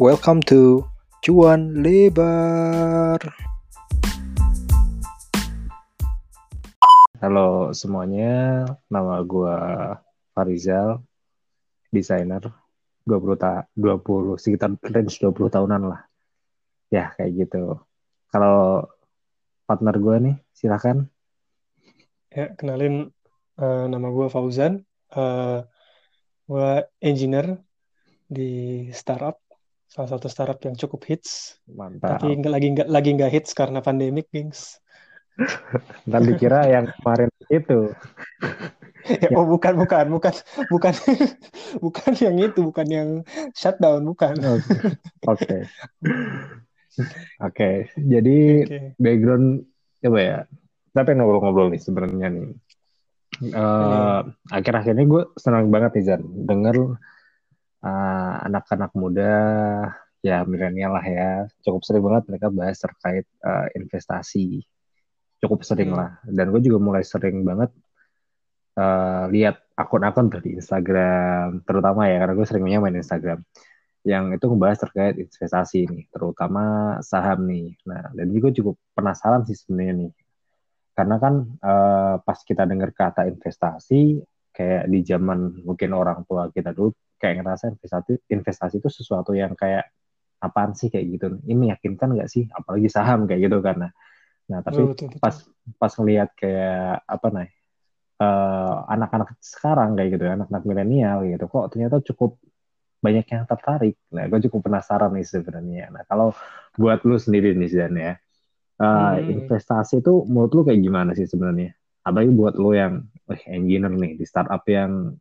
Welcome 0.00 0.40
to 0.48 0.88
Cuan 1.20 1.84
Lebar. 1.84 3.20
Halo 7.20 7.68
semuanya, 7.76 8.64
nama 8.88 9.20
gue 9.20 9.56
Farizal, 10.32 11.04
desainer, 11.92 12.40
20 13.04 13.36
ta 13.36 13.68
20 13.76 14.40
sekitar 14.40 14.72
range 14.88 15.20
20 15.20 15.52
tahunan 15.52 15.92
lah. 15.92 16.08
Ya, 16.88 17.12
kayak 17.20 17.36
gitu. 17.36 17.84
Kalau 18.32 18.88
partner 19.68 20.00
gue 20.00 20.16
nih, 20.16 20.36
silakan. 20.56 21.12
Ya, 22.32 22.48
kenalin 22.56 23.12
uh, 23.60 23.84
nama 23.84 24.08
gue 24.08 24.32
Fauzan. 24.32 24.80
Uh, 25.12 25.60
gue 26.48 26.88
engineer 27.04 27.60
di 28.32 28.88
startup, 28.96 29.36
salah 29.90 30.08
satu 30.16 30.30
startup 30.30 30.62
yang 30.62 30.78
cukup 30.78 31.02
hits. 31.10 31.58
Mantap. 31.66 32.22
Tapi 32.22 32.38
lagi 32.46 32.66
nggak 32.70 32.88
lagi 32.88 33.10
nggak 33.18 33.32
hits 33.34 33.50
karena 33.58 33.82
pandemik, 33.82 34.30
gengs. 34.30 34.78
Ntar 36.08 36.22
dikira 36.22 36.70
yang 36.70 36.86
kemarin 37.02 37.30
itu. 37.50 37.90
ya, 39.26 39.28
oh 39.34 39.46
bukan 39.50 39.74
bukan 39.74 40.06
bukan 40.14 40.34
bukan 40.70 40.94
bukan 41.84 42.10
yang 42.22 42.36
itu 42.38 42.60
bukan 42.62 42.86
yang 42.86 43.08
shutdown 43.58 44.06
bukan. 44.06 44.38
Oke. 45.26 45.66
Oke. 47.42 47.70
Jadi 47.98 48.38
okay. 48.62 48.86
background 48.94 49.66
apa 50.06 50.18
ya? 50.22 50.38
Tapi 50.94 51.10
ngobrol-ngobrol 51.18 51.74
nih 51.74 51.82
sebenarnya 51.82 52.30
nih. 52.30 52.46
Uh, 53.40 54.20
akhir-akhir 54.52 55.00
ini 55.00 55.08
gue 55.08 55.22
senang 55.40 55.72
banget 55.72 55.96
nih 55.96 56.04
Zan 56.12 56.22
denger 56.44 57.00
uh, 57.84 58.34
anak-anak 58.46 58.92
muda 58.96 59.32
ya 60.20 60.44
milenial 60.44 60.92
lah 60.92 61.04
ya 61.04 61.30
cukup 61.64 61.80
sering 61.80 62.04
banget 62.04 62.24
mereka 62.28 62.46
bahas 62.52 62.78
terkait 62.80 63.26
uh, 63.44 63.66
investasi. 63.76 64.64
Cukup 65.40 65.64
sering 65.64 65.96
hmm. 65.96 65.98
lah. 65.98 66.10
Dan 66.28 66.52
gue 66.52 66.60
juga 66.60 66.78
mulai 66.80 67.00
sering 67.00 67.40
banget 67.40 67.72
uh, 68.76 69.24
lihat 69.32 69.64
akun-akun 69.72 70.28
dari 70.28 70.60
Instagram 70.60 71.64
terutama 71.64 72.04
ya 72.12 72.20
karena 72.20 72.34
gue 72.36 72.46
sering 72.46 72.64
main 72.68 73.00
Instagram 73.00 73.40
yang 74.00 74.32
itu 74.32 74.48
ngebahas 74.48 74.80
terkait 74.80 75.20
investasi 75.20 75.84
nih 75.88 76.04
terutama 76.12 76.96
saham 77.00 77.48
nih. 77.48 77.76
Nah 77.88 78.12
dan 78.12 78.28
juga 78.32 78.52
cukup 78.52 78.76
penasaran 78.92 79.44
sih 79.48 79.56
sebenarnya 79.56 79.94
nih. 80.08 80.12
Karena 80.92 81.16
kan 81.16 81.34
uh, 81.64 82.14
pas 82.20 82.38
kita 82.44 82.68
dengar 82.68 82.92
kata 82.92 83.24
investasi 83.24 84.20
kayak 84.52 84.84
di 84.92 85.00
zaman 85.00 85.64
mungkin 85.64 85.96
orang 85.96 86.28
tua 86.28 86.52
kita 86.52 86.76
dulu 86.76 86.92
kayak 87.20 87.44
ngerasa 87.44 87.76
investasi 87.76 88.12
investasi 88.32 88.80
itu 88.80 88.88
sesuatu 88.88 89.36
yang 89.36 89.52
kayak 89.52 89.92
apaan 90.40 90.72
sih 90.72 90.88
kayak 90.88 91.06
gitu 91.20 91.26
ini 91.44 91.68
meyakinkan 91.68 92.16
nggak 92.16 92.32
sih 92.32 92.48
apalagi 92.48 92.88
saham 92.88 93.28
kayak 93.28 93.46
gitu 93.46 93.60
karena 93.60 93.92
Nah, 94.50 94.60
tapi 94.66 94.82
oh, 94.82 94.90
betul, 94.90 95.06
betul. 95.14 95.22
pas 95.22 95.36
pas 95.78 95.92
ngelihat 95.94 96.34
kayak 96.34 97.06
apa 97.06 97.26
nih 97.30 97.50
uh, 98.18 98.82
anak-anak 98.90 99.38
sekarang 99.38 99.94
kayak 99.94 100.18
gitu, 100.18 100.24
anak-anak 100.26 100.64
milenial 100.66 101.22
gitu, 101.22 101.46
kok 101.46 101.70
ternyata 101.70 102.02
cukup 102.02 102.34
banyak 103.00 103.24
yang 103.30 103.46
tertarik. 103.46 103.96
Nah, 104.10 104.26
gue 104.26 104.40
cukup 104.50 104.60
penasaran 104.66 105.14
nih 105.14 105.24
sebenarnya. 105.24 105.94
Nah, 105.94 106.02
kalau 106.10 106.34
buat 106.74 107.06
lu 107.06 107.16
sendiri 107.16 107.54
nih 107.54 107.70
Zan 107.70 107.94
ya, 107.94 108.18
uh, 108.82 109.16
hmm. 109.16 109.46
investasi 109.46 110.02
itu 110.02 110.26
menurut 110.26 110.52
lu 110.52 110.62
kayak 110.66 110.82
gimana 110.82 111.14
sih 111.14 111.30
sebenarnya? 111.30 111.70
Apalagi 112.02 112.32
buat 112.34 112.58
lu 112.58 112.74
yang 112.74 113.06
eh, 113.30 113.40
engineer 113.54 113.94
nih 113.94 114.18
di 114.18 114.26
startup 114.26 114.66
yang 114.66 115.14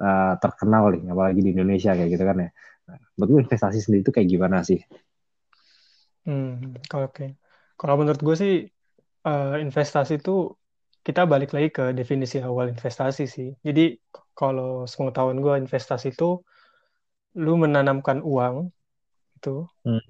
uh, 0.00 0.34
terkenal 0.40 0.90
nih, 0.96 1.12
apalagi 1.12 1.40
di 1.44 1.50
Indonesia 1.54 1.92
kayak 1.92 2.10
gitu 2.10 2.24
kan 2.24 2.36
ya. 2.40 2.50
Nah, 2.90 2.98
menurut 3.14 3.30
lu 3.30 3.38
investasi 3.44 3.78
sendiri 3.78 4.02
itu 4.02 4.12
kayak 4.12 4.28
gimana 4.28 4.64
sih? 4.64 4.80
Hmm, 6.26 6.76
oke. 6.76 7.12
Okay. 7.12 7.30
Kalau 7.76 7.94
menurut 7.96 8.20
gue 8.20 8.36
sih 8.36 8.54
uh, 9.24 9.56
investasi 9.56 10.20
itu 10.20 10.52
kita 11.00 11.24
balik 11.24 11.56
lagi 11.56 11.72
ke 11.72 11.96
definisi 11.96 12.44
awal 12.44 12.68
investasi 12.76 13.24
sih. 13.24 13.56
Jadi 13.64 13.96
kalau 14.36 14.84
sepengetahuan 14.84 15.40
gue 15.40 15.54
investasi 15.64 16.12
itu 16.12 16.44
lu 17.40 17.54
menanamkan 17.56 18.20
uang 18.20 18.68
itu 19.40 19.64
hmm. 19.88 20.02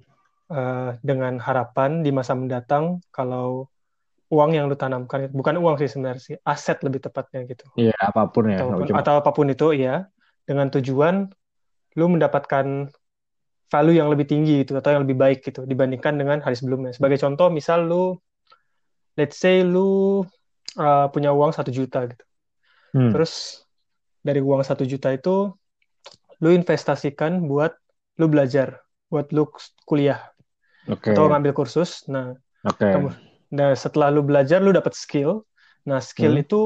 uh, 0.51 0.91
dengan 0.99 1.39
harapan 1.39 2.03
di 2.03 2.11
masa 2.11 2.35
mendatang 2.35 2.99
kalau 3.15 3.70
uang 4.31 4.55
yang 4.55 4.71
lu 4.71 4.79
tanamkan 4.79 5.27
bukan 5.35 5.59
uang 5.59 5.75
sih 5.75 5.91
sebenarnya 5.91 6.23
sih 6.23 6.35
aset 6.47 6.79
lebih 6.87 7.03
tepatnya 7.03 7.43
gitu. 7.43 7.67
Iya 7.75 7.95
apa 7.99 8.31
pun 8.31 8.47
ya. 8.47 8.63
Atau, 8.63 8.95
atau 8.95 9.13
apa 9.19 9.31
pun 9.35 9.51
itu 9.51 9.75
ya 9.75 10.07
dengan 10.47 10.71
tujuan 10.71 11.27
lu 11.99 12.05
mendapatkan 12.07 12.87
value 13.71 13.95
yang 13.95 14.11
lebih 14.11 14.27
tinggi 14.27 14.67
gitu 14.67 14.75
atau 14.75 14.91
yang 14.91 15.07
lebih 15.07 15.15
baik 15.15 15.39
gitu 15.47 15.63
dibandingkan 15.63 16.19
dengan 16.19 16.43
hari 16.43 16.59
sebelumnya. 16.59 16.91
Sebagai 16.91 17.19
contoh, 17.23 17.47
misal 17.47 17.87
lu, 17.87 18.19
let's 19.15 19.39
say 19.39 19.63
lu 19.63 20.23
uh, 20.75 21.07
punya 21.07 21.31
uang 21.31 21.55
satu 21.55 21.71
juta 21.71 22.03
gitu, 22.03 22.25
hmm. 22.99 23.15
terus 23.15 23.63
dari 24.19 24.43
uang 24.43 24.61
satu 24.67 24.83
juta 24.83 25.15
itu 25.15 25.55
lu 26.43 26.49
investasikan 26.51 27.47
buat 27.47 27.71
lu 28.19 28.27
belajar, 28.27 28.83
buat 29.07 29.31
lu 29.31 29.47
kuliah 29.87 30.19
okay. 30.91 31.15
atau 31.15 31.31
ngambil 31.31 31.55
kursus. 31.55 32.03
Nah, 32.11 32.35
okay. 32.67 32.91
kamu, 32.91 33.15
nah 33.51 33.75
setelah 33.75 34.07
lu 34.09 34.23
belajar 34.23 34.63
lu 34.63 34.71
dapat 34.71 34.95
skill. 34.95 35.43
Nah, 35.87 35.99
skill 35.99 36.37
hmm. 36.37 36.43
itu 36.45 36.59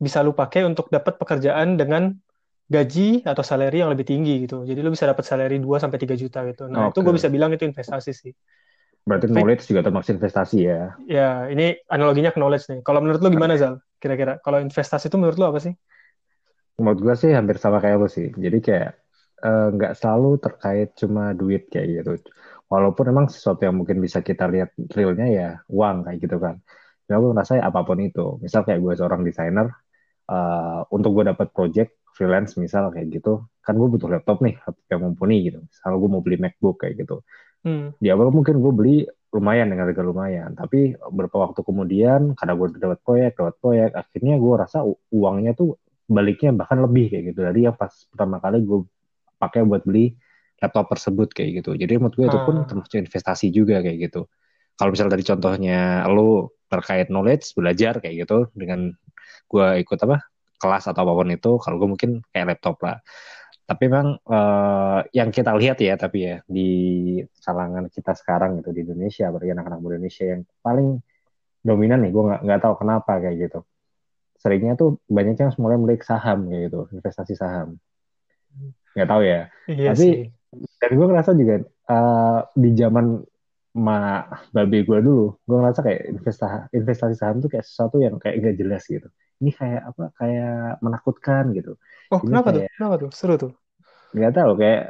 bisa 0.00 0.24
lu 0.24 0.32
pakai 0.32 0.64
untuk 0.64 0.88
dapat 0.88 1.20
pekerjaan 1.20 1.76
dengan 1.76 2.16
gaji 2.70 3.26
atau 3.26 3.42
salary 3.42 3.82
yang 3.82 3.90
lebih 3.90 4.06
tinggi 4.06 4.46
gitu. 4.46 4.62
Jadi 4.62 4.78
lu 4.80 4.94
bisa 4.94 5.10
dapat 5.10 5.26
salary 5.26 5.58
2 5.58 5.82
sampai 5.82 5.98
3 5.98 6.14
juta 6.14 6.46
gitu. 6.46 6.70
Nah, 6.70 6.88
okay. 6.88 6.96
itu 6.96 6.98
gue 7.02 7.14
bisa 7.18 7.28
bilang 7.28 7.50
itu 7.50 7.66
investasi 7.66 8.10
sih. 8.14 8.32
Berarti 9.02 9.26
knowledge 9.26 9.66
juga 9.66 9.82
termasuk 9.82 10.22
investasi 10.22 10.58
ya. 10.70 10.94
Ya, 11.10 11.50
ini 11.50 11.74
analoginya 11.90 12.30
ke 12.30 12.38
knowledge 12.38 12.70
nih. 12.70 12.80
Kalau 12.86 13.02
menurut 13.02 13.18
lu 13.18 13.28
gimana 13.34 13.58
Zal? 13.58 13.82
Kira-kira 13.98 14.38
kalau 14.38 14.62
investasi 14.62 15.10
itu 15.10 15.16
menurut 15.18 15.36
lu 15.40 15.50
apa 15.50 15.58
sih? 15.58 15.74
Menurut 16.78 17.00
gue 17.02 17.14
sih 17.18 17.30
hampir 17.34 17.58
sama 17.58 17.82
kayak 17.82 17.96
lu 17.98 18.06
sih. 18.06 18.30
Jadi 18.30 18.58
kayak 18.62 18.90
eh, 19.42 19.66
nggak 19.74 19.92
uh, 19.92 19.96
selalu 19.98 20.30
terkait 20.38 20.88
cuma 20.94 21.34
duit 21.34 21.66
kayak 21.72 21.86
gitu. 21.90 22.12
Walaupun 22.70 23.04
emang 23.10 23.26
sesuatu 23.26 23.66
yang 23.66 23.74
mungkin 23.74 23.98
bisa 23.98 24.22
kita 24.22 24.46
lihat 24.46 24.72
realnya 24.94 25.26
ya 25.26 25.48
uang 25.66 26.06
kayak 26.06 26.18
gitu 26.22 26.38
kan. 26.38 26.62
Ya 27.10 27.18
gue 27.18 27.30
merasa 27.34 27.58
ya 27.58 27.66
apa 27.66 27.82
pun 27.82 27.98
itu. 27.98 28.38
Misal 28.38 28.62
kayak 28.62 28.78
gue 28.78 28.92
seorang 28.94 29.26
desainer, 29.26 29.74
uh, 30.30 30.86
untuk 30.94 31.10
gue 31.18 31.24
dapat 31.34 31.50
project 31.50 31.98
freelance 32.14 32.54
misal 32.58 32.92
kayak 32.94 33.10
gitu 33.20 33.46
kan 33.64 33.74
gue 33.76 33.88
butuh 33.88 34.08
laptop 34.10 34.42
nih 34.44 34.58
laptop 34.60 34.86
yang 34.92 35.00
mumpuni 35.08 35.36
gitu 35.46 35.58
misal 35.62 35.96
gue 35.98 36.10
mau 36.10 36.22
beli 36.22 36.36
MacBook 36.36 36.76
kayak 36.84 37.00
gitu 37.00 37.22
hmm. 37.66 37.96
di 37.96 38.08
awal 38.12 38.28
mungkin 38.28 38.58
gue 38.60 38.72
beli 38.72 38.96
lumayan 39.30 39.70
dengan 39.70 39.88
harga 39.88 40.02
lumayan 40.02 40.50
tapi 40.58 40.98
beberapa 40.98 41.48
waktu 41.48 41.60
kemudian 41.62 42.34
karena 42.34 42.52
gue 42.58 42.66
dapat 42.76 42.98
proyek 43.00 43.32
dapat 43.38 43.54
proyek 43.62 43.90
akhirnya 43.94 44.34
gue 44.36 44.54
rasa 44.58 44.78
uangnya 45.14 45.52
tuh 45.54 45.78
baliknya 46.10 46.50
bahkan 46.52 46.82
lebih 46.82 47.14
kayak 47.14 47.24
gitu 47.30 47.40
dari 47.46 47.60
yang 47.64 47.76
pas 47.78 47.94
pertama 48.10 48.42
kali 48.42 48.58
gue 48.66 48.84
pakai 49.38 49.62
buat 49.62 49.86
beli 49.86 50.18
laptop 50.60 50.86
tersebut 50.92 51.32
kayak 51.32 51.64
gitu. 51.64 51.72
Jadi 51.74 51.96
menurut 51.96 52.14
gue 52.14 52.26
itu 52.28 52.38
pun 52.44 52.54
ah. 52.62 52.66
termasuk 52.68 53.00
investasi 53.00 53.48
juga 53.48 53.80
kayak 53.80 54.12
gitu. 54.12 54.28
Kalau 54.76 54.92
misalnya 54.92 55.12
dari 55.16 55.24
contohnya 55.24 55.80
lo 56.08 56.56
terkait 56.70 57.08
knowledge 57.08 57.52
belajar 57.56 57.98
kayak 57.98 58.24
gitu 58.28 58.48
dengan 58.54 58.92
gue 59.50 59.66
ikut 59.82 59.98
apa 60.06 60.30
kelas 60.60 60.84
atau 60.92 61.02
apa 61.02 61.12
pun 61.16 61.28
itu 61.32 61.52
kalau 61.58 61.76
gue 61.80 61.88
mungkin 61.88 62.10
kayak 62.30 62.56
laptop 62.56 62.76
lah. 62.84 63.00
Tapi 63.64 63.86
memang 63.86 64.18
uh, 64.26 65.00
yang 65.14 65.30
kita 65.30 65.54
lihat 65.56 65.78
ya 65.80 65.94
tapi 65.94 66.26
ya 66.26 66.36
di 66.44 66.70
kalangan 67.40 67.86
kita 67.88 68.12
sekarang 68.18 68.58
gitu 68.60 68.74
di 68.74 68.82
Indonesia 68.82 69.30
bagi 69.30 69.54
anak-anak 69.54 69.78
Indonesia 69.80 70.24
yang 70.26 70.42
paling 70.60 70.98
dominan 71.60 72.02
nih 72.02 72.10
gue 72.10 72.22
nggak 72.24 72.40
nggak 72.44 72.60
tahu 72.60 72.74
kenapa 72.80 73.12
kayak 73.20 73.36
gitu. 73.48 73.60
Seringnya 74.40 74.74
tuh 74.76 75.00
banyak 75.06 75.36
yang 75.36 75.52
mulai 75.60 75.76
mulai 75.76 75.96
saham 76.00 76.48
kayak 76.48 76.72
gitu 76.72 76.80
investasi 76.92 77.34
saham. 77.36 77.76
Nggak 78.96 79.08
tahu 79.08 79.22
ya. 79.22 79.40
Iya 79.70 79.90
tapi 79.94 80.06
sih. 80.08 80.39
Dan 80.50 80.90
gue 80.98 81.06
ngerasa 81.06 81.30
juga 81.38 81.62
uh, 81.86 82.40
di 82.58 82.70
zaman 82.74 83.22
ma 83.70 84.26
babi 84.50 84.82
gue 84.82 84.98
dulu 84.98 85.38
gue 85.46 85.56
ngerasa 85.62 85.80
kayak 85.86 86.00
investasi 86.10 86.74
investasi 86.74 87.14
saham 87.14 87.38
tuh 87.38 87.46
kayak 87.46 87.62
sesuatu 87.62 88.02
yang 88.02 88.18
kayak 88.18 88.42
gak 88.42 88.56
jelas 88.58 88.82
gitu. 88.90 89.06
Ini 89.40 89.50
kayak 89.54 89.82
apa 89.94 90.04
kayak 90.18 90.82
menakutkan 90.82 91.54
gitu. 91.54 91.78
Oh 92.10 92.18
ini 92.18 92.34
kenapa 92.34 92.50
kayak, 92.50 92.66
tuh 92.66 92.74
kenapa 92.74 92.94
tuh? 92.98 93.10
Seru 93.14 93.34
tuh. 93.38 93.52
Nggak 94.10 94.32
tahu 94.34 94.50
kayak 94.58 94.82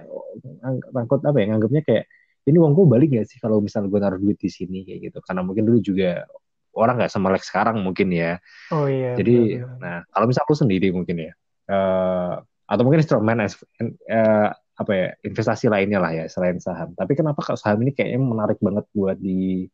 takut 0.97 1.21
apa 1.29 1.37
ya 1.37 1.47
nganggapnya 1.53 1.83
kayak 1.85 2.05
ini 2.49 2.57
uang 2.57 2.73
gue 2.73 2.87
balik 2.89 3.09
gak 3.21 3.29
sih 3.29 3.37
kalau 3.37 3.61
misal 3.61 3.85
gue 3.85 4.01
naruh 4.01 4.17
duit 4.17 4.41
di 4.41 4.49
sini? 4.49 4.89
Kayak 4.89 5.13
gitu. 5.13 5.19
Karena 5.21 5.45
mungkin 5.45 5.69
dulu 5.69 5.79
juga 5.85 6.25
orang 6.73 7.05
nggak 7.05 7.13
semelek 7.13 7.45
sekarang 7.45 7.85
mungkin 7.85 8.09
ya. 8.17 8.41
Oh 8.73 8.89
iya 8.89 9.13
jadi 9.21 9.61
benar, 9.61 9.77
benar. 9.77 9.79
nah 9.83 9.97
kalau 10.09 10.27
misal 10.31 10.43
lu 10.49 10.57
sendiri 10.57 10.89
mungkin 10.89 11.17
ya 11.21 11.33
uh, 11.69 12.35
atau 12.71 12.83
mungkin 12.87 13.03
instrumen 13.03 13.39
uh, 13.43 14.49
apa 14.81 14.93
ya 14.97 15.07
investasi 15.29 15.67
lainnya 15.69 15.99
lah 16.01 16.13
ya 16.15 16.25
selain 16.31 16.57
saham 16.63 16.95
tapi 16.97 17.13
kenapa 17.19 17.43
kalau 17.45 17.59
saham 17.61 17.83
ini 17.85 17.93
kayaknya 17.93 18.21
menarik 18.23 18.59
banget 18.63 18.87
buat 18.97 19.19
di 19.21 19.69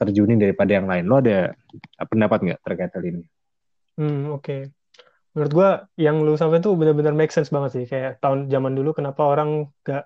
terjunin 0.00 0.38
daripada 0.40 0.70
yang 0.78 0.86
lain 0.90 1.04
lo 1.10 1.16
ada 1.22 1.54
pendapat 2.10 2.38
nggak 2.44 2.60
terkait 2.64 2.92
hal 2.94 3.04
ini 3.04 3.22
Hmm, 3.96 4.32
oke. 4.34 4.52
Menurut 5.34 5.52
gua 5.58 5.68
yang 6.04 6.16
lu 6.26 6.32
sampai 6.40 6.58
tuh 6.64 6.72
benar-benar 6.80 7.14
make 7.20 7.32
sense 7.36 7.50
banget 7.54 7.70
sih. 7.76 7.84
Kayak 7.92 8.20
tahun 8.22 8.48
zaman 8.54 8.72
dulu 8.78 8.90
kenapa 8.98 9.22
orang 9.32 9.68
gak 9.86 10.04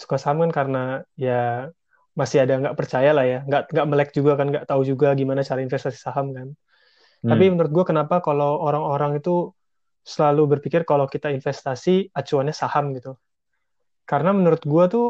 suka 0.00 0.16
saham 0.22 0.38
kan 0.46 0.52
karena 0.58 0.78
ya 1.18 1.70
masih 2.18 2.38
ada 2.44 2.54
nggak 2.60 2.76
percaya 2.78 3.10
lah 3.16 3.24
ya, 3.26 3.38
nggak 3.48 3.62
nggak 3.74 3.86
melek 3.90 4.10
juga 4.18 4.32
kan, 4.38 4.46
nggak 4.52 4.66
tahu 4.70 4.82
juga 4.90 5.06
gimana 5.20 5.40
cara 5.46 5.60
investasi 5.66 5.98
saham 5.98 6.26
kan. 6.36 6.48
Tapi 7.26 7.44
Hmm. 7.46 7.52
menurut 7.58 7.72
gue 7.76 7.84
kenapa 7.90 8.14
kalau 8.26 8.62
orang-orang 8.62 9.18
itu 9.18 9.30
selalu 10.08 10.56
berpikir 10.56 10.88
kalau 10.88 11.04
kita 11.04 11.28
investasi 11.28 12.08
acuannya 12.16 12.56
saham 12.56 12.96
gitu. 12.96 13.12
Karena 14.08 14.32
menurut 14.32 14.64
gue 14.64 14.84
tuh 14.88 15.06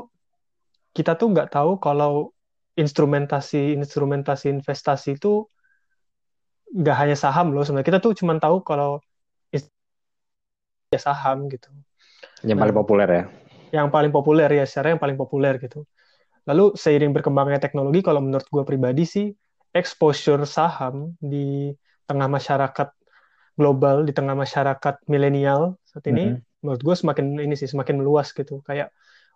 kita 0.91 1.15
tuh 1.15 1.31
nggak 1.31 1.55
tahu 1.55 1.79
kalau 1.79 2.35
instrumentasi 2.75 3.79
instrumentasi 3.79 4.51
investasi 4.51 5.15
itu 5.15 5.47
nggak 6.75 6.97
hanya 6.99 7.17
saham 7.19 7.55
loh 7.55 7.63
sebenarnya 7.63 7.87
kita 7.95 7.99
tuh 8.03 8.13
cuma 8.19 8.35
tahu 8.43 8.61
kalau 8.67 8.99
ya 10.89 11.01
saham 11.01 11.47
gitu 11.53 11.69
Yang 12.43 12.59
paling 12.59 12.75
Nah. 12.75 12.81
populer 12.83 13.09
ya. 13.09 13.25
yang 13.69 13.89
paling 13.93 14.09
populer 14.09 14.49
ya 14.49 14.65
secara 14.65 14.97
yang 14.97 15.01
paling 15.03 15.21
populer 15.21 15.61
gitu 15.61 15.85
lalu 16.49 16.73
seiring 16.73 17.13
berkembangnya 17.13 17.61
teknologi 17.61 18.01
kalau 18.01 18.25
menurut 18.25 18.49
gue 18.49 18.65
pribadi 18.65 19.05
sih 19.05 19.27
exposure 19.77 20.49
saham 20.49 21.13
di 21.21 21.77
tengah 22.09 22.25
masyarakat 22.33 22.89
global 23.59 23.97
di 24.09 24.13
tengah 24.15 24.35
masyarakat 24.39 24.95
milenial 25.13 25.63
saat 25.91 26.05
ini 26.13 26.25
Mhm. 26.33 26.63
menurut 26.63 26.83
gue 26.87 26.95
semakin 27.03 27.27
ini 27.47 27.55
sih 27.61 27.69
semakin 27.71 27.95
meluas 28.01 28.31
gitu 28.35 28.63
kayak 28.69 28.89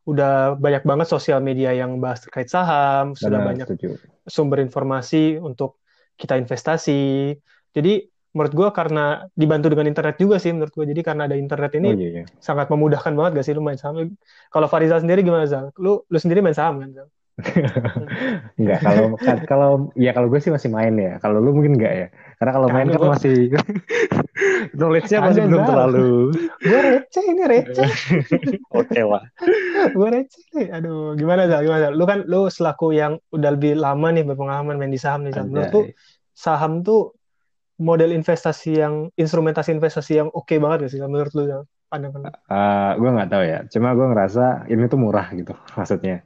udah 0.03 0.59
banyak 0.59 0.83
banget 0.83 1.07
sosial 1.15 1.39
media 1.39 1.71
yang 1.81 2.03
bahas 2.03 2.19
terkait 2.25 2.49
saham 2.51 3.15
sudah 3.15 3.39
Benar, 3.39 3.49
banyak 3.55 3.67
setuju. 3.71 3.89
sumber 4.27 4.59
informasi 4.67 5.39
untuk 5.39 5.79
kita 6.19 6.35
investasi. 6.43 7.35
Jadi 7.71 7.93
menurut 8.35 8.53
gue 8.59 8.69
karena 8.75 9.23
dibantu 9.37 9.67
dengan 9.71 9.87
internet 9.93 10.17
juga 10.19 10.37
sih 10.43 10.51
menurut 10.51 10.73
gue. 10.75 10.85
Jadi 10.91 11.01
karena 11.07 11.23
ada 11.31 11.37
internet 11.39 11.71
ini 11.79 11.89
Oh 11.95 11.99
iya, 11.99 12.09
iya. 12.19 12.25
sangat 12.43 12.67
memudahkan 12.73 13.13
banget 13.15 13.31
gak 13.39 13.47
sih 13.47 13.55
lu 13.55 13.63
main 13.63 13.79
saham. 13.79 13.95
Kalau 14.51 14.67
Farizal 14.73 14.99
sendiri 15.05 15.21
gimana 15.23 15.45
Zal? 15.47 15.71
Lu 15.79 16.03
lu 16.11 16.19
sendiri 16.19 16.41
main 16.43 16.57
saham 16.57 16.83
kan 16.83 16.91
Zal? 16.97 17.09
Enggak, 18.61 18.79
kalau 18.85 19.17
kalau 19.49 19.71
ya 19.97 20.13
kalau 20.13 20.29
gue 20.29 20.41
sih 20.41 20.53
masih 20.53 20.69
main 20.69 20.93
ya. 21.01 21.17
Kalau 21.19 21.41
lu 21.41 21.57
mungkin 21.57 21.81
enggak 21.81 21.93
ya. 21.93 22.07
Karena 22.37 22.53
kalau 22.53 22.69
main 22.69 22.87
kan 22.93 23.01
gua- 23.01 23.13
masih 23.17 23.49
knowledge-nya 24.79 25.19
masih 25.25 25.43
belum 25.49 25.63
terlalu 25.65 26.11
Gue 26.61 26.81
receh 26.81 27.25
ini 27.25 27.43
receh. 27.49 27.91
oke 28.81 29.01
lah. 29.01 29.25
gue 29.97 30.09
receh 30.13 30.45
nih. 30.57 30.69
Aduh 30.77 31.17
gimana 31.17 31.49
Zal? 31.49 31.65
Gimana 31.65 31.81
Zal? 31.89 31.93
Lu 31.97 32.05
kan 32.05 32.19
lu 32.29 32.53
selaku 32.53 32.93
yang 32.93 33.17
udah 33.33 33.51
lebih 33.57 33.81
lama 33.81 34.13
nih 34.13 34.25
berpengalaman 34.29 34.77
main 34.77 34.93
di 34.93 35.01
saham 35.01 35.25
nih 35.25 35.33
Zal. 35.33 35.49
Menurut 35.49 35.73
Anjay. 35.73 35.97
saham 36.37 36.85
tuh 36.85 37.17
model 37.81 38.13
investasi 38.13 38.79
yang 38.79 39.09
instrumentasi 39.17 39.73
investasi 39.73 40.21
yang 40.21 40.29
oke 40.31 40.53
banget 40.61 40.87
gak 40.87 40.93
sih 40.93 41.01
menurut 41.01 41.33
lu 41.33 41.49
Zal? 41.49 41.63
Pandangan 41.89 42.21
lu? 42.25 42.29
Eh, 42.29 42.93
gue 43.01 43.11
nggak 43.17 43.29
tahu 43.33 43.43
ya. 43.45 43.59
Cuma 43.73 43.97
gue 43.97 44.07
ngerasa 44.13 44.45
ini 44.69 44.85
tuh 44.89 45.01
murah 45.01 45.33
gitu 45.33 45.57
maksudnya. 45.77 46.21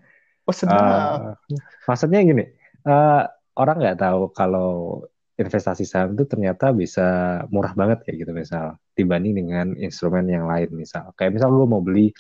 Oh. 0.46 1.34
Eh, 1.50 1.58
maksudnya 1.90 2.22
gini, 2.22 2.44
eh, 2.86 3.22
orang 3.58 3.76
nggak 3.82 3.98
tahu 3.98 4.30
kalau 4.30 5.02
investasi 5.36 5.84
saham 5.84 6.16
itu 6.16 6.24
ternyata 6.24 6.72
bisa 6.72 7.40
murah 7.52 7.76
banget 7.76 8.06
kayak 8.08 8.24
gitu 8.24 8.32
misal 8.32 8.80
dibanding 8.96 9.36
dengan 9.36 9.76
instrumen 9.76 10.24
yang 10.30 10.48
lain 10.48 10.72
misal. 10.72 11.12
Kayak 11.18 11.36
misal 11.36 11.52
lu 11.52 11.68
mau 11.68 11.84
beli 11.84 12.14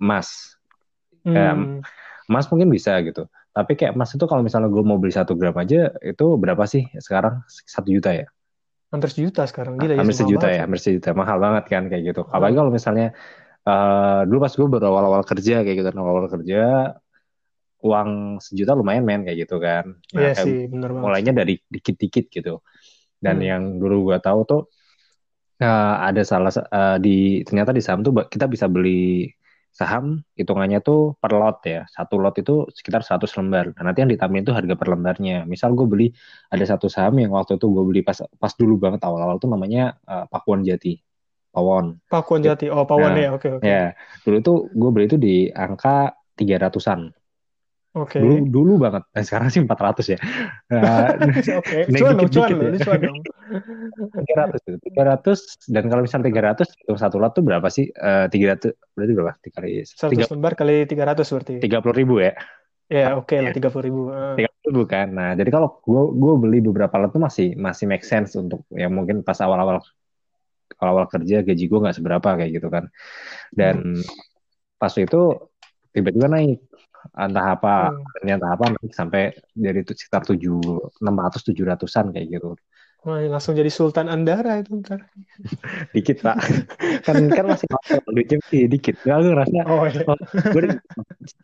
emas, 0.00 0.56
kayak 1.20 1.54
Hmm. 1.58 1.80
emas 2.32 2.48
mungkin 2.48 2.72
bisa 2.72 2.96
gitu. 3.04 3.28
Tapi 3.52 3.76
kayak 3.76 3.92
emas 3.92 4.16
itu 4.16 4.24
kalau 4.24 4.40
misalnya 4.40 4.72
gue 4.72 4.80
mau 4.80 4.96
beli 4.96 5.12
satu 5.12 5.36
gram 5.36 5.52
aja 5.60 5.92
itu 6.00 6.26
berapa 6.40 6.64
sih 6.64 6.88
sekarang? 6.96 7.44
Satu 7.48 7.92
juta 7.92 8.14
ya? 8.14 8.24
hampir 8.92 9.08
sejuta 9.08 9.48
sekarang 9.48 9.80
gila 9.80 9.96
ya 9.96 10.04
hampir 10.04 10.12
mahal 10.12 10.20
sejuta 10.20 10.46
ya, 10.52 10.60
hampir 10.68 10.80
sejuta. 10.84 11.08
Mahal 11.16 11.40
banget 11.40 11.64
kan 11.72 11.88
kayak 11.88 12.12
gitu. 12.12 12.28
Apalagi 12.28 12.60
kalau 12.60 12.68
misalnya 12.68 13.16
eh, 13.64 14.20
dulu 14.28 14.38
pas 14.44 14.52
gue 14.52 14.68
baru 14.68 14.84
awal-awal 14.92 15.22
kerja 15.24 15.64
kayak 15.64 15.76
gitu, 15.80 15.88
awal-awal 15.96 16.28
kerja 16.28 16.92
uang 17.82 18.10
sejuta 18.42 18.72
lumayan 18.78 19.04
men 19.08 19.20
kayak 19.26 19.38
gitu 19.46 19.56
kan. 19.58 19.84
Nah, 20.14 20.20
Iya 20.22 20.32
sih 20.44 20.54
bener 20.72 20.90
banget 20.94 21.04
mulainya 21.04 21.32
dari 21.40 21.54
dikit-dikit 21.74 22.24
gitu. 22.30 22.62
Dan 23.24 23.36
Hmm. 23.38 23.46
yang 23.50 23.62
dulu 23.82 23.96
gue 24.12 24.18
tahu 24.22 24.40
tuh 24.50 24.60
eh, 25.62 25.94
ada 26.08 26.22
salah 26.26 26.50
sa- 26.54 26.68
eh, 26.70 26.96
di 27.04 27.10
ternyata 27.46 27.70
di 27.76 27.82
saham 27.84 28.00
tuh 28.06 28.12
kita 28.26 28.46
bisa 28.50 28.66
beli 28.66 29.26
saham 29.72 30.20
hitungannya 30.36 30.78
tuh 30.84 31.16
per 31.22 31.32
lot 31.32 31.64
ya. 31.64 31.86
Satu 31.88 32.20
lot 32.20 32.34
itu 32.36 32.68
sekitar 32.76 33.00
100 33.06 33.32
lembar. 33.40 33.72
Nah, 33.76 33.82
nanti 33.88 33.98
yang 34.04 34.10
ditambahin 34.12 34.44
itu 34.44 34.52
harga 34.58 34.74
per 34.76 34.88
lembarnya. 34.92 35.36
Misal 35.48 35.72
gue 35.78 35.86
beli 35.88 36.06
ada 36.52 36.64
satu 36.66 36.86
saham 36.92 37.14
yang 37.22 37.32
waktu 37.32 37.56
itu 37.56 37.66
gue 37.72 37.84
beli 37.88 38.00
pas 38.04 38.18
pas 38.42 38.52
dulu 38.60 38.76
banget 38.82 39.00
awal-awal 39.06 39.36
tuh 39.40 39.48
namanya 39.48 39.96
eh, 40.08 40.24
Pakuan 40.28 40.60
Jati. 40.66 40.98
Pawon. 41.52 42.00
Pakuan 42.08 42.40
Jati 42.40 42.72
oh 42.72 42.84
Pawon 42.88 43.12
Nah, 43.12 43.20
ya 43.24 43.28
oke 43.36 43.48
oke 43.60 43.68
Ya, 43.68 43.92
dulu 44.24 44.36
tuh 44.40 44.56
gue 44.72 44.90
beli 44.92 45.04
itu 45.08 45.16
di 45.20 45.34
angka 45.52 46.16
300-an. 46.36 47.00
Oke 47.92 48.16
Dulu 48.16 48.36
dulu 48.48 48.72
banget. 48.80 49.02
Nah, 49.12 49.22
sekarang 49.24 49.48
sih 49.52 49.60
400 49.60 50.16
ya. 50.16 50.18
Nah, 50.72 51.12
oke 51.60 51.78
cuan 51.92 52.12
dong 52.16 52.30
cuan 52.32 52.48
ya. 52.48 53.06
dong 53.08 53.18
300 54.16 54.64
tuh. 54.64 54.78
300 54.80 55.68
dan 55.68 55.84
kalau 55.92 56.02
misalnya 56.04 56.56
300 56.56 56.72
hitung 56.72 56.98
satu 57.00 57.16
lot 57.20 57.36
tuh 57.36 57.44
berapa 57.44 57.68
sih? 57.68 57.92
Eh 57.92 58.26
300 58.32 58.72
berarti 58.96 59.12
berapa? 59.12 59.32
Dikali 59.44 59.84
100 59.84 60.32
lembar 60.32 60.52
kali 60.56 60.88
300 60.88 61.24
berarti 61.28 61.54
30 61.60 62.00
ribu 62.00 62.20
ya. 62.20 62.32
ya 62.92 63.16
oke 63.16 63.32
lah 63.40 63.56
30 63.56 63.86
ribu 63.88 64.12
Ah. 64.12 64.36
30 64.36 64.68
ribu 64.68 64.82
kan. 64.84 65.08
Nah, 65.12 65.32
jadi 65.32 65.48
kalau 65.48 65.80
gue 65.80 66.02
gue 66.12 66.34
beli 66.36 66.58
beberapa 66.60 66.92
lot 67.00 67.12
tuh 67.12 67.22
masih 67.24 67.56
masih 67.56 67.88
make 67.88 68.04
sense 68.04 68.36
untuk 68.36 68.64
ya 68.72 68.88
mungkin 68.92 69.24
pas 69.24 69.40
awal-awal 69.40 69.80
awal-awal 70.76 71.06
kerja 71.08 71.44
gaji 71.44 71.64
gue 71.68 71.78
nggak 71.78 71.96
seberapa 71.96 72.28
kayak 72.36 72.50
gitu 72.56 72.68
kan. 72.68 72.88
Dan 73.52 74.00
pas 74.80 74.92
itu 74.98 75.20
tiba-tiba 75.92 76.26
naik 76.26 76.58
entah 77.18 77.46
apa 77.58 77.90
Hmm. 77.90 78.04
ternyata 78.14 78.46
apa 78.54 78.64
sampai 78.94 79.34
dari 79.52 79.82
sekitar 79.82 80.22
7 80.22 80.94
600 81.02 81.42
700-an 81.42 82.14
kayak 82.14 82.26
gitu. 82.38 82.50
Wah, 83.02 83.18
langsung 83.26 83.58
jadi 83.58 83.66
Sultan 83.66 84.06
Andara 84.06 84.62
itu 84.62 84.78
ntar. 84.78 85.02
Dikit, 85.94 86.22
Pak. 86.22 86.36
kan 87.06 87.16
kan 87.34 87.44
masih 87.50 87.66
masuk 87.66 88.02
duitnya 88.14 88.36
masih 88.46 88.60
dikit. 88.70 88.94
Nah, 89.02 89.18
gue 89.18 89.30
ngerasa 89.34 89.52
Oh, 89.66 89.82
iya. 89.90 90.02
oh, 90.06 90.18
gue 90.54 90.62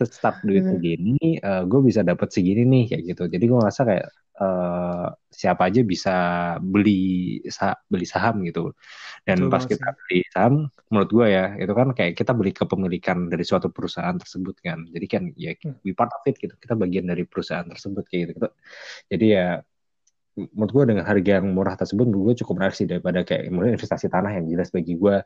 start 0.06 0.37
duit 0.46 0.62
segini, 0.70 1.43
eh, 1.43 1.62
gue 1.66 1.81
bisa 1.82 2.06
dapat 2.06 2.28
segini 2.31 2.62
nih 2.62 2.82
kayak 2.94 3.02
gitu. 3.10 3.22
Jadi 3.26 3.44
gue 3.50 3.58
ngerasa 3.58 3.82
kayak 3.90 4.06
eh, 4.38 5.06
siapa 5.34 5.62
aja 5.66 5.81
bisa 5.82 6.10
beli 6.62 6.93
sa- 7.50 7.78
beli 7.90 8.06
saham 8.06 8.46
gitu. 8.46 8.70
Dan 9.26 9.46
Betul 9.46 9.50
pas 9.50 9.64
banget 9.66 9.70
kita 9.78 9.88
beli 9.99 10.19
saham, 10.34 10.54
menurut 10.90 11.11
gue 11.11 11.26
ya 11.37 11.44
itu 11.59 11.73
kan 11.75 11.88
kayak 11.99 12.12
kita 12.21 12.33
beli 12.38 12.52
kepemilikan 12.54 13.18
dari 13.33 13.44
suatu 13.47 13.68
perusahaan 13.75 14.14
tersebut 14.14 14.56
kan. 14.62 14.78
Jadi 14.94 15.06
kan 15.11 15.23
ya 15.35 15.52
Hmm. 15.66 15.75
we 15.83 15.90
part 15.94 16.11
of 16.14 16.23
it 16.30 16.38
gitu. 16.38 16.54
Kita 16.59 16.75
bagian 16.78 17.06
dari 17.11 17.26
perusahaan 17.26 17.66
tersebut 17.66 18.04
kayak 18.11 18.38
gitu. 18.38 18.47
Jadi 19.11 19.26
ya 19.37 19.47
menurut 20.54 20.73
gue 20.76 20.85
dengan 20.95 21.04
harga 21.07 21.30
yang 21.42 21.47
murah 21.50 21.75
tersebut 21.75 22.04
menurut 22.07 22.25
gue 22.33 22.37
cukup 22.45 22.54
menarik 22.62 22.76
sih 22.78 22.87
daripada 22.87 23.26
kayak 23.26 23.50
mungkin 23.50 23.75
investasi 23.75 24.07
tanah 24.07 24.30
yang 24.38 24.47
jelas 24.47 24.71
bagi 24.71 24.95
gue 24.95 25.16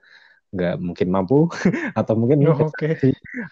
nggak 0.52 0.74
mungkin 0.80 1.08
mampu 1.08 1.48
atau 2.00 2.14
mungkin 2.16 2.44
Oh, 2.48 2.56
Oke. 2.68 2.96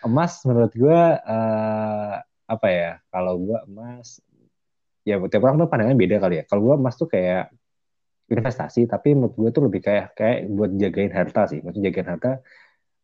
emas 0.05 0.33
menurut 0.49 0.73
gue 0.73 1.01
eh, 1.17 2.13
apa 2.51 2.67
ya 2.69 2.91
kalau 3.09 3.41
gue 3.41 3.59
emas 3.69 4.21
ya 5.05 5.17
tiap 5.17 5.43
orang 5.49 5.57
tuh 5.65 5.69
pandangan 5.71 5.97
beda 5.97 6.17
kali 6.21 6.35
ya 6.41 6.45
kalau 6.45 6.61
gue 6.67 6.75
emas 6.77 6.95
tuh 7.01 7.09
kayak 7.09 7.49
investasi 8.31 8.87
tapi 8.87 9.17
menurut 9.17 9.35
gue 9.35 9.51
tuh 9.51 9.63
lebih 9.67 9.81
kayak 9.83 10.15
kayak 10.15 10.39
buat 10.53 10.71
jagain 10.77 11.13
harta 11.13 11.51
sih 11.51 11.59
maksudnya 11.65 11.89
jagain 11.91 12.09
harta 12.17 12.31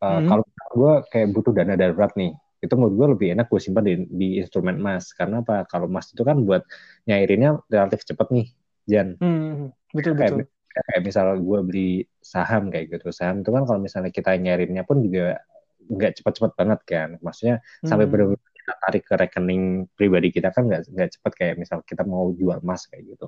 eh, 0.05 0.19
Hmm. 0.21 0.27
kalau 0.29 0.43
gue 0.77 0.91
kayak 1.09 1.27
butuh 1.33 1.53
dana 1.57 1.73
darurat 1.73 2.13
nih 2.13 2.31
itu 2.57 2.73
menurut 2.73 2.95
gue 2.97 3.07
lebih 3.17 3.27
enak 3.37 3.47
gue 3.49 3.61
simpan 3.61 3.83
di, 3.85 3.93
di 4.09 4.27
instrumen 4.41 4.81
emas. 4.81 5.13
Karena 5.13 5.45
apa? 5.45 5.63
Kalau 5.69 5.85
emas 5.85 6.09
itu 6.09 6.21
kan 6.25 6.41
buat 6.41 6.65
nyairinnya 7.05 7.61
relatif 7.69 8.01
cepet 8.07 8.27
nih 8.33 8.47
Jan. 8.87 9.07
Hmm, 9.21 9.69
betul 9.93 10.13
kayak, 10.17 10.31
betul. 10.41 10.47
kayak 10.73 11.01
misal 11.05 11.25
gue 11.37 11.59
beli 11.61 11.89
saham 12.23 12.73
kayak 12.73 12.97
gitu. 12.97 13.13
Saham 13.13 13.45
itu 13.45 13.49
kan 13.53 13.63
kalau 13.67 13.79
misalnya 13.81 14.09
kita 14.09 14.33
nyairinnya 14.37 14.83
pun 14.87 15.05
juga 15.05 15.41
nggak 15.87 16.11
cepat-cepat 16.21 16.51
banget 16.57 16.79
kan. 16.87 17.09
Maksudnya 17.21 17.61
sampai 17.85 18.05
Hmm. 18.05 18.11
benar-benar 18.13 18.51
kita 18.57 18.73
tarik 18.83 19.03
ke 19.07 19.13
rekening 19.15 19.63
pribadi 19.95 20.27
kita 20.33 20.49
kan 20.51 20.67
nggak 20.67 20.81
nggak 20.91 21.09
cepat 21.19 21.31
kayak 21.37 21.55
misal 21.61 21.79
kita 21.85 22.03
mau 22.03 22.33
jual 22.33 22.57
emas 22.59 22.89
kayak 22.89 23.15
gitu. 23.15 23.27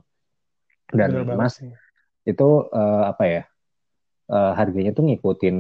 Dan 0.90 1.14
emas 1.30 1.62
itu 2.26 2.48
eh, 2.74 3.04
apa 3.06 3.24
ya 3.30 3.44
eh, 4.30 4.54
harganya 4.58 4.92
tuh 4.92 5.06
ngikutin 5.06 5.58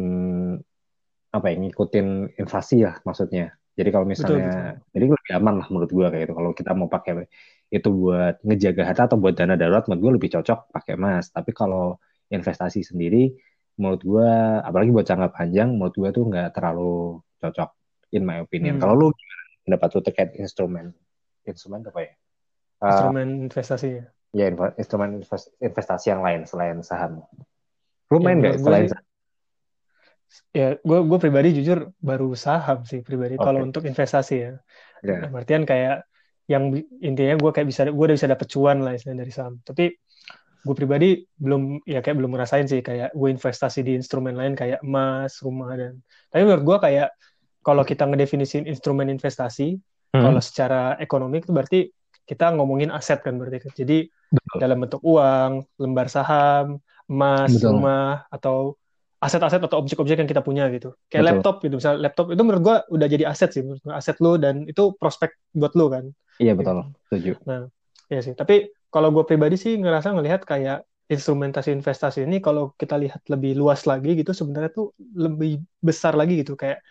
apa 1.29 1.45
ya 1.53 1.55
ngikutin 1.61 2.07
inflasi 2.41 2.85
lah 2.85 2.97
maksudnya. 3.05 3.53
Jadi 3.79 3.89
kalau 3.95 4.03
misalnya 4.03 4.75
jadi 4.91 5.05
lebih 5.07 5.31
aman 5.39 5.63
lah 5.63 5.67
menurut 5.71 5.91
gue 5.93 6.07
kayak 6.11 6.23
gitu. 6.27 6.33
Kalau 6.35 6.51
kita 6.51 6.71
mau 6.75 6.89
pakai 6.91 7.29
itu 7.69 7.89
buat 7.93 8.41
ngejaga 8.43 8.83
harta 8.83 9.03
atau 9.07 9.17
buat 9.21 9.37
dana 9.37 9.53
darurat 9.55 9.85
menurut 9.87 10.01
gue 10.03 10.11
lebih 10.19 10.29
cocok 10.35 10.73
pakai 10.73 10.97
emas. 10.99 11.31
Tapi 11.31 11.53
kalau 11.55 11.95
investasi 12.27 12.83
sendiri 12.83 13.31
menurut 13.79 14.01
gue 14.03 14.29
apalagi 14.59 14.91
buat 14.91 15.07
jangka 15.07 15.31
panjang 15.31 15.71
menurut 15.71 15.95
gue 15.95 16.09
tuh 16.11 16.23
nggak 16.27 16.49
terlalu 16.51 17.23
cocok 17.39 17.69
in 18.11 18.27
my 18.27 18.43
opinion. 18.43 18.75
Hmm. 18.75 18.83
kalau 18.83 18.93
lu 18.97 19.07
pendapat 19.63 19.89
lu 19.95 20.01
terkait 20.03 20.29
instrumen 20.35 20.91
instrumen 21.47 21.85
apa 21.85 21.99
ya? 22.03 22.11
Eh, 22.79 22.87
Instrumen 22.89 23.27
investasinya. 23.47 24.03
ya 24.35 24.45
inv- 24.51 24.75
instrumen 24.75 25.09
invest- 25.23 25.53
investasi 25.57 26.05
yang 26.11 26.21
lain 26.25 26.43
selain 26.43 26.83
saham. 26.83 27.23
Lu 28.11 28.17
Ya, 28.19 28.23
main 28.27 28.37
nggak 28.43 28.59
selain 28.59 28.87
saham 28.91 29.05
ya 30.53 30.77
gue 30.81 30.99
gue 31.05 31.17
pribadi 31.21 31.49
jujur 31.61 31.93
baru 31.99 32.33
saham 32.33 32.85
sih 32.85 33.01
pribadi 33.05 33.37
Oke. 33.37 33.45
kalau 33.45 33.59
untuk 33.65 33.83
investasi 33.85 34.35
ya 34.37 34.53
Ya. 34.99 35.23
Dalam 35.23 35.31
artian 35.31 35.63
kayak 35.63 36.03
yang 36.51 36.75
intinya 36.99 37.39
gue 37.39 37.51
kayak 37.55 37.71
bisa 37.71 37.87
gue 37.87 38.03
udah 38.03 38.17
bisa 38.19 38.27
dapet 38.27 38.51
cuan 38.51 38.83
lah 38.83 38.91
istilahnya 38.99 39.23
dari 39.23 39.31
saham 39.31 39.63
tapi 39.63 39.95
gue 40.59 40.75
pribadi 40.75 41.23
belum 41.39 41.87
ya 41.87 42.03
kayak 42.03 42.19
belum 42.19 42.35
ngerasain 42.35 42.67
sih 42.67 42.83
kayak 42.83 43.15
gue 43.15 43.29
investasi 43.31 43.79
di 43.87 43.95
instrumen 43.95 44.35
lain 44.35 44.59
kayak 44.59 44.83
emas 44.83 45.39
rumah 45.39 45.71
dan 45.79 46.03
tapi 46.27 46.43
menurut 46.43 46.65
gue 46.67 46.77
kayak 46.83 47.09
kalau 47.63 47.87
kita 47.87 48.03
ngedefinisin 48.11 48.67
instrumen 48.67 49.07
investasi 49.07 49.79
Hmm. 50.09 50.25
kalau 50.25 50.41
secara 50.41 50.97
ekonomi 50.97 51.37
itu 51.37 51.53
berarti 51.53 51.79
kita 52.25 52.49
ngomongin 52.57 52.89
aset 52.89 53.21
kan 53.21 53.37
berarti 53.37 53.61
kan. 53.61 53.71
jadi 53.77 54.09
Betul. 54.33 54.57
dalam 54.57 54.77
bentuk 54.81 55.01
uang 55.05 55.51
lembar 55.77 56.09
saham 56.09 56.81
emas 57.05 57.53
Betul. 57.53 57.77
rumah 57.77 58.25
atau 58.33 58.73
aset-aset 59.19 59.59
atau 59.59 59.83
objek-objek 59.83 60.23
yang 60.23 60.29
kita 60.31 60.39
punya 60.39 60.71
gitu 60.71 60.95
kayak 61.11 61.27
Betul. 61.27 61.31
laptop 61.35 61.55
gitu 61.59 61.75
misalnya 61.75 61.99
laptop 62.07 62.25
itu 62.31 62.41
menurut 62.43 62.63
gue 62.63 62.75
udah 62.95 63.07
jadi 63.11 63.23
aset 63.27 63.51
sih 63.51 63.61
menurut 63.67 63.83
gua 63.83 63.99
aset 63.99 64.15
lu 64.23 64.39
dan 64.39 64.63
itu 64.63 64.95
prospek 64.95 65.35
buat 65.55 65.75
lu 65.75 65.91
kan 65.91 66.05
Iya 66.39 66.55
betul, 66.55 66.87
setuju. 67.11 67.35
Iya 68.09 68.21
sih, 68.25 68.33
tapi 68.33 68.71
kalau 68.89 69.13
gue 69.13 69.27
pribadi 69.27 69.59
sih 69.59 69.75
ngerasa 69.77 70.15
ngelihat 70.15 70.47
kayak 70.47 70.87
instrumentasi 71.11 71.75
investasi 71.75 72.25
ini 72.25 72.39
kalau 72.39 72.73
kita 72.79 72.95
lihat 72.95 73.21
lebih 73.29 73.59
luas 73.59 73.85
lagi 73.85 74.17
gitu 74.17 74.31
sebenarnya 74.33 74.71
tuh 74.73 74.95
lebih 74.97 75.61
besar 75.81 76.15
lagi 76.15 76.41
gitu 76.41 76.53
kayak 76.53 76.81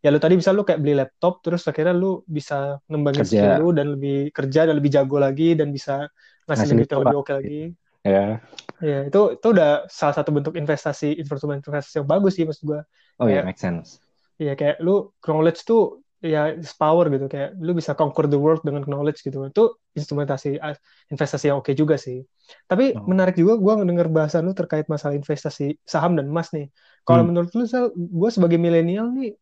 ya 0.00 0.08
lu 0.12 0.20
tadi 0.20 0.36
bisa 0.36 0.52
lu 0.52 0.64
kayak 0.64 0.80
beli 0.80 0.96
laptop 0.96 1.44
terus 1.44 1.64
akhirnya 1.68 1.92
lu 1.92 2.24
bisa 2.24 2.80
ngembangin 2.88 3.24
Kerja. 3.24 3.32
skill 3.32 3.54
lu 3.60 3.68
dan 3.76 3.86
lebih 3.96 4.32
kerja 4.32 4.60
dan 4.68 4.74
lebih 4.80 4.90
jago 4.92 5.16
lagi 5.20 5.56
dan 5.56 5.72
bisa 5.72 6.08
ngasih 6.48 6.76
duit 6.76 6.88
lebih 6.88 7.16
oke 7.20 7.32
lagi. 7.32 7.62
Ya. 8.04 8.40
Ya, 8.84 9.08
itu 9.08 9.20
itu 9.40 9.46
udah 9.56 9.88
salah 9.88 10.14
satu 10.20 10.30
bentuk 10.36 10.52
investasi 10.52 11.16
instrumen 11.16 11.64
investasi 11.64 12.04
yang 12.04 12.08
bagus 12.08 12.32
sih 12.36 12.44
maksud 12.44 12.64
gue. 12.68 12.80
Oh 13.16 13.24
iya, 13.24 13.40
Kayak- 13.40 13.46
make 13.48 13.60
sense. 13.60 13.88
Iya 14.36 14.52
kayak 14.52 14.76
lu 14.84 15.16
knowledge 15.24 15.64
tuh 15.64 16.04
ya 16.20 16.52
power 16.76 17.08
gitu 17.08 17.24
kayak 17.32 17.56
lu 17.56 17.72
bisa 17.72 17.92
conquer 17.96 18.28
the 18.28 18.36
world 18.36 18.60
dengan 18.64 18.82
knowledge 18.84 19.20
gitu 19.24 19.38
itu 19.48 19.62
instrumentasi 19.96 20.60
ah, 20.60 20.76
investasi 21.12 21.44
yang 21.52 21.60
oke 21.60 21.72
juga 21.76 21.96
sih 22.00 22.24
tapi 22.68 22.96
Oh. 22.96 23.04
menarik 23.04 23.36
juga 23.40 23.54
gua 23.60 23.72
ngedenger 23.80 24.08
bahasan 24.12 24.42
lu 24.48 24.52
terkait 24.56 24.88
masalah 24.92 25.14
investasi 25.16 25.76
saham 25.88 26.12
dan 26.18 26.26
emas 26.32 26.48
nih 26.56 26.66
kalau 27.06 27.22
Hmm. 27.24 27.28
menurut 27.32 27.50
lu 27.56 27.64
Sal, 27.68 27.92
gue 27.96 28.30
sebagai 28.32 28.58
milenial 28.60 29.06
nih 29.12 29.36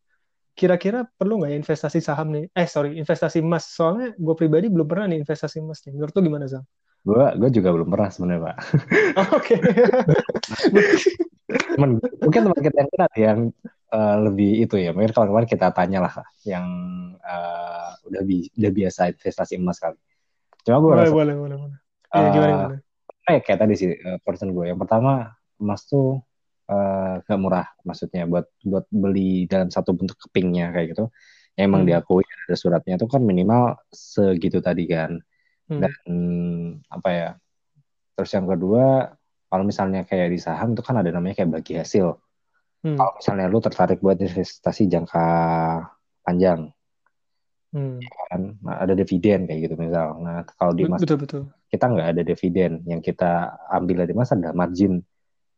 kira-kira 0.59 1.03
perlu 1.19 1.43
nggak 1.43 1.51
ya 1.53 1.57
investasi 1.63 1.99
saham 1.99 2.27
nih 2.35 2.43
eh 2.55 2.67
sorry 2.69 2.95
investasi 3.01 3.37
emas 3.43 3.63
soalnya 3.77 4.07
gue 4.15 4.35
pribadi 4.39 4.67
belum 4.71 4.87
pernah 4.87 5.05
nih 5.11 5.19
investasi 5.23 5.59
emas 5.63 5.79
nih 5.83 5.91
menurut 5.95 6.13
lu 6.15 6.21
gimana 6.27 6.45
Zal? 6.47 6.63
Gue 7.05 7.25
gue 7.37 7.49
juga 7.53 7.69
belum 7.69 7.87
pernah 7.93 8.09
sebenarnya 8.09 8.41
pak. 8.49 8.57
Oke 9.37 9.55
Cuman 11.77 12.01
mungkin 12.01 12.41
teman 12.49 12.61
kita 12.61 12.77
yang 12.81 12.89
kenal 12.89 13.11
yang 13.13 13.39
eh, 13.93 14.15
lebih 14.25 14.51
itu 14.65 14.75
ya. 14.81 14.89
Mungkin 14.89 15.11
kalau 15.13 15.27
kemarin 15.29 15.49
kita 15.49 15.67
tanya 15.69 15.99
lah 16.09 16.13
yang 16.43 16.65
eh, 17.21 17.89
udah 18.09 18.21
bi 18.25 18.49
udah 18.57 18.71
biasa 18.73 19.01
investasi 19.13 19.53
emas 19.61 19.77
kali. 19.77 19.97
Cuma 20.65 20.81
gue 20.81 20.89
boleh 20.89 21.05
rasa 21.05 21.13
boleh 21.13 21.35
boleh 21.37 21.57
boleh 21.61 21.77
Iya, 22.15 22.27
gimana 22.31 22.49
eh, 22.49 22.57
gimana 22.57 22.79
kayak 23.25 23.41
kayak 23.45 23.59
tadi 23.61 23.73
sih 23.77 23.89
eh, 23.93 24.17
person 24.25 24.49
gue. 24.49 24.65
Yang 24.73 24.79
pertama 24.81 25.11
emas 25.61 25.81
tuh 25.85 26.25
eh, 26.69 27.13
gak 27.21 27.39
murah 27.39 27.67
maksudnya 27.85 28.25
buat 28.25 28.49
buat 28.65 28.85
beli 28.89 29.45
dalam 29.45 29.69
satu 29.69 29.93
bentuk 29.93 30.17
kepingnya 30.25 30.73
kayak 30.73 30.97
gitu. 30.97 31.05
Emang 31.55 31.85
Hmm. 31.85 31.89
diakui 31.93 32.25
ada 32.25 32.55
suratnya 32.57 32.99
itu 32.99 33.07
kan 33.07 33.21
minimal 33.23 33.77
segitu 33.93 34.57
tadi 34.59 34.89
kan. 34.89 35.21
Hmm. 35.65 35.81
Dan 35.81 35.93
apa 36.93 37.09
ya? 37.09 37.29
Terus 38.15 38.31
yang 38.31 38.47
kedua, 38.47 39.11
kalau 39.49 39.63
misalnya 39.65 40.05
kayak 40.05 40.29
di 40.31 40.39
saham 40.39 40.77
itu 40.77 40.81
kan 40.85 41.01
ada 41.01 41.09
namanya 41.09 41.41
kayak 41.41 41.51
bagi 41.61 41.75
hasil. 41.79 42.15
Hmm. 42.85 42.95
Kalau 42.95 43.11
misalnya 43.17 43.45
lu 43.49 43.59
tertarik 43.59 43.99
buat 43.99 44.21
investasi 44.21 44.85
jangka 44.85 45.25
panjang, 46.21 46.69
Hmm. 47.75 47.99
kan 48.31 48.55
nah, 48.63 48.79
ada 48.87 48.95
dividen 48.95 49.51
kayak 49.51 49.67
gitu 49.67 49.75
misal. 49.75 50.15
Nah 50.23 50.47
kalau 50.55 50.71
di 50.71 50.87
emas 50.87 51.03
betul 51.03 51.19
betul 51.19 51.41
kita 51.67 51.91
nggak 51.91 52.07
ada 52.15 52.21
dividen, 52.23 52.71
yang 52.87 53.03
kita 53.03 53.51
ambil 53.67 54.07
dari 54.07 54.15
emas 54.15 54.31
ada 54.31 54.55
margin 54.55 55.03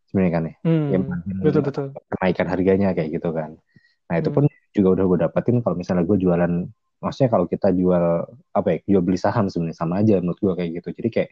sebenarnya 0.10 0.34
kan 0.34 0.44
ya, 0.50 0.56
Hmm. 0.66 0.88
ya 0.90 0.98
margin 0.98 1.36
betul 1.46 1.62
betul 1.62 1.86
kenaikan 1.94 2.48
harganya 2.50 2.90
kayak 2.98 3.22
gitu 3.22 3.30
kan. 3.38 3.62
Nah 4.10 4.16
itu 4.18 4.34
Hmm. 4.34 4.36
pun 4.40 4.44
juga 4.74 4.88
udah 4.98 5.06
gue 5.06 5.18
dapetin 5.30 5.62
kalau 5.62 5.76
misalnya 5.78 6.10
gue 6.10 6.18
jualan, 6.18 6.54
maksudnya 7.01 7.30
kalau 7.30 7.46
kita 7.46 7.70
jual 7.74 8.25
apa 8.54 8.68
ya, 8.74 8.77
jual 8.89 9.04
beli 9.06 9.20
saham 9.20 9.48
sebenarnya 9.48 9.77
sama 9.77 10.01
aja 10.01 10.18
menurut 10.22 10.39
gue 10.42 10.54
kayak 10.58 10.70
gitu. 10.82 10.89
Jadi 10.98 11.10
kayak, 11.13 11.30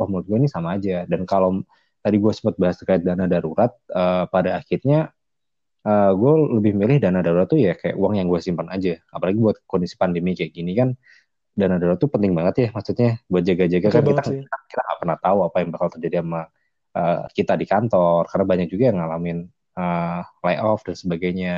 oh 0.00 0.06
menurut 0.10 0.26
gue 0.26 0.38
ini 0.42 0.48
sama 0.50 0.76
aja. 0.76 1.06
Dan 1.06 1.22
kalau 1.24 1.62
tadi 2.02 2.16
gue 2.18 2.32
sempat 2.34 2.54
bahas 2.58 2.76
terkait 2.78 3.02
dana 3.06 3.24
darurat, 3.30 3.72
eh, 3.94 4.24
pada 4.28 4.60
akhirnya 4.60 5.14
eh, 5.86 6.12
gue 6.16 6.32
lebih 6.58 6.72
milih 6.74 6.98
dana 6.98 7.20
darurat 7.22 7.46
tuh 7.46 7.60
ya 7.60 7.76
kayak 7.78 7.94
uang 7.94 8.14
yang 8.18 8.26
gue 8.26 8.40
simpan 8.42 8.68
aja. 8.72 8.98
Apalagi 9.14 9.38
buat 9.38 9.56
kondisi 9.70 9.94
pandemi 10.00 10.34
kayak 10.34 10.52
gini 10.52 10.72
kan, 10.74 10.98
dana 11.54 11.78
darurat 11.78 11.98
tuh 12.02 12.10
penting 12.10 12.34
banget 12.34 12.54
ya, 12.66 12.68
maksudnya 12.74 13.22
buat 13.30 13.46
jaga-jaga 13.46 13.88
kan 13.88 14.02
kita 14.02 14.22
sih 14.26 14.42
kita 14.42 14.80
nggak 14.82 14.98
pernah 14.98 15.18
tahu 15.22 15.38
apa 15.46 15.56
yang 15.62 15.70
bakal 15.70 15.88
terjadi 15.94 16.16
sama 16.26 16.42
eh, 16.98 17.22
kita 17.30 17.54
di 17.54 17.66
kantor 17.70 18.22
karena 18.26 18.44
banyak 18.46 18.68
juga 18.70 18.84
yang 18.90 18.98
ngalamin 18.98 19.38
eh, 19.78 20.20
layoff 20.42 20.82
dan 20.82 20.96
sebagainya 20.98 21.54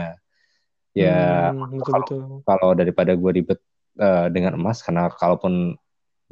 ya 1.00 1.08
Hmm, 1.08 1.76
betul 1.76 1.94
kalau 1.94 2.06
betul 2.06 2.20
kalau 2.46 2.68
daripada 2.80 3.12
gue 3.20 3.30
ribet 3.38 3.58
eh, 4.04 4.26
dengan 4.34 4.52
emas 4.60 4.78
karena 4.86 5.02
kalaupun 5.20 5.52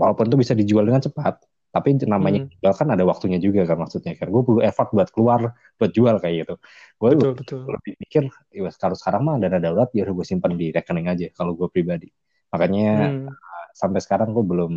walaupun 0.00 0.24
itu 0.30 0.36
bisa 0.42 0.54
dijual 0.60 0.84
dengan 0.88 1.02
cepat 1.06 1.34
tapi 1.74 1.88
namanya 2.06 2.38
Hmm. 2.38 2.48
jual 2.62 2.74
kan 2.80 2.88
ada 2.94 3.04
waktunya 3.10 3.38
juga 3.42 3.60
kan 3.70 3.78
maksudnya 3.82 4.12
kan 4.20 4.28
gue 4.34 4.42
perlu 4.46 4.60
effort 4.68 4.88
buat 4.96 5.08
keluar 5.14 5.40
buat 5.78 5.90
jual 5.96 6.16
kayak 6.22 6.34
gitu 6.46 6.54
gue 7.00 7.10
betul 7.10 7.34
betul 7.34 7.64
lebih 7.74 7.92
pikir 8.02 8.22
ya 8.54 8.70
kalau 8.82 8.96
sekarang 9.00 9.22
mah 9.26 9.36
dana 9.42 9.58
darurat 9.64 9.88
ya 9.96 10.00
udah 10.06 10.14
gue 10.22 10.26
simpan 10.30 10.52
di 10.60 10.66
rekening 10.76 11.06
aja 11.12 11.26
kalau 11.38 11.52
gue 11.58 11.68
pribadi 11.74 12.08
makanya 12.52 12.82
Hmm. 12.92 13.36
sampai 13.74 14.00
sekarang 14.04 14.30
gue 14.36 14.44
belum 14.46 14.72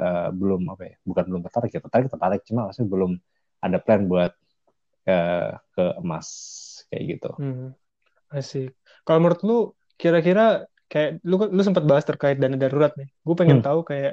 eh, 0.00 0.28
belum 0.34 0.60
apa 0.74 0.82
ya 0.90 0.94
bukan 1.06 1.24
belum 1.30 1.42
tertarik 1.46 1.70
ya 1.76 1.80
tertarik 1.84 2.06
tertarik 2.12 2.40
cuma 2.48 2.60
maksudnya 2.70 2.90
belum 2.94 3.12
ada 3.64 3.78
plan 3.84 4.02
buat 4.10 4.32
eh, 5.08 5.50
ke 5.74 5.84
emas 6.02 6.28
kayak 6.90 7.04
gitu 7.18 7.30
Hmm, 7.36 7.74
asik. 8.30 8.74
Kalau 9.06 9.18
menurut 9.22 9.40
lu, 9.48 9.58
kira-kira 10.00 10.64
kayak 10.90 11.22
lu 11.22 11.34
lu 11.56 11.62
sempat 11.62 11.84
bahas 11.90 12.04
terkait 12.08 12.36
dana 12.42 12.56
darurat 12.58 12.92
nih. 12.98 13.08
Gue 13.26 13.34
pengen 13.38 13.58
Hmm. 13.58 13.66
tahu 13.66 13.80
kayak 13.86 14.12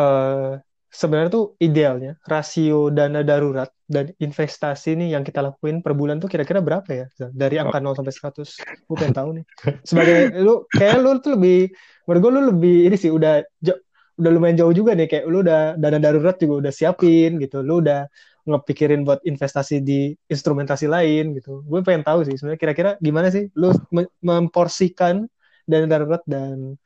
eh 0.00 0.52
sebenarnya 1.00 1.30
tuh 1.36 1.46
idealnya 1.60 2.10
rasio 2.32 2.88
dana 2.88 3.20
darurat 3.20 3.68
dan 3.84 4.12
investasi 4.16 4.96
nih 4.96 5.08
yang 5.18 5.24
kita 5.28 5.40
lakuin 5.44 5.84
per 5.84 5.92
bulan 5.98 6.16
tuh 6.22 6.28
kira-kira 6.32 6.60
berapa 6.64 6.90
ya? 6.90 7.06
Dari 7.32 7.56
angka 7.60 7.78
0 7.84 7.96
sampai 7.98 8.14
100. 8.16 8.48
Gue 8.88 8.96
pengen 9.00 9.16
tahu 9.16 9.30
nih. 9.40 9.44
Sebagai 9.88 10.18
lu 10.44 10.64
kayak 10.76 10.96
lu 11.02 11.10
tuh 11.24 11.32
lebih 11.36 11.56
menurut 12.06 12.20
gue 12.22 12.32
lu 12.36 12.42
lebih 12.54 12.76
ini 12.90 12.96
sih 12.96 13.10
udah 13.12 13.42
udah 14.16 14.30
lumayan 14.32 14.56
jauh 14.60 14.72
juga 14.72 14.96
nih 14.96 15.06
kayak 15.12 15.24
lu 15.28 15.44
udah 15.44 15.76
dana 15.76 15.98
darurat 16.00 16.36
juga 16.40 16.54
udah 16.64 16.72
siapin 16.72 17.36
gitu. 17.42 17.60
Lu 17.60 17.84
udah 17.84 18.08
ngepikirin 18.46 19.02
buat 19.02 19.20
investasi 19.26 19.82
di 19.82 20.14
instrumentasi 20.30 20.86
lain 20.86 21.34
gitu. 21.36 21.66
Gue 21.66 21.82
pengen 21.82 22.06
tahu 22.06 22.22
sih 22.26 22.34
sebenarnya 22.38 22.60
kira-kira 22.62 22.90
gimana 23.02 23.28
sih 23.34 23.50
lu 23.58 23.74
me- 23.90 24.12
memporsikan 24.22 25.26
dana 25.66 25.86
darurat 25.90 26.22
dan 26.30 26.78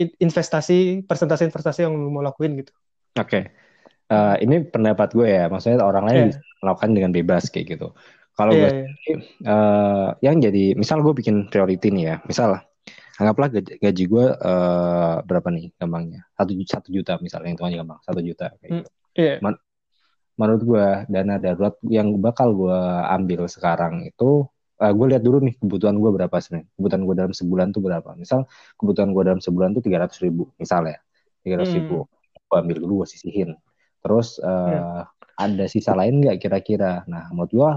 in- 0.00 0.16
investasi 0.18 1.04
persentase 1.04 1.44
investasi 1.44 1.84
yang 1.84 1.94
lu 1.94 2.08
mau 2.08 2.24
lakuin 2.24 2.56
gitu. 2.64 2.72
oke 3.18 3.40
Eh, 4.10 4.36
ini 4.42 4.66
pendapat 4.66 5.14
gue 5.14 5.22
ya 5.22 5.46
maksudnya 5.46 5.86
orang 5.86 6.02
lain 6.10 6.34
bisa 6.34 6.42
melakukan 6.66 6.90
dengan 6.98 7.14
bebas 7.14 7.46
kayak 7.46 7.78
gitu 7.78 7.94
kalau 8.34 8.50
Iya, 8.50 8.66
gue 8.66 8.70
iya. 8.74 9.16
eh, 9.46 10.08
yang 10.26 10.42
jadi 10.42 10.74
misal 10.74 10.98
gue 11.06 11.14
bikin 11.14 11.46
priority 11.46 11.94
nih 11.94 12.04
ya 12.10 12.16
misal 12.26 12.58
anggaplah 13.22 13.54
gaji, 13.54 13.78
gaji 13.78 14.04
gue 14.10 14.26
eh, 14.34 15.14
berapa 15.22 15.48
nih 15.54 15.70
gampangnya 15.78 16.26
satu 16.34 16.50
juta 16.58 16.70
satu 16.82 16.88
juta 16.90 17.12
misalnya 17.22 17.54
hitungannya 17.54 17.78
gampang 17.86 18.00
satu 18.02 18.18
juta 18.18 18.50
kayak 18.58 18.66
Hmm. 18.66 18.82
gitu. 18.82 18.90
Iya. 19.14 19.34
Menurut 20.40 20.62
gue 20.64 20.86
dana 21.12 21.36
darurat 21.36 21.76
yang 21.84 22.16
bakal 22.16 22.56
gue 22.56 22.80
ambil 23.12 23.44
sekarang 23.44 24.08
itu 24.08 24.48
eh, 24.80 24.88
gue 24.88 25.06
lihat 25.12 25.20
dulu 25.20 25.44
nih 25.44 25.54
kebutuhan 25.60 26.00
gue 26.00 26.10
berapa 26.16 26.32
sebenarnya. 26.40 26.66
Kebutuhan 26.80 27.02
gue 27.04 27.14
dalam 27.20 27.32
sebulan 27.36 27.66
tuh 27.76 27.82
berapa? 27.84 28.10
Misal 28.16 28.48
kebutuhan 28.80 29.12
gue 29.12 29.22
dalam 29.28 29.40
sebulan 29.44 29.76
tuh 29.76 29.82
tiga 29.84 30.00
ratus 30.00 30.24
ribu 30.24 30.48
misalnya 30.56 30.96
tiga 31.44 31.60
ratus 31.60 31.76
ribu. 31.76 32.08
Gue 32.48 32.56
ambil 32.56 32.76
dulu 32.80 33.04
gue 33.04 33.08
sisihin. 33.12 33.52
Terus 34.00 34.40
eh, 34.40 35.00
ada 35.36 35.64
sisa 35.68 35.92
lain 35.92 36.24
nggak 36.24 36.40
kira-kira? 36.40 37.04
Nah 37.04 37.28
menurut 37.36 37.52
gue 37.52 37.70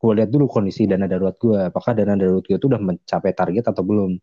gue 0.00 0.12
lihat 0.18 0.30
dulu 0.34 0.50
kondisi 0.50 0.90
dana 0.90 1.06
darurat 1.06 1.38
gue 1.38 1.70
apakah 1.70 1.94
dana 1.94 2.18
darurat 2.18 2.42
gue 2.42 2.58
itu 2.58 2.66
udah 2.66 2.82
mencapai 2.82 3.30
target 3.30 3.70
atau 3.70 3.86
belum? 3.86 4.18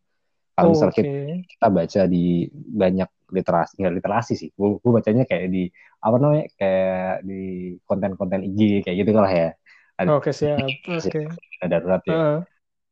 Kalau 0.58 0.74
misal 0.76 0.90
Oke. 0.92 1.00
kita, 1.00 1.10
kita 1.48 1.68
baca 1.72 2.02
di 2.10 2.50
banyak 2.52 3.10
literasi 3.32 3.74
nggak 3.84 3.96
literasi 4.00 4.34
sih 4.40 4.50
gue, 4.56 4.80
gue 4.80 4.92
bacanya 4.92 5.24
kayak 5.28 5.52
di 5.52 5.68
apa 6.00 6.16
namanya 6.22 6.46
kayak 6.56 7.28
di 7.28 7.40
konten-konten 7.84 8.42
IG 8.48 8.86
kayak 8.88 8.96
gitu 9.04 9.12
lah 9.18 9.32
ya 9.32 9.50
ada 9.98 10.10
Oke, 10.16 10.32
siap. 10.32 10.70
Oke. 10.98 11.22
dana 11.60 11.68
darurat 11.68 12.02
ya 12.08 12.16
Heeh. 12.16 12.40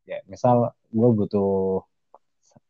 ya 0.06 0.18
misal 0.28 0.74
gue 0.92 1.08
butuh 1.16 1.82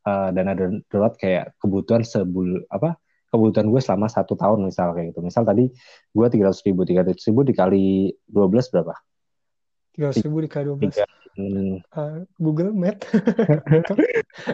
eh, 0.06 0.28
dana 0.30 0.52
darurat 0.54 1.14
kayak 1.18 1.56
kebutuhan 1.58 2.02
sebul 2.06 2.62
apa 2.70 2.96
kebutuhan 3.32 3.66
gue 3.68 3.80
selama 3.82 4.06
satu 4.06 4.38
tahun 4.38 4.70
misal 4.70 4.94
kayak 4.94 5.12
gitu 5.12 5.20
misal 5.20 5.42
tadi 5.42 5.68
gue 6.14 6.26
tiga 6.30 6.49
ratus 6.49 6.62
ribu 6.62 6.87
tiga 6.87 7.02
ratus 7.02 7.26
ribu 7.26 7.42
dikali 7.42 8.14
12 8.30 8.70
berapa 8.70 8.94
300 9.96 10.25
ribu 10.25 10.38
dikali 10.44 10.64
12. 10.70 10.92
tiga 10.92 11.04
Hmm, 11.37 11.85
Uh, 11.93 12.25
Google 12.40 12.73
Map. 12.73 13.05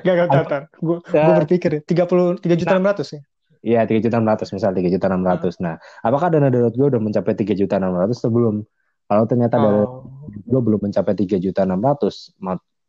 Gak, 0.03 0.15
gak, 0.19 0.27
gak. 0.31 0.63
Gue 0.83 0.99
ya, 1.15 1.39
berpikir 1.39 1.71
ya, 1.79 1.81
33 1.83 2.55
juta 2.59 2.75
600 2.79 3.15
ya. 3.19 3.21
Iya, 3.63 3.87
tiga 3.87 4.11
juta 4.11 4.19
enam 4.19 4.35
ratus 4.35 4.51
misal 4.51 4.75
tiga 4.75 4.91
juta 4.91 5.07
enam 5.07 5.23
ratus. 5.23 5.63
Nah, 5.63 5.79
apakah 6.03 6.35
dana 6.35 6.51
darurat 6.51 6.75
gue 6.75 6.83
udah 6.83 6.99
mencapai 6.99 7.39
tiga 7.39 7.55
juta 7.55 7.79
enam 7.79 7.95
ratus 7.95 8.19
atau 8.19 8.35
belum? 8.35 8.67
Kalau 9.07 9.25
ternyata 9.31 9.57
Oh, 9.63 10.03
gue 10.27 10.61
belum 10.67 10.83
mencapai 10.91 11.15
tiga 11.15 11.39
juta 11.39 11.63
enam 11.63 11.79
ratus, 11.79 12.35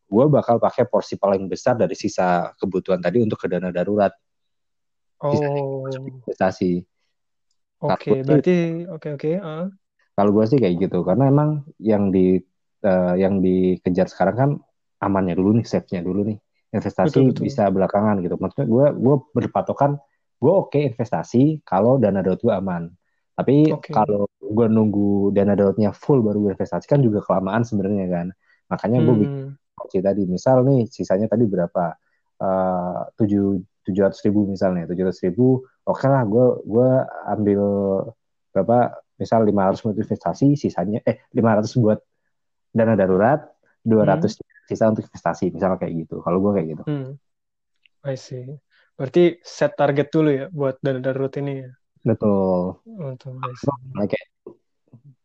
gue 0.10 0.26
bakal 0.34 0.58
pakai 0.58 0.90
porsi 0.90 1.22
paling 1.22 1.46
besar 1.46 1.78
dari 1.78 1.94
sisa 1.94 2.50
kebutuhan 2.58 2.98
tadi 3.02 3.22
untuk 3.22 3.38
ke 3.38 3.46
dana 3.46 3.70
darurat, 3.70 4.14
oh, 5.22 5.86
investasi. 5.94 6.82
Oke. 7.84 8.10
gue 8.10 8.18
sih, 8.18 8.26
Berarti, 8.26 8.58
oke, 8.88 9.08
oke. 9.20 9.32
ah. 9.44 9.68
kalau 10.16 10.32
gue 10.34 10.46
sih 10.50 10.58
kayak 10.58 10.90
gitu, 10.90 11.06
karena 11.06 11.30
emang 11.30 11.68
yang 11.78 12.10
di 12.10 12.40
eh, 12.84 13.16
yang 13.24 13.40
dikejar 13.44 14.08
sekarang 14.12 14.36
kan 14.38 14.50
amannya 15.04 15.36
dulu 15.40 15.60
nih, 15.60 15.66
save-nya 15.68 16.02
dulu 16.04 16.22
nih. 16.30 16.38
Betul, 17.04 17.24
Investasi 17.24 17.24
betul. 17.30 17.46
bisa 17.48 17.70
belakangan 17.70 18.20
gitu. 18.24 18.36
Maksudnya 18.42 18.68
gue 18.70 18.86
gue 18.98 19.16
berpatokan 19.36 19.92
gue 20.44 20.52
oke 20.54 20.80
investasi 20.92 21.64
kalau 21.64 21.98
dana 22.02 22.20
darurat 22.26 22.42
gue 22.42 22.54
aman. 22.54 22.84
Tapi 23.38 23.56
Oke. 23.70 23.94
kalau 23.94 24.30
gue 24.42 24.66
nunggu 24.70 25.34
dana 25.34 25.54
daruratnya 25.58 25.92
full 25.96 26.22
baru 26.26 26.38
gue 26.50 26.52
investasi 26.58 26.86
kan 26.90 27.00
juga 27.02 27.20
kelamaan 27.26 27.64
sebenarnya 27.66 28.06
kan. 28.12 28.28
Makanya 28.72 29.00
gue 29.06 29.16
bikin 29.28 29.40
Hmm, 29.40 29.58
opsi 29.84 30.00
tadi. 30.04 30.22
Misal 30.30 30.58
nih 30.68 30.90
sisanya 30.90 31.28
tadi 31.32 31.44
berapa? 31.50 31.94
Eh, 32.42 33.00
Tujuh 33.20 33.46
tujuh 33.84 34.02
ratus 34.08 34.22
ribu 34.26 34.48
misalnya. 34.50 34.84
Tujuh 34.90 35.04
ratus 35.10 35.22
ribu. 35.28 35.64
Oke 35.88 36.06
lah, 36.08 36.24
gue 36.28 36.46
gue 36.66 36.90
ambil 37.34 37.62
berapa? 38.54 38.78
Misal 39.14 39.46
500 39.46 39.80
buat 39.86 39.96
investasi, 39.98 40.58
sisanya 40.58 41.00
eh 41.06 41.22
500 41.38 41.78
buat 41.78 42.00
dana 42.74 42.98
darurat, 42.98 43.40
hmm, 43.86 43.94
200 43.94 44.42
sisa 44.68 44.90
untuk 44.90 45.06
investasi. 45.06 45.54
Misalnya 45.54 45.78
kayak 45.78 45.94
gitu. 46.06 46.20
Kalau 46.26 46.38
gue 46.42 46.52
kayak 46.58 46.68
gitu. 46.74 46.84
hmm. 46.90 47.10
I 48.04 48.20
see. 48.20 48.52
Berarti 49.00 49.40
set 49.42 49.74
target 49.80 50.12
dulu 50.12 50.30
ya 50.30 50.46
buat 50.52 50.76
dana 50.84 51.00
darurat 51.00 51.34
ini 51.40 51.64
ya. 51.64 51.72
Betul. 52.04 52.84
See. 53.56 53.72
Nah, 53.96 54.06
kayak 54.06 54.28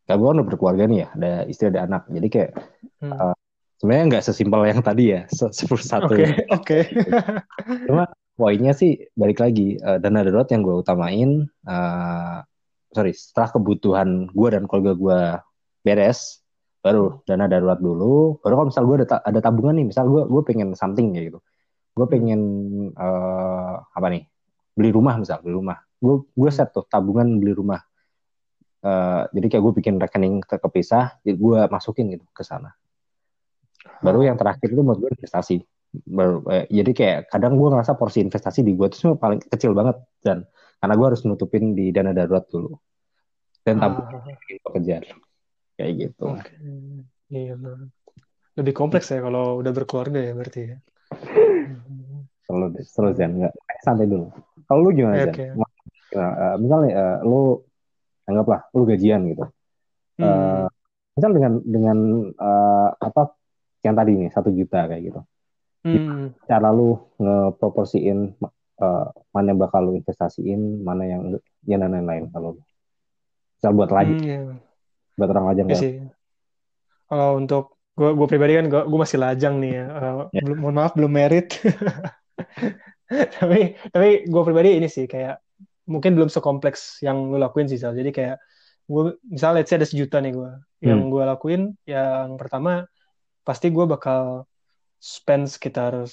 kayak 0.06 0.16
gue 0.16 0.28
kan 0.30 0.36
udah 0.40 0.46
berkeluarga 0.46 0.84
nih 0.88 0.98
ya, 1.04 1.08
ada 1.12 1.32
istri 1.50 1.68
ada 1.68 1.84
anak. 1.84 2.06
Jadi 2.08 2.28
kayak 2.30 2.50
Hmm. 2.98 3.14
eh, 3.14 3.34
sebenarnya 3.78 4.04
nggak 4.10 4.24
sesimpel 4.26 4.62
yang 4.66 4.82
tadi 4.82 5.04
ya, 5.14 5.22
se- 5.30 5.54
sepuluh 5.54 5.84
satu 5.84 6.14
Oke, 6.14 6.22
ini. 6.26 6.34
oke. 6.50 6.78
Cuma 7.86 8.04
poinnya 8.34 8.74
sih 8.74 9.06
balik 9.14 9.38
lagi 9.38 9.78
eh, 9.78 9.98
dana 10.02 10.22
darurat 10.26 10.48
yang 10.50 10.62
gue 10.66 10.76
utamain, 10.82 11.30
eh, 11.46 12.36
sorry, 12.90 13.12
setelah 13.14 13.54
kebutuhan 13.54 14.30
gue 14.32 14.48
dan 14.50 14.64
keluarga 14.66 14.92
gue 14.98 15.20
beres, 15.84 16.40
baru 16.88 17.20
dana 17.28 17.44
darurat 17.44 17.76
dulu. 17.76 18.40
Baru 18.40 18.54
kalau 18.56 18.68
misal 18.72 18.82
gue 18.88 18.96
ada, 19.04 19.06
ta- 19.12 19.24
ada 19.28 19.40
tabungan 19.44 19.76
nih, 19.76 19.86
misal 19.92 20.08
gue 20.08 20.24
gue 20.24 20.42
pengen 20.48 20.72
something 20.72 21.12
ya 21.12 21.28
gitu, 21.28 21.38
gue 21.92 22.06
Hmm, 22.08 22.08
pengen 22.08 22.40
eh, 22.96 23.74
apa 23.76 24.06
nih, 24.08 24.24
beli 24.72 24.90
rumah 24.96 25.20
misal, 25.20 25.44
beli 25.44 25.52
rumah. 25.52 25.76
Gue 26.00 26.24
gue 26.32 26.50
set 26.50 26.72
tuh 26.72 26.88
tabungan 26.88 27.28
beli 27.36 27.52
rumah. 27.52 27.84
Eh, 28.80 29.22
jadi 29.36 29.46
kayak 29.52 29.62
gue 29.68 29.72
bikin 29.84 29.94
rekening 30.00 30.40
ter- 30.48 30.62
kepisah, 30.64 31.20
jadi 31.20 31.36
gue 31.36 31.58
masukin 31.68 32.08
gitu 32.16 32.24
ke 32.32 32.40
sana. 32.40 32.72
Baru 34.00 34.24
yang 34.24 34.40
terakhir 34.40 34.72
itu 34.72 34.80
menurut 34.80 35.04
gue 35.04 35.10
investasi. 35.12 35.60
Baru, 36.08 36.44
eh, 36.52 36.64
jadi 36.72 36.90
kayak 36.96 37.18
kadang 37.32 37.60
gue 37.60 37.68
ngerasa 37.68 37.96
porsi 38.00 38.24
investasi 38.24 38.64
di 38.64 38.72
gue 38.72 38.86
itu 38.88 38.96
semua 38.96 39.16
paling 39.20 39.40
kecil 39.44 39.72
banget 39.76 39.96
dan 40.24 40.44
karena 40.78 40.94
gue 40.94 41.06
harus 41.10 41.20
nutupin 41.26 41.74
di 41.74 41.90
dana 41.90 42.14
darurat 42.14 42.44
dulu 42.46 42.78
dan 43.66 43.82
tabungan 43.82 44.14
ah, 44.14 44.24
yang 44.24 44.58
gue 44.62 44.72
kejar 44.78 45.02
kayak 45.78 45.92
gitu. 45.94 46.24
oke. 46.34 46.52
Iya, 47.30 47.54
nah. 47.54 47.86
Lebih 48.58 48.74
kompleks 48.74 49.14
ya 49.14 49.22
kalau 49.22 49.62
udah 49.62 49.70
berkeluarga 49.70 50.18
ya 50.18 50.34
berarti 50.34 50.60
ya. 50.74 50.76
Selalu 52.50 52.66
selalu 52.82 53.10
Zen 53.14 53.32
nggak 53.38 53.54
eh, 53.54 53.80
santai 53.86 54.10
dulu. 54.10 54.34
Kalau 54.66 54.80
lu 54.82 54.90
gimana 54.90 55.22
Zen? 55.22 55.30
oke. 55.30 55.46
Nah, 56.18 56.30
eh, 56.34 56.56
misalnya 56.58 56.90
eh, 56.90 57.18
lu 57.22 57.62
anggaplah 58.26 58.60
lu 58.74 58.82
gajian 58.82 59.22
gitu. 59.30 59.46
Hmm, 60.18 60.66
misal 61.14 61.30
dengan 61.30 61.52
dengan 61.62 61.98
eh, 62.34 62.88
apa 62.98 63.22
yang 63.86 63.94
tadi 63.94 64.12
nih 64.18 64.30
satu 64.34 64.50
juta 64.50 64.90
kayak 64.90 65.02
gitu. 65.06 65.20
Hmm, 65.86 66.34
cara 66.50 66.68
lu 66.74 66.98
ngeproporsiin 67.22 68.18
eh, 68.82 69.06
mana 69.30 69.46
yang 69.46 69.60
bakal 69.62 69.80
lu 69.86 69.92
investasiin, 69.94 70.82
mana 70.82 71.06
yang 71.06 71.38
ya 71.62 71.78
dan 71.78 71.94
lain-lain 71.94 72.26
kalau 72.34 72.58
misal 73.54 73.70
buat 73.74 73.90
lagi 73.94 74.18
hmm, 74.18 74.26
iya. 74.26 74.67
Buat 75.18 75.28
orang 75.34 75.46
lajang 75.50 75.66
Iya 75.68 75.76
sih. 75.76 75.92
Kalau 77.10 77.36
untuk 77.36 77.64
gue 77.98 78.14
gue 78.14 78.26
pribadi 78.30 78.54
kan 78.54 78.66
gue 78.70 78.82
gue 78.86 78.98
masih 78.98 79.18
lajang 79.18 79.58
nih 79.58 79.72
ya. 79.74 79.84
Eh, 79.90 80.14
ya. 80.38 80.40
belum 80.46 80.58
mohon 80.62 80.76
maaf 80.78 80.92
belum 80.94 81.10
merit. 81.10 81.58
tapi 83.38 83.74
tapi 83.90 84.08
gue 84.28 84.42
pribadi 84.44 84.78
ini 84.78 84.86
sih 84.86 85.08
kayak 85.08 85.40
mungkin 85.88 86.14
belum 86.14 86.28
sekompleks 86.28 87.00
yang 87.00 87.32
lu 87.32 87.40
lakuin 87.40 87.66
sih 87.66 87.80
Sal. 87.80 87.96
Jadi 87.96 88.12
kayak 88.12 88.36
gue 88.88 89.16
misalnya 89.26 89.60
let's 89.60 89.68
say 89.72 89.76
ada 89.80 89.88
sejuta 89.88 90.22
nih 90.22 90.32
gue. 90.32 90.50
Yang 90.84 91.00
Hmm. 91.02 91.10
gue 91.10 91.22
lakuin 91.26 91.62
yang 91.88 92.38
pertama 92.38 92.86
pasti 93.42 93.72
gue 93.72 93.84
bakal 93.88 94.46
spend 95.00 95.48
sekitar 95.48 96.06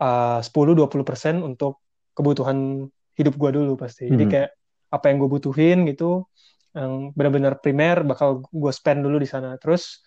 uh, 0.00 0.40
10-20% 0.42 1.44
untuk 1.44 1.78
kebutuhan 2.16 2.88
hidup 3.14 3.34
gue 3.36 3.50
dulu 3.52 3.76
pasti. 3.78 4.08
Jadi 4.08 4.24
Hmm. 4.26 4.32
kayak 4.32 4.50
apa 4.92 5.04
yang 5.08 5.16
gue 5.24 5.30
butuhin 5.30 5.78
gitu, 5.88 6.26
yang 6.72 7.12
benar-benar 7.12 7.60
primer 7.60 8.00
bakal 8.04 8.44
gue 8.48 8.72
spend 8.72 9.04
dulu 9.04 9.20
di 9.20 9.28
sana. 9.28 9.56
Terus 9.60 10.00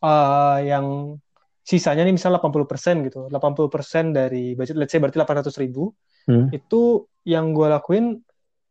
uh, 0.00 0.58
yang 0.64 1.16
sisanya 1.60 2.06
nih 2.06 2.14
misal 2.16 2.32
80% 2.36 3.06
gitu. 3.08 3.28
80% 3.28 4.16
dari 4.16 4.56
budget, 4.56 4.76
let's 4.78 4.92
say 4.92 5.00
berarti 5.00 5.18
800 5.20 5.62
ribu. 5.62 5.92
Hmm. 6.26 6.48
Itu 6.50 7.06
yang 7.26 7.52
gue 7.52 7.68
lakuin 7.68 8.20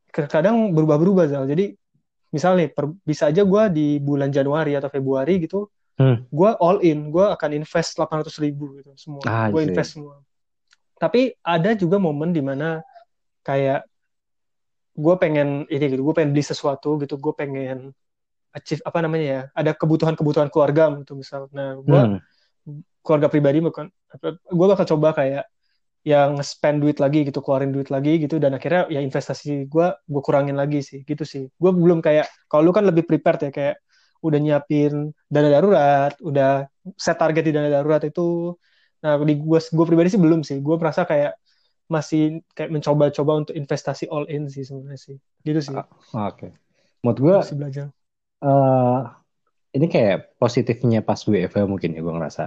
kadang 0.09 0.71
berubah-berubah 0.71 1.27
Zal. 1.27 1.45
Jadi 1.45 1.75
misal 2.31 2.55
nih 2.59 2.71
per- 2.71 2.95
bisa 3.03 3.31
aja 3.31 3.43
gue 3.43 3.63
di 3.71 3.87
bulan 3.99 4.31
Januari 4.31 4.75
atau 4.75 4.91
Februari 4.91 5.39
gitu 5.39 5.69
Hmm. 5.95 6.27
gue 6.27 6.51
all 6.59 6.83
in, 6.83 7.07
gue 7.07 7.23
akan 7.23 7.55
invest 7.55 7.95
800 7.95 8.27
ribu 8.43 8.75
gitu 8.75 8.91
semua, 8.99 9.23
Ah, 9.23 9.47
gue 9.47 9.63
invest 9.63 9.95
semua. 9.95 10.19
Tapi 10.99 11.31
ada 11.39 11.71
juga 11.71 11.95
momen 11.95 12.35
di 12.35 12.43
mana 12.43 12.83
kayak 13.47 13.87
gue 14.95 15.15
pengen 15.19 15.67
ini 15.67 15.85
gitu, 15.91 16.01
gue 16.07 16.15
pengen 16.15 16.31
beli 16.31 16.45
sesuatu 16.47 16.95
gitu, 17.03 17.19
gue 17.19 17.33
pengen 17.35 17.91
achieve 18.55 18.79
apa 18.87 19.03
namanya 19.03 19.25
ya, 19.27 19.41
ada 19.51 19.71
kebutuhan-kebutuhan 19.75 20.47
keluarga 20.47 20.87
gitu 21.03 21.19
misal. 21.19 21.51
Nah, 21.51 21.75
gue 21.75 22.01
Hmm. 22.01 22.19
keluarga 23.05 23.27
pribadi 23.29 23.59
bukan, 23.61 23.91
gue 24.31 24.67
bakal 24.71 24.87
coba 24.95 25.13
kayak 25.13 25.45
yang 26.05 26.37
spend 26.45 26.85
duit 26.85 26.97
lagi 27.01 27.25
gitu, 27.27 27.41
keluarin 27.41 27.73
duit 27.75 27.89
lagi 27.89 28.21
gitu, 28.21 28.37
dan 28.39 28.55
akhirnya 28.57 28.87
ya 28.93 29.01
investasi 29.01 29.67
gue 29.67 29.87
gue 30.05 30.21
kurangin 30.25 30.55
lagi 30.55 30.79
sih, 30.85 31.01
gitu 31.03 31.25
sih. 31.25 31.49
Gue 31.57 31.71
belum 31.73 31.99
kayak, 31.99 32.29
kalau 32.49 32.69
lu 32.69 32.71
kan 32.73 32.85
lebih 32.85 33.03
prepared 33.09 33.49
ya 33.49 33.51
kayak 33.53 33.75
udah 34.25 34.39
nyiapin 34.41 35.13
dana 35.29 35.49
darurat, 35.53 36.13
udah 36.21 36.65
set 36.97 37.17
target 37.21 37.43
di 37.45 37.51
dana 37.53 37.69
darurat 37.69 38.01
itu. 38.05 38.53
Nah, 39.03 39.21
di 39.21 39.33
gue 39.37 39.59
gue 39.61 39.85
pribadi 39.85 40.09
sih 40.13 40.21
belum 40.21 40.41
sih. 40.41 40.57
Gue 40.65 40.77
merasa 40.81 41.05
kayak 41.05 41.37
masih 41.85 42.41
kayak 42.57 42.71
mencoba-coba 42.73 43.31
untuk 43.45 43.53
investasi 43.53 44.09
all 44.09 44.25
in 44.31 44.49
sih 44.49 44.65
sebenarnya 44.65 44.99
sih. 44.99 45.17
Gitu 45.45 45.59
sih. 45.61 45.75
Ah, 45.77 45.85
Oke. 46.31 46.49
Menurut 47.05 47.19
gue 47.21 47.35
Masih 47.45 47.57
belajar. 47.61 47.87
eh 48.45 48.99
ini 49.75 49.85
kayak 49.91 50.39
positifnya 50.41 50.99
pas 51.05 51.19
WFH 51.27 51.65
mungkin 51.69 51.89
ya 51.95 52.01
gue 52.01 52.13
ngerasa. 52.17 52.43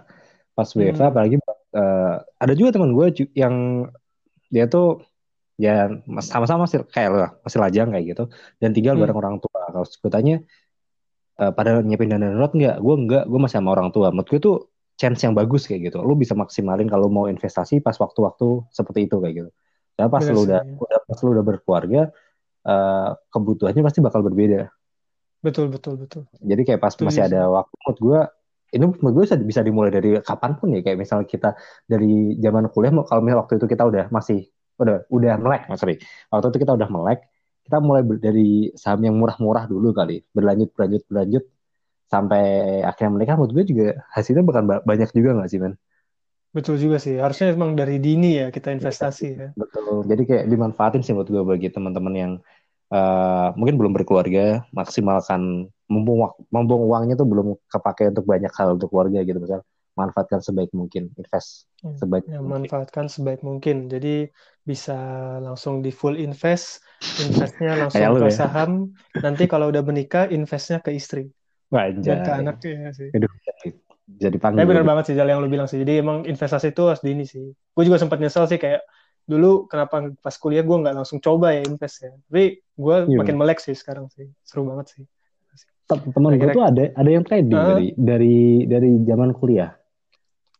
Pas 0.57 0.69
WFH 0.75 1.03
Hmm. 1.07 1.13
apalagi 1.15 1.37
eh, 1.79 2.15
ada 2.43 2.53
juga 2.59 2.71
teman 2.75 2.91
gue 2.97 3.07
yang 3.37 3.55
dia 4.55 4.65
tuh 4.73 5.05
ya 5.61 5.91
mas- 6.09 6.31
sama-sama 6.33 6.65
masih 6.67 6.81
kayak 6.95 7.09
lo 7.13 7.19
masih 7.45 7.59
lajang 7.65 7.89
kayak 7.93 8.07
gitu 8.11 8.23
dan 8.63 8.71
tinggal 8.77 8.95
Hmm. 8.97 9.03
bareng 9.05 9.19
orang 9.23 9.37
tua. 9.43 9.61
Kalau 9.75 9.87
gue 10.03 10.11
tanya 10.17 10.35
eh, 11.41 11.53
pada 11.57 11.71
nyiapin 11.87 12.11
dana 12.13 12.27
darurat 12.31 12.53
nggak? 12.59 12.77
Gue 12.85 12.95
nggak, 13.05 13.23
gue 13.31 13.39
masih 13.43 13.57
sama 13.59 13.71
orang 13.77 13.89
tua. 13.95 14.07
Menurut 14.13 14.29
gue 14.33 14.41
tuh 14.47 14.55
chance 14.99 15.23
yang 15.23 15.33
bagus 15.33 15.71
kayak 15.71 15.89
gitu. 15.89 16.03
Lu 16.03 16.19
bisa 16.19 16.35
maksimalin 16.35 16.91
kalau 16.91 17.07
mau 17.07 17.31
investasi 17.31 17.79
pas 17.79 17.95
waktu-waktu 17.95 18.67
seperti 18.75 19.07
itu 19.07 19.17
kayak 19.23 19.35
gitu. 19.39 19.51
Karena 19.95 20.11
pas 20.11 20.25
Bener 20.27 20.35
lu 20.35 20.41
udah, 20.47 20.61
udah 20.67 20.99
pas 21.07 21.19
lu 21.23 21.29
udah 21.39 21.45
berkeluarga, 21.47 22.01
eh, 22.67 23.09
kebutuhannya 23.31 23.83
pasti 23.87 24.01
bakal 24.03 24.21
berbeda. 24.27 24.67
Betul, 25.39 25.71
betul, 25.71 25.95
betul. 26.03 26.27
Jadi 26.43 26.63
kayak 26.67 26.83
pas 26.83 26.91
Setuju 26.91 27.07
masih 27.15 27.23
sih. 27.23 27.31
ada 27.31 27.47
waktu, 27.47 27.75
menurut 27.79 27.99
gue 28.03 28.21
ini 28.69 28.85
menurut 28.85 29.15
gue 29.17 29.25
bisa, 29.25 29.37
bisa 29.39 29.63
dimulai 29.63 29.91
dari 29.95 30.11
kapan 30.19 30.59
pun 30.59 30.75
ya. 30.75 30.83
Kayak 30.83 30.99
misalnya 30.99 31.27
kita 31.31 31.51
dari 31.87 32.35
zaman 32.43 32.67
kuliah, 32.75 32.93
kalau 33.07 33.21
misalnya 33.23 33.41
waktu 33.47 33.55
itu 33.63 33.67
kita 33.71 33.85
udah 33.87 34.05
masih 34.11 34.51
udah 34.79 34.97
udah 35.11 35.35
melek, 35.43 35.63
oh, 35.71 35.79
sorry, 35.79 35.99
waktu 36.31 36.47
itu 36.55 36.59
kita 36.63 36.73
udah 36.79 36.89
melek, 36.91 37.27
kita 37.67 37.79
mulai 37.83 38.03
dari 38.23 38.71
saham 38.79 39.03
yang 39.03 39.19
murah-murah 39.19 39.67
dulu 39.67 39.91
kali, 39.91 40.23
berlanjut 40.31 40.71
berlanjut 40.75 41.03
berlanjut 41.11 41.45
sampai 42.13 42.43
akhirnya 42.89 43.11
menikah. 43.17 43.35
Menurut 43.39 43.55
gue 43.59 43.65
juga 43.73 43.87
hasilnya 44.17 44.43
bakal 44.49 44.63
ba- 44.71 44.85
banyak 44.91 45.09
juga 45.17 45.31
nggak 45.37 45.51
sih, 45.53 45.61
men? 45.65 45.75
Betul 46.57 46.75
juga 46.85 46.97
sih. 47.05 47.15
Harusnya 47.23 47.47
emang 47.57 47.71
dari 47.81 47.95
dini 48.05 48.27
ya 48.41 48.47
kita 48.57 48.69
investasi 48.77 49.25
ya. 49.41 49.47
Betul. 49.59 50.07
Jadi 50.11 50.23
kayak 50.29 50.45
dimanfaatin 50.53 51.03
sih 51.03 51.13
menurut 51.15 51.31
gue 51.35 51.43
bagi 51.53 51.69
teman-teman 51.75 52.15
yang 52.15 52.33
eh, 52.95 53.49
mungkin 53.59 53.77
belum 53.81 53.93
berkeluarga, 53.97 54.67
maksimalkan 54.75 55.71
mumpung 55.93 56.19
mumpung 56.55 56.83
uangnya 56.91 57.15
tuh 57.21 57.27
belum 57.31 57.47
kepake 57.73 58.13
untuk 58.15 58.27
banyak 58.29 58.53
hal 58.59 58.69
untuk 58.79 58.89
keluarga 58.93 59.21
gitu 59.27 59.39
misal 59.43 59.61
manfaatkan 59.99 60.41
sebaik 60.45 60.71
mungkin, 60.77 61.11
invest 61.19 61.67
Ya, 61.83 61.91
sebaik 61.99 62.27
ya, 62.31 62.37
mungkin. 62.43 62.53
manfaatkan 62.53 63.07
sebaik 63.15 63.41
mungkin. 63.49 63.77
Jadi 63.93 64.09
bisa 64.71 64.93
langsung 65.45 65.75
di 65.85 65.91
full 66.01 66.15
invest, 66.25 66.67
investnya 67.23 67.71
langsung 67.83 68.09
lu 68.15 68.19
ke 68.19 68.27
ya. 68.27 68.39
saham. 68.39 68.71
Nanti 69.23 69.43
kalau 69.53 69.67
udah 69.71 69.83
menikah, 69.89 70.25
investnya 70.37 70.79
ke 70.85 70.91
istri 71.01 71.21
dan 71.69 72.01
ke 72.01 72.11
Anjay. 72.11 72.41
anak 72.41 72.57
ya 72.61 72.91
sih. 72.91 73.09
Aduh, 73.13 73.29
jadi, 73.39 73.67
jadi 74.09 74.37
Tapi 74.37 74.43
panggil. 74.43 74.67
benar 74.67 74.85
banget 74.85 75.05
sih 75.07 75.15
Jal 75.15 75.29
yang 75.29 75.41
lu 75.41 75.49
bilang 75.49 75.67
sih. 75.67 75.77
Jadi 75.77 76.01
emang 76.01 76.25
investasi 76.25 76.73
itu 76.73 76.83
harus 76.83 77.01
di 77.01 77.13
ini 77.13 77.25
sih. 77.25 77.45
Gue 77.53 77.85
juga 77.85 77.97
sempat 77.97 78.17
nyesel 78.17 78.45
sih 78.45 78.57
kayak 78.57 78.81
dulu 79.25 79.69
kenapa 79.69 80.09
pas 80.19 80.33
kuliah 80.35 80.65
gue 80.65 80.73
nggak 80.73 80.97
langsung 80.97 81.21
coba 81.21 81.53
ya 81.53 81.61
invest 81.63 81.97
ya. 82.01 82.13
Tapi 82.27 82.45
gue 82.59 82.97
Iya. 83.05 83.17
makin 83.17 83.37
melek 83.37 83.61
sih 83.61 83.73
sekarang 83.73 84.09
sih. 84.09 84.25
Seru 84.41 84.65
banget 84.65 84.97
sih. 84.97 85.05
Tem- 85.85 86.05
Temen 86.05 86.37
gue 86.37 86.49
tuh 86.51 86.65
ada 86.65 86.85
ada 86.93 87.11
yang 87.11 87.25
trading 87.25 87.57
Hah? 87.57 87.69
dari 87.73 87.87
dari 87.95 88.37
dari 88.65 88.91
zaman 89.05 89.33
kuliah. 89.33 89.73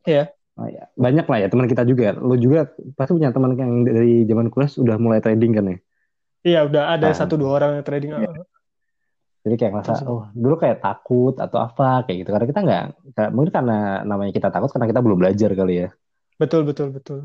Iya. 0.05 0.33
Oh, 0.57 0.67
ya. 0.67 0.89
Banyak 0.93 1.25
lah 1.25 1.39
ya 1.39 1.49
teman 1.49 1.69
kita 1.69 1.85
juga. 1.85 2.13
Lu 2.13 2.35
juga 2.35 2.67
pasti 2.93 3.13
punya 3.13 3.31
teman 3.31 3.55
yang 3.55 3.85
dari 3.85 4.25
zaman 4.25 4.49
kuliah 4.49 4.67
sudah 4.67 4.97
mulai 4.97 5.21
trading 5.21 5.53
kan 5.53 5.65
ya. 5.65 5.77
Iya 6.45 6.61
udah 6.65 6.85
ada 6.91 7.09
Nah. 7.09 7.17
satu 7.17 7.37
dua 7.37 7.57
orang 7.57 7.71
yang 7.77 7.85
trading. 7.85 8.11
Iya. 8.15 8.31
Jadi 9.49 9.57
kayak 9.57 9.73
Terus- 9.81 10.05
oh 10.05 10.29
dulu 10.37 10.55
kayak 10.61 10.85
takut 10.85 11.35
atau 11.41 11.59
apa 11.65 12.05
kayak 12.05 12.17
gitu. 12.21 12.31
Karena 12.37 12.47
kita 12.53 12.61
nggak, 12.61 12.85
mungkin 13.33 13.53
karena 13.57 14.05
namanya 14.05 14.33
kita 14.37 14.49
takut 14.53 14.69
karena 14.69 14.87
kita 14.93 15.01
belum 15.01 15.19
belajar 15.19 15.51
kali 15.57 15.75
ya. 15.83 15.89
Betul 16.37 16.69
betul 16.69 16.93
betul. 16.93 17.19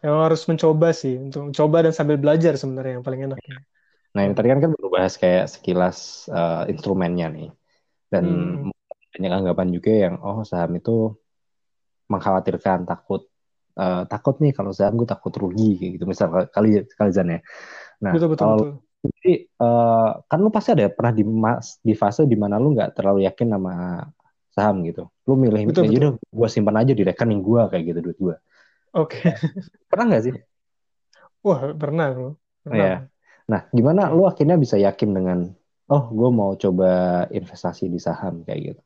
Emang 0.00 0.32
harus 0.32 0.48
mencoba 0.48 0.96
sih 0.96 1.20
untuk 1.20 1.52
coba 1.52 1.84
dan 1.84 1.92
sambil 1.92 2.16
belajar 2.16 2.56
sebenarnya 2.56 2.96
yang 2.96 3.04
paling 3.04 3.20
enak. 3.28 3.38
Nah 4.16 4.22
ini 4.24 4.32
tadi 4.32 4.48
kan 4.48 4.58
kan 4.64 4.70
baru 4.72 4.88
bahas 4.88 5.14
kayak 5.20 5.44
sekilas 5.52 6.26
eh, 6.32 6.72
instrumennya 6.72 7.28
nih. 7.28 7.48
Dan 8.08 8.24
Hmm. 8.66 8.74
banyak 9.12 9.32
anggapan 9.36 9.68
juga 9.76 9.92
yang, 9.92 10.14
oh 10.24 10.40
saham 10.42 10.72
itu 10.80 11.14
mengkhawatirkan, 12.10 12.88
takut. 12.88 13.28
eh, 13.80 14.02
takut 14.10 14.36
nih 14.42 14.52
kalau 14.52 14.74
saham 14.74 14.98
gue 14.98 15.08
takut 15.08 15.30
rugi 15.30 15.78
kayak 15.78 15.90
gitu. 15.96 16.04
Misal 16.10 16.26
kali 16.50 16.84
kali 16.98 17.10
ya. 17.14 17.38
Nah 18.02 18.12
Betul 18.12 18.28
betul 18.34 18.44
kalau 18.44 18.58
betul. 18.58 18.72
Jadi 19.00 19.48
eh, 19.48 20.10
kan 20.28 20.38
lu 20.40 20.52
pasti 20.52 20.76
ada 20.76 20.92
pernah 20.92 21.12
di 21.16 21.24
mas 21.24 21.80
di 21.80 21.96
fase 21.96 22.28
di 22.28 22.36
mana 22.36 22.60
lu 22.60 22.76
nggak 22.76 22.92
terlalu 22.96 23.24
yakin 23.24 23.48
sama 23.56 23.72
saham 24.52 24.84
gitu. 24.84 25.08
Lu 25.24 25.34
milih 25.40 25.72
Betul, 25.72 25.88
aja 25.88 25.90
betul. 25.90 26.00
udah 26.00 26.12
gua 26.28 26.48
simpan 26.52 26.76
aja 26.80 26.92
di 26.92 27.02
rekening 27.06 27.40
gua 27.40 27.72
kayak 27.72 27.84
gitu 27.88 27.98
duit 28.04 28.18
gua. 28.20 28.36
Oke. 28.92 29.24
Pernah 29.90 30.04
nggak 30.12 30.22
sih? 30.28 30.34
Wah 31.40 31.72
pernah 31.72 32.06
bro. 32.12 32.30
Pernah. 32.60 32.76
Iya. 32.76 32.94
Nah, 33.50 33.60
gimana 33.72 34.12
lu 34.12 34.28
akhirnya 34.28 34.60
bisa 34.60 34.76
yakin 34.76 35.10
dengan 35.16 35.38
oh 35.90 36.04
gua 36.12 36.28
mau 36.28 36.50
coba 36.60 37.24
investasi 37.32 37.88
di 37.88 37.98
saham 37.98 38.44
kayak 38.44 38.60
gitu. 38.74 38.82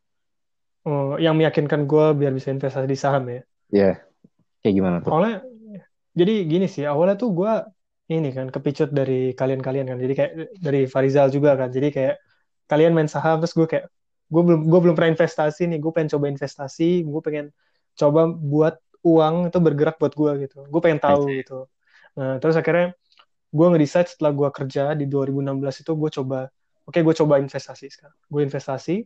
Oh, 0.85 1.17
yang 1.17 1.33
meyakinkan 1.41 1.89
gue 1.89 2.07
biar 2.13 2.29
bisa 2.37 2.53
investasi 2.53 2.85
di 2.85 2.99
saham 3.01 3.25
ya. 3.33 3.41
Ya. 3.73 3.93
Kayak 4.61 4.75
gimana 4.77 4.97
tuh? 5.01 5.17
Awalnya, 5.17 5.41
jadi 6.13 6.35
gini 6.45 6.69
sih, 6.69 6.85
awalnya 6.85 7.17
tuh 7.17 7.33
gue 7.33 7.53
ini 8.13 8.29
kan 8.37 8.53
kepicut 8.53 8.93
dari 8.93 9.33
kalian-kalian 9.33 9.89
kan. 9.89 9.99
Jadi 10.01 10.13
kayak 10.13 10.33
dari 10.61 10.85
Farizal 10.85 11.33
juga 11.33 11.57
kan. 11.57 11.73
Jadi 11.73 11.89
kayak 11.89 12.21
kalian 12.69 12.93
main 12.93 13.09
saham 13.09 13.41
terus 13.41 13.57
gue 13.57 13.65
kayak 13.65 13.89
gue 14.29 14.43
belum 14.43 14.69
gue 14.69 14.81
belum 14.85 14.95
pernah 14.97 15.17
investasi 15.17 15.69
nih. 15.73 15.81
Gue 15.81 15.93
pengen 15.93 16.13
coba 16.13 16.29
investasi. 16.29 17.05
Gue 17.09 17.21
pengen 17.25 17.47
coba 17.97 18.29
buat 18.29 18.77
uang 19.05 19.49
itu 19.49 19.59
bergerak 19.61 19.97
buat 19.97 20.13
gue 20.13 20.49
gitu. 20.49 20.69
Gue 20.69 20.81
pengen 20.85 21.01
tahu 21.01 21.33
gitu. 21.33 21.69
Nah 22.21 22.37
terus 22.41 22.57
akhirnya 22.61 22.93
gue 23.55 23.67
nge-decide 23.71 24.09
setelah 24.11 24.33
gue 24.35 24.49
kerja 24.51 24.93
di 24.99 25.07
2016 25.07 25.87
itu 25.87 25.93
gue 25.95 26.11
coba 26.21 26.51
oke 26.85 26.99
gue 27.01 27.15
coba 27.25 27.41
investasi 27.41 27.89
sekarang. 27.89 28.19
Gue 28.29 28.45
investasi. 28.45 29.05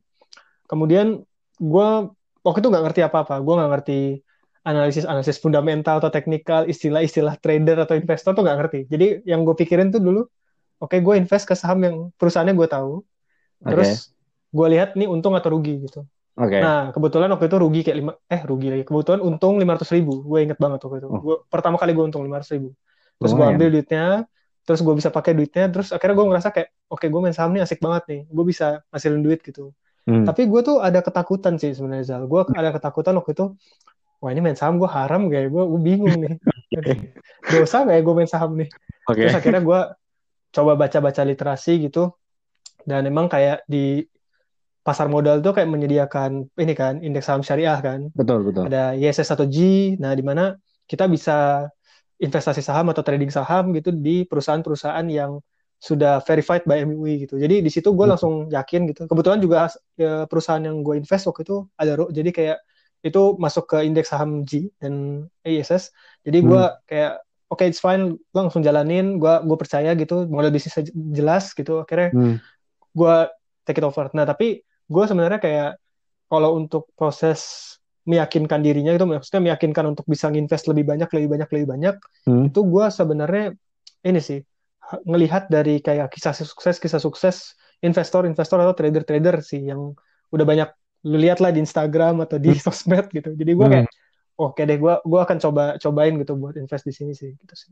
Kemudian 0.67 1.23
gue 1.59 1.89
waktu 2.43 2.59
itu 2.59 2.69
nggak 2.71 2.85
ngerti 2.91 3.01
apa-apa. 3.07 3.39
Gue 3.47 3.55
nggak 3.63 3.71
ngerti 3.79 4.01
analisis-analisis 4.67 5.39
fundamental 5.39 6.03
atau 6.03 6.11
teknikal, 6.11 6.67
istilah-istilah 6.67 7.39
trader 7.39 7.85
atau 7.85 7.95
investor 7.95 8.35
tuh 8.35 8.43
nggak 8.43 8.59
ngerti. 8.59 8.81
Jadi 8.91 9.07
yang 9.29 9.47
gue 9.47 9.55
pikirin 9.55 9.95
tuh 9.95 10.03
dulu, 10.03 10.23
oke 10.83 10.97
gue 10.99 11.15
invest 11.19 11.47
ke 11.47 11.55
saham 11.55 11.79
yang 11.83 11.97
perusahaannya 12.19 12.55
gue 12.55 12.69
tahu, 12.69 13.03
Oke. 13.03 13.71
terus 13.75 14.15
gue 14.49 14.67
lihat 14.73 14.99
nih 14.99 15.07
untung 15.07 15.35
atau 15.39 15.55
rugi 15.55 15.83
gitu. 15.85 16.07
Oke. 16.39 16.59
Nah 16.63 16.95
kebetulan 16.95 17.29
waktu 17.35 17.51
itu 17.51 17.57
rugi 17.59 17.81
kayak 17.83 17.99
lima, 17.99 18.13
eh 18.31 18.43
rugi 18.47 18.69
lagi. 18.71 18.85
Kebetulan 18.87 19.21
untung 19.21 19.59
500 19.59 19.95
ribu, 19.99 20.23
gue 20.23 20.39
inget 20.47 20.59
banget 20.63 20.79
waktu 20.87 21.03
itu. 21.03 21.09
Oh. 21.11 21.21
Gue 21.21 21.37
pertama 21.51 21.77
kali 21.77 21.93
gue 21.95 22.05
untung 22.07 22.23
500 22.23 22.55
ribu. 22.55 22.71
Terus 23.19 23.33
gue 23.35 23.45
ambil 23.45 23.69
duitnya, 23.75 24.07
terus 24.63 24.81
gue 24.85 24.95
bisa 24.95 25.11
pakai 25.11 25.35
duitnya, 25.35 25.67
terus 25.75 25.91
akhirnya 25.91 26.15
gue 26.15 26.27
ngerasa 26.31 26.49
kayak, 26.55 26.69
oke 26.87 27.03
gue 27.11 27.21
main 27.25 27.35
saham 27.35 27.51
nih 27.51 27.67
asik 27.67 27.83
banget 27.83 28.03
nih, 28.07 28.21
gue 28.31 28.45
bisa 28.47 28.85
ngasilin 28.95 29.23
duit 29.27 29.43
gitu. 29.43 29.75
Hmm. 30.07 30.23
Tapi 30.23 30.47
gue 30.47 30.61
tuh 30.63 30.79
ada 30.79 31.03
ketakutan 31.03 31.59
sih 31.59 31.75
sebenarnya 31.75 32.05
Zal. 32.15 32.23
Gue 32.31 32.47
ada 32.47 32.71
ketakutan 32.71 33.19
waktu 33.19 33.35
itu, 33.35 33.59
wah 34.19 34.31
ini 34.35 34.41
main 34.43 34.59
saham 34.59 34.77
gue 34.83 34.91
haram 34.91 35.31
kayak 35.31 35.51
gue, 35.51 35.63
gue 35.63 35.81
bingung 35.81 36.17
nih. 36.23 36.37
Dosa 37.49 37.87
gak 37.87 37.97
ya 37.97 38.03
gue 38.03 38.15
main 38.15 38.31
saham 38.31 38.59
nih? 38.59 38.69
Oke. 39.09 39.25
Terus 39.25 39.37
akhirnya 39.39 39.63
gue 39.65 39.81
coba 40.49 40.73
baca-baca 40.77 41.23
literasi 41.25 41.89
gitu, 41.89 42.13
dan 42.89 43.05
emang 43.05 43.29
kayak 43.29 43.65
di 43.69 44.05
pasar 44.81 45.13
modal 45.13 45.45
tuh 45.45 45.53
kayak 45.53 45.69
menyediakan 45.69 46.49
ini 46.57 46.73
kan 46.73 47.05
indeks 47.05 47.29
saham 47.29 47.45
syariah 47.45 47.77
kan, 47.85 48.09
Betul, 48.17 48.49
betul. 48.49 48.73
ada 48.73 48.97
ISS 48.97 49.29
1G, 49.29 49.57
nah 50.01 50.17
di 50.17 50.25
mana 50.25 50.57
kita 50.89 51.05
bisa 51.05 51.69
investasi 52.17 52.65
saham 52.65 52.89
atau 52.91 53.05
trading 53.05 53.29
saham 53.29 53.71
gitu 53.77 53.93
di 53.93 54.25
perusahaan-perusahaan 54.25 55.05
yang 55.13 55.39
sudah 55.79 56.19
verified 56.27 56.67
by 56.67 56.83
MUI 56.83 57.29
gitu. 57.29 57.39
Jadi 57.39 57.63
di 57.63 57.71
situ 57.71 57.95
gue 57.95 58.07
langsung 58.09 58.51
yakin 58.51 58.91
gitu. 58.91 59.07
Kebetulan 59.07 59.39
juga 59.39 59.71
ya, 59.95 60.27
perusahaan 60.27 60.59
yang 60.59 60.83
gue 60.83 60.99
invest 60.99 61.31
waktu 61.31 61.47
itu 61.47 61.69
ada 61.79 61.93
ro- 61.95 62.11
jadi 62.11 62.31
kayak 62.35 62.59
itu 63.03 63.39
masuk 63.39 63.71
ke 63.71 63.79
indeks 63.87 64.11
saham 64.11 64.43
G 64.43 64.69
dan 64.83 65.27
ISS. 65.47 65.95
Jadi 66.27 66.39
gue 66.43 66.63
Hmm. 66.63 66.79
kayak 66.85 67.13
oke 67.49 67.63
it's 67.63 67.79
fine 67.79 68.19
langsung 68.35 68.61
jalanin. 68.61 69.23
Gue 69.23 69.39
gue 69.45 69.57
percaya 69.57 69.95
gitu 69.95 70.27
model 70.27 70.51
bisnisnya 70.51 70.91
jelas 71.15 71.55
gitu. 71.55 71.83
Akhirnya 71.83 72.11
Hmm. 72.13 72.37
gue 72.93 73.17
take 73.65 73.79
it 73.79 73.87
over. 73.87 74.11
Nah 74.13 74.27
tapi 74.27 74.61
gue 74.65 75.05
sebenarnya 75.05 75.39
kayak 75.39 75.71
kalau 76.29 76.59
untuk 76.59 76.91
proses 76.99 77.73
meyakinkan 78.09 78.65
dirinya 78.65 78.97
itu 78.97 79.05
maksudnya 79.05 79.53
meyakinkan 79.53 79.85
untuk 79.93 80.09
bisa 80.09 80.33
nginvest 80.33 80.65
lebih 80.65 80.89
banyak 80.89 81.13
lebih 81.13 81.29
banyak 81.29 81.49
lebih 81.53 81.69
banyak 81.69 81.97
Hmm. 82.25 82.49
itu 82.49 82.61
gue 82.65 82.85
sebenarnya 82.89 83.53
ini 84.01 84.17
sih 84.17 84.41
ha- 84.81 85.03
ngelihat 85.05 85.53
dari 85.53 85.85
kayak 85.85 86.09
kisah 86.09 86.33
sukses 86.33 86.81
kisah 86.81 87.01
sukses 87.05 87.53
investor-investor 87.85 88.65
atau 88.65 88.73
trader-trader 88.73 89.45
sih 89.45 89.69
yang 89.69 89.93
udah 90.33 90.47
banyak 90.49 90.69
lu 91.07 91.17
lihat 91.21 91.39
lah 91.39 91.51
di 91.55 91.61
Instagram 91.63 92.25
atau 92.25 92.39
di 92.43 92.51
sosmed 92.67 93.07
gitu 93.15 93.31
jadi 93.37 93.53
gue 93.55 93.67
Hmm. 93.69 93.73
kayak 93.73 93.87
oke 94.39 94.61
deh 94.63 94.79
gue 94.79 94.95
gua 95.03 95.21
akan 95.27 95.39
coba 95.39 95.63
cobain 95.83 96.15
gitu 96.19 96.33
buat 96.39 96.55
invest 96.59 96.85
di 96.87 96.95
sini 96.95 97.13
sih 97.15 97.31
gitu 97.35 97.55
sih 97.55 97.71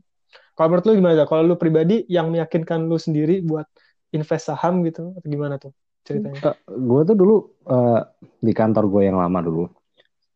kalau 0.55 0.67
menurut 0.75 0.85
lu 0.87 0.93
gimana 0.99 1.13
Zal? 1.19 1.27
kalau 1.27 1.43
lu 1.47 1.55
pribadi 1.55 2.03
yang 2.11 2.27
meyakinkan 2.31 2.87
lu 2.87 2.99
sendiri 2.99 3.39
buat 3.43 3.67
invest 4.11 4.51
saham 4.51 4.83
gitu 4.87 5.15
atau 5.15 5.27
gimana 5.27 5.55
tuh 5.59 5.71
ceritanya 6.07 6.39
gue 6.67 7.01
tuh 7.07 7.15
dulu 7.15 7.35
eh, 7.67 7.99
di 8.39 8.53
kantor 8.55 8.83
gue 8.91 9.01
yang 9.11 9.17
lama 9.19 9.39
dulu 9.43 9.63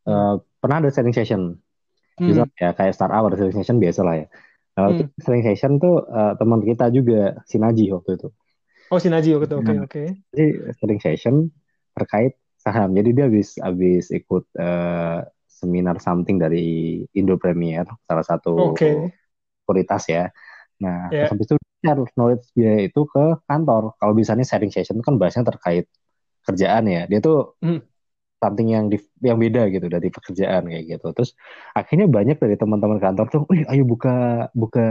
eh, 0.08 0.36
pernah 0.62 0.77
ada 0.84 0.89
selling 0.91 1.15
session 1.15 1.56
Hmm. 2.19 2.27
bisa 2.27 2.43
ya 2.60 2.69
kayak 2.77 2.93
startup 2.93 3.23
ada 3.25 3.38
selling 3.39 3.56
session 3.56 3.77
biasa 3.82 4.01
lah 4.06 4.15
ya 4.21 4.27
Nah, 4.71 4.88
waktu 4.88 5.04
Hmm. 5.04 5.23
selling 5.25 5.43
session 5.43 5.71
tuh 5.84 5.95
eh, 6.08 6.34
teman 6.39 6.62
kita 6.63 6.86
juga 6.95 7.36
si 7.43 7.60
Naji 7.60 7.91
waktu 7.91 8.12
itu 8.19 8.27
oh 8.91 8.99
si 8.99 9.08
Najio 9.12 9.39
gitu 9.43 9.56
oke 9.60 9.73
Hmm. 9.73 9.84
oke 9.88 10.04
jadi 10.32 10.45
selling 10.80 11.01
session 11.04 11.36
terkait 11.97 12.39
saham. 12.65 12.89
Jadi 12.97 13.10
dia 13.15 13.26
habis 13.30 13.50
habis 13.62 14.04
ikut 14.13 14.43
eh, 14.58 15.19
seminar 15.60 15.97
something 16.02 16.38
dari 16.43 16.60
Indo 17.19 17.36
Premier 17.41 17.86
salah 18.08 18.26
satu 18.26 18.52
Oke. 18.56 19.12
otoritas 19.65 20.04
ya. 20.10 20.24
Nah 20.84 21.13
terus 21.17 21.30
habis 21.34 21.45
itu 21.50 21.56
share 21.84 22.02
knowledge 22.17 22.45
dia 22.58 22.74
itu 22.88 23.02
ke 23.13 23.21
kantor. 23.50 23.84
Kalau 24.00 24.13
misalnya 24.17 24.45
sharing 24.50 24.71
session 24.74 24.95
itu 25.00 25.06
kan 25.10 25.17
bahasnya 25.21 25.43
terkait 25.52 25.86
kerjaan 26.47 26.86
ya. 26.95 27.02
Dia 27.12 27.19
tuh 27.26 27.38
Hmm. 27.62 27.91
something 28.41 28.67
yang 28.74 28.86
di, 28.89 28.97
yang 29.21 29.38
beda 29.38 29.69
gitu 29.69 29.86
dari 29.86 30.08
pekerjaan 30.10 30.65
kayak 30.65 30.84
gitu. 30.97 31.06
Terus 31.13 31.32
akhirnya 31.78 32.08
banyak 32.10 32.38
dari 32.41 32.56
teman-teman 32.58 32.97
kantor 32.97 33.26
tuh, 33.30 33.41
wih 33.54 33.62
ayo 33.69 33.84
buka 33.86 34.50
buka 34.58 34.82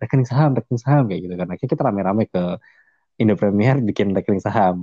rekening 0.00 0.24
saham 0.28 0.50
rekening 0.56 0.80
saham 0.80 1.02
kayak 1.08 1.20
gitu 1.28 1.34
kan. 1.36 1.46
Akhirnya 1.52 1.70
kita 1.76 1.82
rame-rame 1.88 2.24
ke 2.32 2.40
Indo 3.22 3.34
Premier 3.40 3.74
bikin 3.82 4.14
rekening 4.16 4.42
saham. 4.44 4.76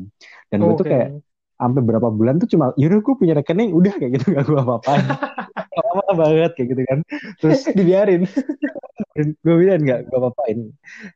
Dan 0.51 0.59
gue 0.65 0.75
tuh 0.79 0.87
kayak 0.87 1.17
sampai 1.55 1.81
berapa 1.81 2.07
bulan 2.11 2.35
tuh 2.37 2.51
cuma 2.51 2.75
yaudah 2.75 2.99
gue 2.99 3.15
punya 3.15 3.33
rekening 3.33 3.71
udah 3.71 3.93
kayak 3.95 4.19
gitu. 4.19 4.35
Gak 4.35 4.45
gue 4.45 4.59
apa-apain 4.59 5.03
lama 5.85 6.13
banget 6.15 6.51
kayak 6.55 6.67
gitu 6.75 6.81
kan. 6.87 6.99
Terus 7.39 7.59
dibiarin. 7.71 8.23
Gue 9.15 9.55
bilang 9.55 9.79
nggak 9.79 10.11
gue 10.11 10.17
apa-apain 10.19 10.59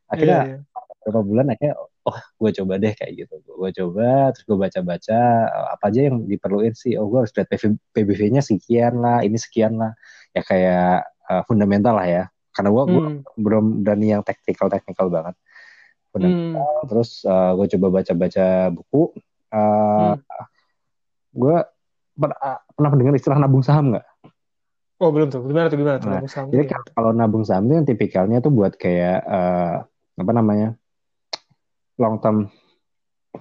akhirnya 0.08 0.40
Iya, 0.40 0.56
iya. 0.56 0.58
beberapa 1.04 1.20
bulan 1.20 1.46
akhirnya 1.52 1.76
oh 1.80 2.16
gue 2.16 2.52
coba 2.56 2.74
deh 2.80 2.92
kayak 2.96 3.12
gitu. 3.24 3.36
Gue 3.44 3.70
coba 3.76 4.32
terus 4.32 4.44
gue 4.48 4.58
baca-baca 4.58 5.20
eh, 5.48 5.68
apa 5.76 5.84
aja 5.92 6.00
yang 6.08 6.24
diperluin 6.24 6.76
sih? 6.76 6.96
Oh 6.96 7.12
gue 7.12 7.28
harus 7.28 7.32
lihat 7.36 7.52
PBV-nya 7.92 8.40
sekian 8.40 9.00
lah 9.00 9.20
ini 9.20 9.36
sekian 9.36 9.76
lah. 9.76 9.92
Ya 10.32 10.42
kayak 10.44 10.96
eh, 11.08 11.44
fundamental 11.44 12.00
lah 12.00 12.08
ya. 12.08 12.24
Karena 12.56 12.70
gue 12.72 12.84
Hmm. 12.88 13.20
belum 13.36 13.66
berani 13.84 14.16
yang 14.16 14.24
teknikal 14.24 14.72
teknikal 14.72 15.08
banget. 15.12 15.36
Fundamental 16.12 16.64
Hmm. 16.64 16.88
terus 16.88 17.24
gue 17.28 17.68
coba 17.76 17.88
baca-baca 18.00 18.46
buku 18.72 19.12
Eh 19.50 20.14
Hmm. 20.14 20.18
gue 21.30 21.56
per- 22.16 22.40
ah, 22.42 22.60
pernah 22.74 22.90
mendengar 22.94 23.14
istilah 23.16 23.38
nabung 23.38 23.62
saham 23.62 23.94
nggak? 23.94 24.06
Oh 25.00 25.10
belum 25.14 25.30
tuh. 25.32 25.42
Gimana 25.46 25.72
tuh 25.72 25.78
gimana 25.80 25.98
tuh 26.02 26.10
Nah, 26.10 26.20
nabung 26.20 26.32
saham 26.32 26.48
jadi 26.52 26.64
kalau 26.92 27.12
nabung 27.14 27.46
saham 27.46 27.64
itu 27.70 27.74
yang 27.80 27.88
tipikalnya 27.88 28.38
tuh 28.42 28.52
buat 28.52 28.74
kayak 28.76 29.20
eh, 29.24 29.76
apa 30.20 30.32
namanya 30.36 30.76
long 31.96 32.18
term 32.20 32.50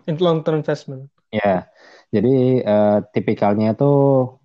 In- 0.05 0.21
Long 0.21 0.45
term 0.45 0.61
investment. 0.61 1.09
ya. 1.33 1.65
Jadi 2.13 2.61
eh, 2.61 2.99
tipikalnya 3.13 3.73
tuh 3.73 4.37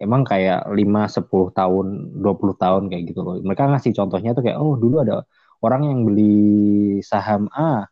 emang 0.00 0.24
kayak 0.24 0.64
5, 0.72 1.04
10 1.04 1.52
tahun, 1.52 2.16
20 2.24 2.56
tahun 2.56 2.88
kayak 2.88 3.04
gitu 3.12 3.20
loh. 3.20 3.36
Mereka 3.44 3.68
ngasih 3.68 3.92
contohnya 3.92 4.32
tuh 4.32 4.40
kayak 4.44 4.56
oh 4.56 4.74
dulu 4.80 5.04
ada 5.04 5.24
orang 5.60 5.92
yang 5.92 5.98
beli 6.08 6.40
saham 7.04 7.52
A 7.52 7.84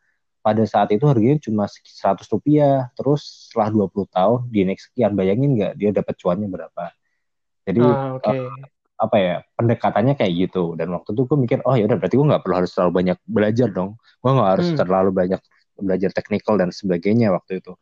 pada 0.49 0.65
saat 0.65 0.89
itu 0.97 1.05
harganya 1.05 1.37
cuma 1.45 1.65
100 1.69 2.25
rupiah, 2.33 2.89
terus 2.97 3.53
setelah 3.53 3.69
20 3.85 4.09
tahun 4.17 4.41
di 4.49 4.61
next 4.65 4.89
sekian 4.89 5.13
bayangin 5.13 5.51
nggak 5.61 5.73
dia 5.81 5.91
dapat 5.93 6.15
cuannya 6.17 6.49
berapa. 6.49 6.85
Jadi 7.69 7.85
Ah 7.85 8.17
eh, 8.33 8.51
apa 8.99 9.17
ya 9.21 9.37
pendekatannya 9.59 10.15
kayak 10.19 10.33
gitu. 10.49 10.73
Dan 10.79 10.89
waktu 10.97 11.11
itu 11.15 11.23
gue 11.29 11.39
mikir 11.45 11.59
oh 11.69 11.77
ya 11.77 11.85
udah 11.89 11.99
berarti 12.01 12.17
gue 12.19 12.27
nggak 12.33 12.43
perlu 12.45 12.55
harus 12.65 12.73
terlalu 12.75 12.93
banyak 13.05 13.19
belajar 13.29 13.69
dong. 13.77 13.91
Gue 14.25 14.31
nggak 14.37 14.51
harus 14.57 14.69
Hmm. 14.73 14.79
terlalu 14.81 15.11
banyak 15.21 15.41
belajar 15.79 16.11
teknikal 16.17 16.55
dan 16.61 16.71
sebagainya 16.75 17.29
waktu 17.37 17.53
itu. 17.63 17.73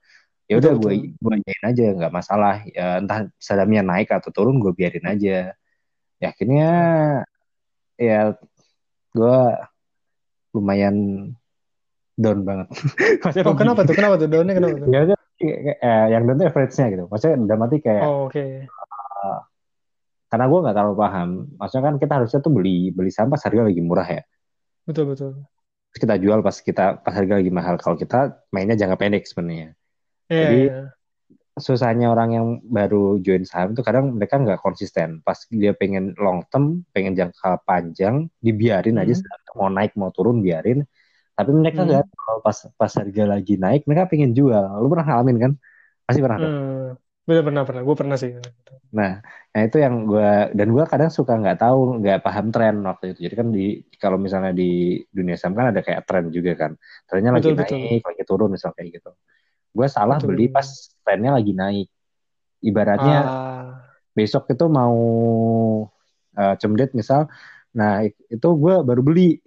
Ya 0.50 0.54
udah 0.62 0.72
gue 0.78 0.92
gue 1.16 1.34
iyain 1.42 1.64
aja 1.70 1.84
nggak 1.98 2.14
masalah. 2.14 2.54
Ya, 2.74 2.98
entah 3.02 3.30
sahamnya 3.38 3.82
naik 3.86 4.10
atau 4.10 4.30
turun 4.34 4.58
gue 4.62 4.72
biarin 4.74 5.06
aja. 5.06 5.54
Ya 6.22 6.26
akhirnya 6.32 6.68
ya 7.96 8.36
gue 9.16 9.36
lumayan 10.56 10.96
down 12.16 12.42
banget 12.48 12.66
maksudnya 13.22 13.44
Oh 13.44 13.52
rugi 13.52 13.60
kenapa 13.62 13.80
tuh? 13.84 13.94
Kenapa 13.94 14.14
tuh? 14.16 14.28
Daunnya 14.28 14.54
kenapa 14.56 14.74
tuh? 14.80 14.88
ya 14.88 14.98
udah, 15.04 15.18
eh, 15.44 16.06
yang 16.12 16.22
down 16.24 16.36
tuh 16.40 16.46
average-nya 16.48 16.86
gitu 16.92 17.04
maksudnya 17.06 17.36
udah 17.44 17.58
mati 17.60 17.76
kayak 17.84 18.04
Oh 18.04 18.26
oke. 18.26 18.40
eh, 18.40 19.38
karena 20.26 20.44
gue 20.50 20.58
nggak 20.64 20.74
terlalu 20.74 20.94
paham 20.98 21.28
maksudnya 21.54 21.84
kan 21.86 21.94
kita 22.02 22.12
harusnya 22.18 22.40
tuh 22.42 22.52
beli 22.52 22.90
beli 22.90 23.10
saham 23.14 23.30
pas 23.30 23.42
harga 23.44 23.62
lagi 23.62 23.80
murah 23.80 24.08
ya 24.08 24.22
Betul 24.86 25.04
betul. 25.14 25.32
Terus 25.90 26.00
kita 26.02 26.14
jual 26.18 26.38
pas 26.40 26.56
kita 26.58 26.84
pas 27.00 27.14
harga 27.14 27.34
lagi 27.38 27.50
mahal 27.50 27.74
kalau 27.78 27.96
kita 27.96 28.38
mainnya 28.50 28.74
jangka 28.74 28.96
pendek 28.98 29.24
sebenarnya 29.24 29.74
Iya 30.26 30.40
jadi 30.42 30.60
iya. 30.66 30.82
susahnya 31.56 32.12
orang 32.12 32.30
yang 32.36 32.46
baru 32.68 33.16
join 33.22 33.46
saham 33.48 33.72
itu 33.72 33.80
kadang 33.80 34.12
mereka 34.12 34.36
nggak 34.36 34.60
konsisten 34.60 35.24
pas 35.24 35.40
dia 35.48 35.72
pengen 35.72 36.12
long 36.20 36.44
term 36.52 36.84
pengen 36.92 37.16
jangka 37.16 37.64
panjang 37.64 38.28
dibiarin 38.42 39.00
aja 39.00 39.14
Hmm. 39.16 39.56
mau 39.56 39.70
naik 39.72 39.96
mau 39.96 40.12
turun 40.12 40.44
biarin 40.44 40.84
tapi 41.36 41.50
mereka 41.52 41.84
Hmm. 41.84 41.88
nggak 41.92 42.04
kalau 42.16 42.38
pas 42.40 42.58
pas 42.74 42.92
harga 42.96 43.24
lagi 43.28 43.54
naik 43.60 43.84
mereka 43.84 44.08
pengen 44.08 44.32
jual 44.32 44.64
lu 44.80 44.88
pernah 44.88 45.06
ngalamin 45.06 45.36
kan 45.38 45.52
pasti 46.02 46.20
pernah 46.24 46.38
Hmm. 46.40 46.96
Bener 47.26 47.42
pernah 47.42 47.66
pernah. 47.66 47.82
Gue 47.82 47.96
pernah 47.98 48.14
sih. 48.14 48.38
nah 48.94 49.18
nah 49.50 49.60
itu 49.66 49.76
yang 49.82 50.06
gue 50.06 50.30
dan 50.54 50.68
gue 50.70 50.84
kadang 50.86 51.10
suka 51.10 51.34
nggak 51.34 51.58
tahu 51.58 51.98
nggak 51.98 52.22
paham 52.22 52.54
tren 52.54 52.78
waktu 52.86 53.12
itu 53.12 53.26
jadi 53.26 53.34
kan 53.34 53.48
di 53.50 53.82
kalau 53.98 54.14
misalnya 54.14 54.54
di 54.54 54.94
dunia 55.10 55.34
saham 55.34 55.58
kan 55.58 55.74
ada 55.74 55.82
kayak 55.82 56.06
tren 56.06 56.30
juga 56.30 56.54
kan 56.54 56.72
trennya 57.04 57.34
lagi 57.34 57.50
Betul 57.50 57.56
betul. 57.58 57.78
naik 57.82 58.04
lagi 58.06 58.22
turun 58.22 58.50
misal 58.54 58.70
kayak 58.78 58.88
gitu 59.02 59.10
gue 59.74 59.86
salah 59.90 60.16
Betul. 60.22 60.28
beli 60.38 60.46
pas 60.48 60.66
trennya 61.02 61.34
lagi 61.34 61.52
naik 61.52 61.88
ibaratnya 62.62 63.18
Ah. 63.26 63.68
besok 64.14 64.48
itu 64.48 64.64
mau 64.70 64.96
eh, 66.36 66.54
cemdet 66.62 66.94
misal 66.94 67.26
nah 67.74 68.00
itu 68.06 68.48
gue 68.56 68.74
baru 68.86 69.02
beli 69.02 69.42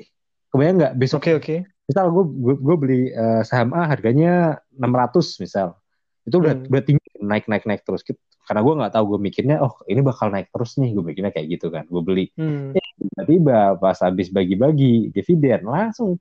kebayang 0.51 0.75
nggak 0.83 0.93
besok 0.99 1.21
Oke 1.23 1.33
oke. 1.39 1.55
Misal 1.89 2.05
gue 2.13 2.25
gue, 2.61 2.75
beli 2.77 2.99
eh, 3.09 3.41
saham 3.41 3.73
A 3.73 3.89
harganya 3.89 4.61
600 4.77 5.41
misal. 5.41 5.73
Itu 6.21 6.37
udah 6.37 6.53
Hmm. 6.53 6.69
udah 6.69 6.83
tinggi 6.85 7.07
naik 7.19 7.49
naik 7.49 7.65
naik 7.65 7.81
terus. 7.81 8.05
Gitu. 8.05 8.21
karena 8.49 8.65
gue 8.65 8.73
nggak 8.81 8.93
tahu 8.97 9.05
gue 9.13 9.19
mikirnya 9.21 9.61
oh 9.61 9.77
ini 9.85 10.01
bakal 10.01 10.33
naik 10.33 10.49
terus 10.49 10.73
nih. 10.81 10.89
Gue 10.97 11.05
mikirnya 11.05 11.29
kayak 11.29 11.53
gitu 11.53 11.69
kan. 11.69 11.85
Gue 11.85 12.01
beli. 12.01 12.25
Hmm. 12.33 12.73
eh, 12.73 12.87
tiba-tiba 12.97 13.77
pas 13.77 13.93
habis 14.01 14.33
bagi-bagi 14.33 15.13
dividen 15.13 15.69
langsung 15.69 16.17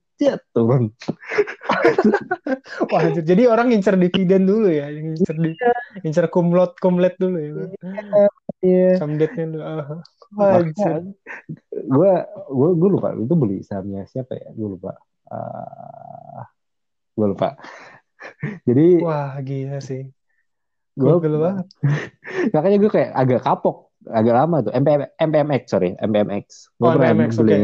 turun. 0.53 0.93
Wah, 2.93 3.03
jadi 3.17 3.49
orang 3.49 3.73
ngincer 3.73 3.97
dividen 3.97 4.45
dulu 4.45 4.69
ya, 4.69 4.91
ngincer 4.91 5.37
di, 5.41 5.55
ngincer 6.05 6.27
kumlot 6.29 6.77
kumlet 6.83 7.15
dulu 7.17 7.39
ya, 7.39 7.51
Iya. 8.61 8.99
samdetnya 8.99 9.45
dulu. 9.55 9.65
Makanya 10.35 11.09
gue 11.73 12.13
gue 12.51 12.69
gue 12.77 12.89
lupa. 12.93 13.09
Itu 13.17 13.35
beli 13.39 13.65
sahamnya 13.65 14.05
siapa 14.05 14.37
ya? 14.37 14.53
Gue 14.53 14.77
lupa 14.77 14.99
Ah, 15.29 16.43
gue 17.17 17.27
lupa. 17.29 17.49
Jadi 18.69 18.87
Wah, 19.05 19.39
gila 19.47 19.79
sih. 19.89 20.03
gue 20.99 21.15
Gokil 21.15 21.35
banget. 21.39 21.67
makanya 22.55 22.77
gue 22.83 22.91
kayak 22.91 23.11
agak 23.15 23.41
kapok 23.47 23.77
agak 24.09 24.35
lama 24.35 24.57
tuh. 24.65 24.73
MPM, 24.75 25.03
MPMX 25.19 25.63
sorry 25.71 25.91
MPMX 26.01 26.47
gue 26.81 26.89
Oh, 26.89 26.95
pernah 26.97 27.13
oke. 27.15 27.37
beli 27.39 27.59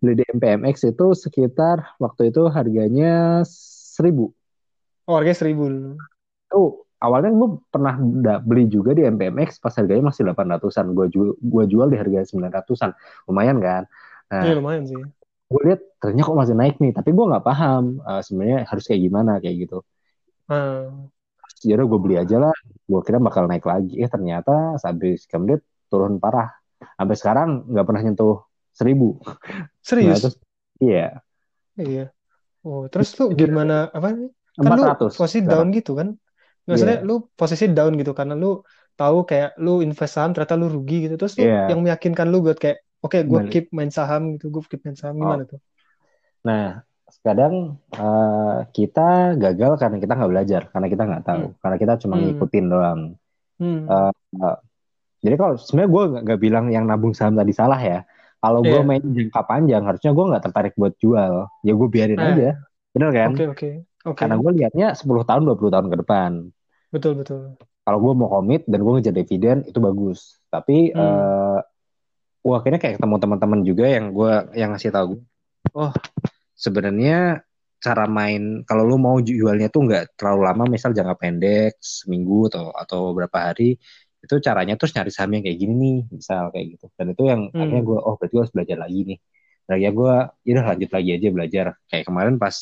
beli 0.00 0.12
di 0.20 0.24
MPMX 0.36 0.76
itu 0.92 1.06
sekitar 1.12 1.76
waktu 2.00 2.30
itu 2.30 2.42
harganya 2.48 3.42
seribu. 3.96 4.32
Oh, 5.08 5.14
harganya 5.18 5.36
seribu 5.36 5.64
itu 6.50 6.62
awalnya 7.00 7.30
gue 7.32 7.48
pernah 7.70 7.94
beli 8.42 8.66
juga 8.68 8.90
di 8.92 9.06
MPMX 9.06 9.62
pas 9.62 9.72
harganya 9.78 10.10
masih 10.10 10.26
800-an 10.26 10.92
gue 10.92 11.06
jual 11.08 11.30
gue 11.38 11.64
jual 11.70 11.86
di 11.88 11.96
harga 11.96 12.26
900-an 12.28 12.90
lumayan 13.30 13.58
kan? 13.62 13.82
Nah 14.30 14.44
Iya, 14.44 14.52
lumayan 14.58 14.84
sih. 14.90 15.02
Gue 15.50 15.60
lihat 15.66 15.80
ternyata 15.98 16.26
kok 16.30 16.38
masih 16.38 16.56
naik 16.56 16.76
nih 16.78 16.92
tapi 16.94 17.10
gue 17.10 17.26
nggak 17.26 17.44
paham 17.44 17.98
eh, 18.00 18.22
sebenarnya 18.22 18.58
harus 18.70 18.84
kayak 18.86 19.02
gimana 19.02 19.32
kayak 19.42 19.56
gitu 19.66 19.78
Ah. 20.50 20.90
jadi 21.62 21.78
gue 21.86 21.98
beli 22.02 22.18
aja 22.18 22.42
lah 22.42 22.54
gue 22.90 23.00
kira 23.06 23.22
bakal 23.22 23.46
naik 23.46 23.62
lagi 23.62 24.02
eh 24.02 24.10
ternyata 24.10 24.74
habis 24.82 25.26
kemudian 25.30 25.62
turun 25.86 26.18
parah 26.18 26.50
sampai 26.98 27.14
sekarang 27.14 27.48
nggak 27.70 27.86
pernah 27.86 28.02
nyentuh 28.02 28.42
seribu 28.74 29.18
nah 29.22 29.66
Serius? 29.82 30.18
terus 30.22 30.36
iya 30.82 31.22
Iya. 31.80 32.12
Oh, 32.60 32.84
terus 32.92 33.16
lu 33.16 33.32
gimana 33.32 33.88
apa? 33.88 34.12
Kan 34.12 34.70
lu 34.76 34.84
posisi 35.16 35.40
sekarang 35.40 35.48
down 35.48 35.66
gitu 35.72 35.92
kan? 35.96 36.08
Maksudnya 36.68 37.00
iya 37.00 37.06
lu 37.08 37.24
posisi 37.32 37.64
down 37.72 37.96
gitu 37.96 38.12
karena 38.12 38.36
lu 38.36 38.60
tahu 39.00 39.24
kayak 39.24 39.56
lu 39.56 39.80
invest 39.80 40.12
saham 40.20 40.36
ternyata 40.36 40.60
lu 40.60 40.68
rugi 40.68 41.08
gitu. 41.08 41.16
Terus 41.16 41.40
lu 41.40 41.48
iya 41.48 41.72
yang 41.72 41.80
meyakinkan 41.80 42.28
lu 42.28 42.44
buat 42.44 42.60
kayak 42.60 42.84
oke 43.00 43.18
gue 43.20 43.38
balik 43.40 43.50
keep 43.50 43.66
main 43.72 43.88
saham 43.88 44.36
gitu, 44.36 44.48
gue 44.48 44.62
keep 44.68 44.82
main 44.84 44.96
saham 44.96 45.16
oh 45.16 45.20
gimana 45.22 45.44
tuh? 45.44 45.60
nah 46.40 46.84
kadang 47.20 47.76
eh, 47.90 48.58
kita 48.70 49.34
gagal 49.34 49.72
karena 49.76 49.96
kita 49.98 50.12
nggak 50.14 50.30
belajar 50.30 50.62
karena 50.70 50.86
kita 50.88 51.02
nggak 51.04 51.24
tahu 51.26 51.44
Hmm. 51.50 51.56
karena 51.58 51.76
kita 51.76 51.92
cuma 52.00 52.14
Hmm. 52.16 52.22
ngikutin 52.24 52.66
doang 52.70 53.00
Hmm. 53.60 53.80
Eh, 53.84 54.12
eh, 54.40 54.56
jadi 55.20 55.34
kalau 55.36 55.54
sebenarnya 55.60 55.90
gue 55.92 56.04
nggak 56.24 56.40
bilang 56.40 56.66
yang 56.72 56.84
nabung 56.88 57.12
saham 57.12 57.36
tadi 57.36 57.52
salah 57.52 57.76
ya 57.76 58.00
kalau 58.40 58.64
gue 58.64 58.72
Iya. 58.72 58.86
main 58.88 59.02
jangka 59.04 59.40
panjang 59.44 59.82
harusnya 59.84 60.10
gue 60.16 60.24
nggak 60.32 60.42
tertarik 60.48 60.74
buat 60.80 60.94
jual 60.96 61.32
ya 61.60 61.72
gue 61.76 61.88
biarin 61.92 62.16
Nah, 62.16 62.32
aja 62.32 62.50
bener 62.90 63.10
kan 63.12 63.30
oke 63.36 63.44
oke. 63.52 63.70
Oke. 64.00 64.16
karena 64.16 64.34
gue 64.40 64.50
liatnya 64.56 64.88
10 64.96 65.28
tahun 65.28 65.42
20 65.44 65.68
tahun 65.68 65.86
ke 65.92 65.96
depan 66.00 66.32
Betul 66.88 67.20
betul. 67.20 67.52
kalau 67.84 67.98
gue 68.00 68.12
mau 68.16 68.32
komit 68.32 68.64
dan 68.64 68.80
gue 68.80 68.92
ngejar 68.96 69.12
dividen 69.12 69.56
itu 69.68 69.76
bagus 69.76 70.40
tapi 70.48 70.88
Hmm. 70.90 71.04
eh 71.04 71.58
gue 72.40 72.54
akhirnya 72.56 72.80
kayak 72.80 72.94
ketemu 72.96 73.16
teman-teman 73.20 73.60
juga 73.62 73.84
yang 73.84 74.06
gue 74.16 74.32
yang 74.56 74.72
ngasih 74.72 74.90
tahu 74.90 75.04
gue 75.14 75.20
oh 75.76 75.92
sebenarnya 76.56 77.44
cara 77.80 78.04
main 78.04 78.60
kalau 78.68 78.84
lu 78.84 79.00
mau 79.00 79.16
jualnya 79.24 79.72
tuh 79.72 79.88
nggak 79.88 80.16
terlalu 80.20 80.40
lama 80.44 80.64
misal 80.68 80.92
jangka 80.92 81.16
pendek 81.16 81.80
seminggu 81.80 82.52
atau 82.52 82.72
atau 82.76 83.00
berapa 83.16 83.52
hari 83.52 83.80
itu 84.20 84.34
caranya 84.44 84.76
terus 84.76 84.92
nyari 84.92 85.08
saham 85.08 85.32
yang 85.32 85.44
kayak 85.48 85.56
gini 85.56 85.74
nih 85.80 85.98
misal 86.12 86.52
kayak 86.52 86.76
gitu 86.76 86.86
dan 87.00 87.06
itu 87.16 87.22
yang 87.24 87.48
akhirnya 87.56 87.80
Hmm. 87.80 87.88
gue 87.88 87.98
oh 88.04 88.14
berarti 88.20 88.32
gue 88.36 88.42
harus 88.44 88.52
belajar 88.52 88.76
lagi 88.84 89.00
nih 89.08 89.18
dan 89.64 89.76
ya 89.80 89.90
gue 89.96 90.14
ya 90.44 90.50
udah 90.60 90.66
lanjut 90.76 90.90
lagi 90.92 91.10
aja 91.16 91.28
belajar 91.32 91.66
kayak 91.88 92.04
kemarin 92.04 92.36
pas 92.36 92.56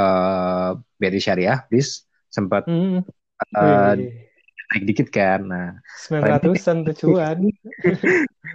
eh 0.00 0.70
BRI 0.96 1.20
Syariah 1.20 1.58
bis 1.68 2.08
sempat 2.32 2.64
Hmm. 2.64 3.04
Wih, 4.00 4.29
naik 4.70 4.84
dikit 4.86 5.08
kan 5.10 5.40
nah 5.42 5.68
sembilan 5.98 6.20
trennya 6.20 6.38
ratusan 6.40 6.76
tuh 6.86 6.94
cuan. 6.96 7.38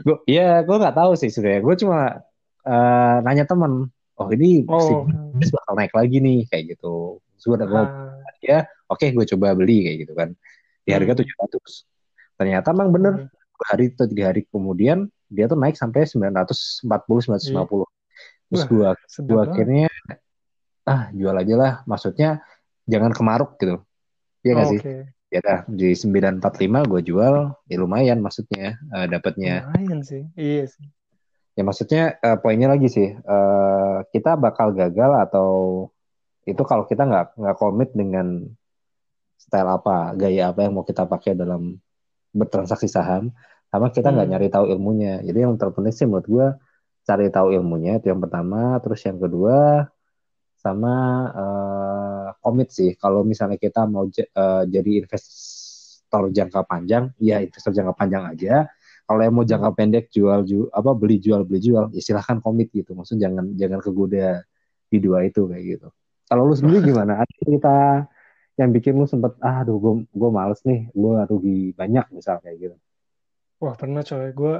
gue 0.01 0.17
ya 0.25 0.61
gue 0.61 0.75
nggak 0.75 0.95
tahu 0.95 1.11
sih 1.13 1.27
sebenarnya 1.27 1.61
gue 1.61 1.75
cuma 1.77 1.99
eh, 2.63 3.15
nanya 3.21 3.43
temen 3.43 3.87
oh 4.15 4.27
ini 4.29 4.63
si 4.63 4.91
Oh. 4.91 5.03
bis 5.35 5.51
bakal 5.51 5.73
naik 5.73 5.91
lagi 5.91 6.17
nih 6.17 6.47
kayak 6.47 6.73
gitu 6.73 7.19
terus 7.35 7.43
gue 7.45 7.77
Ah. 7.77 8.15
ya 8.39 8.59
oke 8.87 9.05
gue 9.05 9.25
coba 9.35 9.51
beli 9.53 9.83
kayak 9.83 9.97
gitu 10.01 10.13
kan 10.13 10.29
di 10.81 10.91
harga 10.91 11.11
Hmm. 11.11 11.19
tujuh 11.19 11.35
ratus 11.37 11.71
ternyata 12.35 12.71
emang 12.71 12.89
bener 12.89 13.13
Hmm. 13.17 13.27
dua 13.27 13.65
hari 13.69 13.85
atau 13.89 14.05
tiga 14.05 14.23
hari 14.29 14.41
kemudian 14.45 14.97
dia 15.25 15.45
tuh 15.45 15.55
naik 15.55 15.75
sampai 15.75 16.03
940 16.03 16.83
950 16.85 17.87
terus 18.45 18.61
Wah, 18.61 18.65
gue 18.65 18.89
gue 18.93 19.25
banget. 19.33 19.47
akhirnya 19.49 19.87
ah 20.85 21.09
jual 21.11 21.33
aja 21.33 21.55
lah 21.55 21.73
maksudnya 21.83 22.39
jangan 22.85 23.11
kemaruk 23.11 23.57
gitu 23.57 23.81
Iya 24.39 24.51
nggak 24.53 24.67
sih 24.69 24.79
Oke. 24.79 24.95
Ya 25.35 25.39
dah 25.43 25.59
di 25.67 25.91
945 25.91 26.39
gue 26.91 27.01
jual 27.11 27.35
ya 27.67 27.75
lumayan 27.83 28.23
maksudnya 28.23 28.79
eh, 28.95 29.07
dapatnya 29.11 29.67
Lumayan 29.67 29.99
sih. 29.99 30.23
Iya 30.39 30.63
sih. 30.71 30.87
Ya 31.55 31.63
maksudnya 31.67 32.01
eh, 32.23 32.37
poinnya 32.39 32.71
lagi 32.71 32.87
sih 32.87 33.09
eh, 33.11 33.97
kita 34.13 34.31
bakal 34.39 34.71
gagal 34.71 35.11
atau 35.27 35.49
itu 36.47 36.61
kalau 36.63 36.83
kita 36.87 37.03
nggak 37.09 37.25
nggak 37.41 37.57
komit 37.59 37.89
dengan 37.91 38.27
style 39.35 39.69
apa, 39.77 40.15
gaya 40.17 40.49
apa 40.51 40.59
yang 40.65 40.73
mau 40.77 40.85
kita 40.87 41.03
pakai 41.05 41.35
dalam 41.37 41.75
bertransaksi 42.35 42.87
saham 42.91 43.31
sama 43.71 43.87
kita 43.91 44.07
nggak 44.13 44.27
Hmm. 44.27 44.33
nyari 44.35 44.47
tahu 44.51 44.65
ilmunya 44.71 45.23
jadi 45.27 45.47
yang 45.47 45.55
terpenting 45.59 45.95
sih 45.95 46.07
menurut 46.07 46.27
gue 46.27 46.47
cari 47.07 47.27
tahu 47.31 47.47
ilmunya 47.55 47.91
itu 47.99 48.07
yang 48.11 48.19
pertama 48.23 48.75
terus 48.83 48.99
yang 49.07 49.19
kedua 49.19 49.87
sama 50.63 50.95
eh, 51.41 51.94
komit 52.43 52.69
sih 52.73 52.89
kalau 52.97 53.21
misalnya 53.21 53.57
kita 53.61 53.85
mau 53.85 54.05
eh, 54.09 54.63
jadi 54.73 54.91
investor 55.03 56.23
jangka 56.33 56.61
panjang 56.65 57.03
ya 57.21 57.41
investor 57.45 57.71
jangka 57.77 57.93
panjang 57.99 58.23
aja 58.31 58.53
kalau 59.05 59.21
yang 59.21 59.35
mau 59.37 59.45
jangka 59.45 59.69
pendek 59.77 60.05
jual 60.09 60.39
ju 60.49 60.65
apa 60.73 60.89
beli 60.97 61.17
jual 61.21 61.41
beli 61.45 61.59
jual 61.61 61.85
ya 61.93 62.01
silahkan 62.01 62.37
komit 62.41 62.73
gitu 62.73 62.97
maksudnya 62.97 63.29
jangan 63.29 63.45
jangan 63.53 63.79
kegoda 63.85 64.41
di 64.91 64.97
dua 64.97 65.25
itu 65.27 65.45
kayak 65.49 65.63
gitu 65.77 65.87
kalau 66.29 66.41
lu 66.49 66.53
sendiri 66.57 66.81
gimana 66.89 67.21
ada 67.21 67.33
cerita 67.41 68.05
yang 68.55 68.69
bikin 68.71 68.93
lu 68.97 69.05
sempet 69.05 69.35
ah 69.43 69.61
aduh 69.61 69.77
gue 69.83 69.93
gue 70.09 70.29
males 70.31 70.59
nih 70.65 70.89
gue 70.95 71.13
rugi 71.29 71.57
banyak 71.75 72.05
misal 72.15 72.39
kayak 72.41 72.57
gitu 72.63 72.77
Wah, 73.63 73.75
pernah 73.79 74.01
coy. 74.03 74.25
Gue 74.39 74.51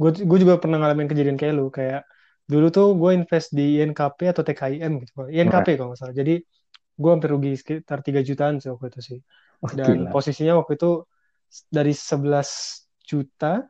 gue 0.00 0.10
gue 0.28 0.38
juga 0.42 0.54
pernah 0.62 0.76
ngalamin 0.80 1.08
kejadian 1.10 1.38
kayak 1.40 1.54
lu. 1.58 1.66
Kayak 1.70 2.00
dulu 2.50 2.66
tuh 2.76 2.86
gue 3.00 3.10
invest 3.18 3.48
di 3.58 3.78
INKP 3.78 4.18
atau 4.32 4.42
TKIM 4.46 4.92
gitu. 5.02 5.12
INKP 5.30 5.66
kalau 5.78 5.88
nggak 5.94 6.00
salah. 6.02 6.16
Jadi 6.20 6.32
gue 7.00 7.10
hampir 7.10 7.32
rugi 7.32 7.56
sekitar 7.56 8.04
3 8.04 8.20
jutaan 8.20 8.60
sih 8.60 8.68
waktu 8.68 8.92
itu 8.92 9.00
sih. 9.00 9.18
Dan 9.72 10.04
gila. 10.04 10.12
posisinya 10.12 10.60
waktu 10.60 10.76
itu 10.76 11.08
dari 11.72 11.96
11 11.96 12.84
juta 13.02 13.64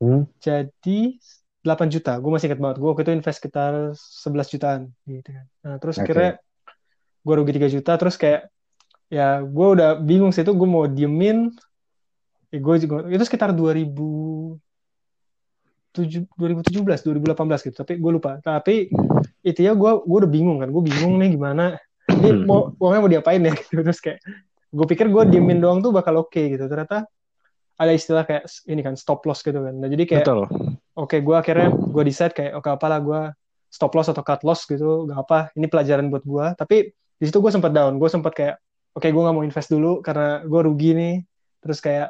Hmm, 0.00 0.24
jadi 0.40 1.20
8 1.60 1.92
juta. 1.92 2.16
Gue 2.16 2.32
masih 2.32 2.48
ingat 2.48 2.60
banget. 2.64 2.76
Gue 2.80 2.88
waktu 2.88 3.04
itu 3.04 3.12
invest 3.12 3.36
sekitar 3.36 3.92
11 3.92 4.48
jutaan 4.48 4.88
gitu 5.04 5.28
kan. 5.28 5.46
Nah, 5.60 5.76
terus 5.76 6.00
Oke. 6.00 6.08
akhirnya 6.08 6.40
gue 7.20 7.34
rugi 7.36 7.52
3 7.52 7.68
juta 7.68 7.92
terus 8.00 8.16
kayak 8.16 8.48
ya 9.12 9.44
gue 9.44 9.66
udah 9.76 10.00
bingung 10.00 10.32
sih 10.32 10.40
itu 10.40 10.56
gue 10.56 10.68
mau 10.70 10.88
diemin 10.88 11.52
ya 12.48 12.58
gue 12.62 12.74
juga 12.80 13.04
itu 13.12 13.24
sekitar 13.26 13.52
2000 13.52 14.56
tujuh- 15.90 16.30
2017 16.38 17.02
2018 17.02 17.60
gitu 17.66 17.76
tapi 17.82 17.98
gue 17.98 18.12
lupa 18.14 18.38
tapi 18.40 18.88
itu 19.42 19.60
ya 19.60 19.74
gue 19.74 19.90
gue 20.00 20.18
udah 20.22 20.30
bingung 20.30 20.62
kan 20.62 20.70
gue 20.70 20.82
bingung 20.86 21.18
nih 21.18 21.34
gimana 21.34 21.76
ini 22.20 22.30
mau 22.44 22.70
uangnya 22.76 23.00
mau 23.00 23.10
diapain 23.10 23.40
ya? 23.40 23.52
Gitu. 23.60 23.80
Terus 23.80 24.00
kayak 24.00 24.18
gue 24.70 24.86
pikir 24.86 25.10
gue 25.10 25.22
diemin 25.26 25.58
doang 25.58 25.82
tuh 25.82 25.90
bakal 25.90 26.22
oke 26.22 26.38
gitu. 26.38 26.70
Ternyata 26.70 27.08
ada 27.80 27.92
istilah 27.96 28.28
kayak 28.28 28.44
ini 28.68 28.80
kan 28.84 28.94
stop 28.94 29.24
loss 29.24 29.40
gitu 29.40 29.64
kan. 29.64 29.74
Nah 29.74 29.88
jadi 29.88 30.04
kayak 30.04 30.24
betul. 30.28 30.46
oke 30.94 31.16
gue 31.16 31.36
akhirnya 31.36 31.68
gue 31.72 32.02
decide 32.04 32.36
kayak 32.36 32.52
oke 32.60 32.68
apalah 32.68 33.00
gue 33.00 33.20
stop 33.72 33.96
loss 33.96 34.12
atau 34.12 34.20
cut 34.20 34.44
loss 34.44 34.66
gitu 34.66 35.06
gak 35.06 35.18
apa 35.24 35.38
ini 35.54 35.70
pelajaran 35.70 36.10
buat 36.10 36.26
gue 36.26 36.46
tapi 36.58 36.90
di 36.92 37.24
situ 37.24 37.40
gue 37.40 37.52
sempat 37.52 37.72
down. 37.72 37.96
Gue 37.96 38.08
sempat 38.12 38.32
kayak 38.36 38.56
oke 38.94 39.06
gue 39.08 39.22
nggak 39.22 39.36
mau 39.36 39.44
invest 39.44 39.68
dulu 39.72 40.00
karena 40.04 40.44
gue 40.44 40.60
rugi 40.60 40.90
nih. 40.94 41.14
Terus 41.60 41.78
kayak 41.82 42.08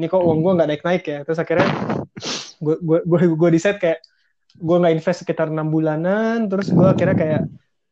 ini 0.00 0.08
kok 0.08 0.24
uang 0.24 0.40
gue 0.40 0.52
nggak 0.58 0.68
naik 0.68 0.82
naik 0.82 1.04
ya? 1.06 1.18
Terus 1.28 1.38
akhirnya 1.38 1.68
gue 2.58 2.76
gue 2.82 2.98
gue 3.06 3.20
gue 3.36 3.48
decide 3.52 3.78
kayak 3.78 4.00
gue 4.52 4.76
nggak 4.76 4.92
invest 4.96 5.18
sekitar 5.22 5.52
enam 5.52 5.68
bulanan. 5.70 6.50
Terus 6.50 6.72
gue 6.72 6.88
akhirnya 6.88 7.16
kayak 7.16 7.42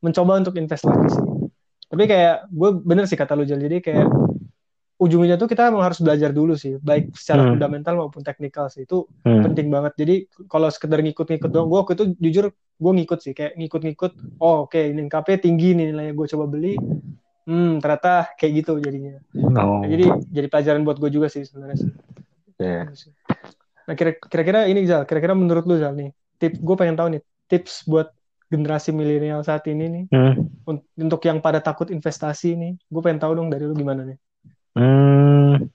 mencoba 0.00 0.40
untuk 0.40 0.56
invest 0.56 0.88
lagi 0.88 1.08
sih 1.12 1.29
tapi 1.90 2.06
kayak 2.06 2.46
gue 2.48 2.70
bener 2.86 3.04
sih 3.10 3.18
kata 3.18 3.34
lu 3.34 3.42
Jal 3.42 3.58
jadi 3.58 3.82
kayak 3.82 4.06
ujungnya 5.00 5.40
tuh 5.40 5.48
kita 5.48 5.72
emang 5.72 5.80
harus 5.80 5.96
belajar 6.04 6.28
dulu 6.30 6.52
sih 6.54 6.76
baik 6.76 7.16
secara 7.16 7.48
Hmm. 7.48 7.56
fundamental 7.56 7.96
maupun 7.96 8.20
teknikal 8.20 8.68
sih 8.68 8.84
itu 8.84 9.08
Hmm, 9.24 9.40
penting 9.40 9.72
banget. 9.72 9.96
Jadi 9.96 10.14
kalau 10.44 10.68
sekedar 10.68 11.00
ngikut-ngikut 11.00 11.48
doang, 11.48 11.72
gue 11.72 11.78
waktu 11.80 11.92
itu 11.96 12.04
jujur 12.20 12.44
gue 12.52 12.92
ngikut 13.00 13.18
sih, 13.24 13.32
kayak 13.32 13.56
ngikut-ngikut. 13.56 14.12
Oh 14.44 14.68
oke, 14.68 14.76
ini 14.76 15.08
KP 15.08 15.40
tinggi 15.40 15.72
nih 15.72 15.92
nilainya, 15.92 16.12
gue 16.12 16.26
coba 16.36 16.44
beli. 16.44 16.76
Hmm 17.48 17.80
ternyata 17.80 18.28
kayak 18.36 18.52
gitu 18.60 18.72
jadinya. 18.84 19.16
oh, 19.56 19.80
Nah, 19.80 19.88
jadi 19.88 20.04
jadi 20.28 20.46
pelajaran 20.52 20.84
buat 20.84 21.00
gue 21.00 21.10
juga 21.10 21.32
sih 21.32 21.48
sebenarnya 21.48 21.80
sih. 21.80 21.90
ya. 22.60 22.84
Gitu. 22.92 23.08
Nah 23.88 23.94
kira- 23.96 24.20
kira-kira 24.20 24.60
ini 24.68 24.84
Zal, 24.84 25.08
kira-kira 25.08 25.32
menurut 25.32 25.64
lu 25.64 25.80
Zal 25.80 25.96
nih, 25.96 26.12
tips 26.36 26.60
gue 26.60 26.76
pengen 26.76 26.96
tahu 27.00 27.08
nih 27.16 27.22
tips 27.48 27.88
buat 27.88 28.12
generasi 28.50 28.90
milenial 28.90 29.40
saat 29.46 29.64
ini 29.70 29.84
nih 29.88 30.04
Hmm. 30.10 30.34
un- 30.66 30.86
untuk 30.98 31.22
yang 31.24 31.38
pada 31.38 31.62
takut 31.62 31.88
investasi 31.90 32.58
nih, 32.58 32.72
gue 32.76 33.00
pengen 33.02 33.22
tahu 33.22 33.32
dong 33.38 33.48
dari 33.48 33.64
lu 33.66 33.74
gimana 33.74 34.02
nih. 34.06 34.18
Hmm, 34.76 35.66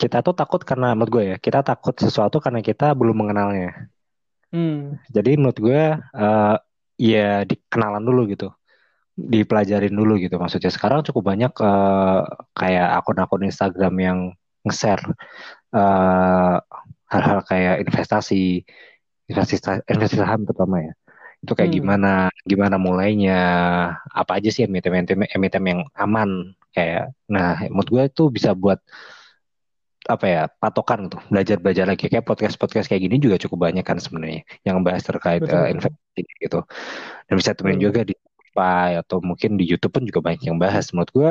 kita 0.00 0.24
tuh 0.24 0.32
takut 0.32 0.64
karena 0.64 0.96
menurut 0.96 1.10
gue 1.12 1.24
ya, 1.32 1.36
kita 1.36 1.60
takut 1.60 1.92
sesuatu 1.96 2.40
karena 2.40 2.64
kita 2.64 2.96
belum 2.96 3.16
mengenalnya. 3.26 3.90
Hmm, 4.50 4.98
Jadi 5.12 5.30
menurut 5.38 5.58
gue 5.60 5.82
eh, 6.00 6.56
ya 7.00 7.44
dikenalan 7.44 8.02
dulu 8.04 8.20
gitu, 8.32 8.48
dipelajarin 9.16 9.92
dulu 9.92 10.16
gitu. 10.20 10.40
Maksudnya 10.40 10.72
sekarang 10.72 11.04
cukup 11.04 11.36
banyak 11.36 11.52
eh, 11.52 12.20
kayak 12.56 12.88
akun-akun 13.04 13.44
Instagram 13.48 13.94
yang 14.00 14.18
nge-share 14.64 15.04
eh, 15.76 16.56
hal-hal 17.10 17.40
kayak 17.44 17.76
investasi, 17.84 18.62
investasi, 19.30 19.84
investasi 19.90 20.16
saham 20.18 20.46
terutama 20.48 20.80
ya. 20.80 20.92
Itu 21.42 21.52
kayak 21.56 21.70
Hmm. 21.70 21.76
gimana, 21.76 22.28
gimana 22.50 22.76
mulainya, 22.76 23.32
apa 24.20 24.32
aja 24.38 24.48
sih 24.54 24.62
emiten-emiten 24.68 25.24
emiten 25.36 25.64
yang 25.70 25.80
aman 25.96 26.30
kayak. 26.76 27.12
Nah, 27.32 27.64
menurut 27.72 27.88
gue 27.94 28.02
itu 28.12 28.22
bisa 28.36 28.50
buat 28.52 28.78
apa 30.08 30.26
ya 30.26 30.40
patokan 30.60 31.06
gitu 31.06 31.16
belajar 31.30 31.56
belajar 31.60 31.84
lagi 31.86 32.08
kayak 32.08 32.24
podcast 32.26 32.56
podcast 32.56 32.88
kayak 32.88 33.04
gini 33.06 33.16
juga 33.20 33.36
cukup 33.36 33.68
banyak 33.70 33.84
kan 33.84 34.00
sebenarnya 34.00 34.42
yang 34.66 34.80
bahas 34.80 35.04
terkait 35.04 35.44
Betul, 35.44 35.68
betul. 35.70 35.70
investasi 35.72 36.20
gitu 36.40 36.58
dan 37.28 37.34
bisa 37.40 37.52
temuin 37.56 37.78
Betul. 37.78 37.86
juga 37.86 38.00
di 38.08 38.14
Spotify 38.16 38.98
atau 39.00 39.20
mungkin 39.22 39.60
di 39.60 39.64
YouTube 39.70 39.92
pun 40.00 40.04
juga 40.08 40.20
banyak 40.24 40.42
yang 40.48 40.58
bahas 40.58 40.90
menurut 40.96 41.10
gua 41.14 41.30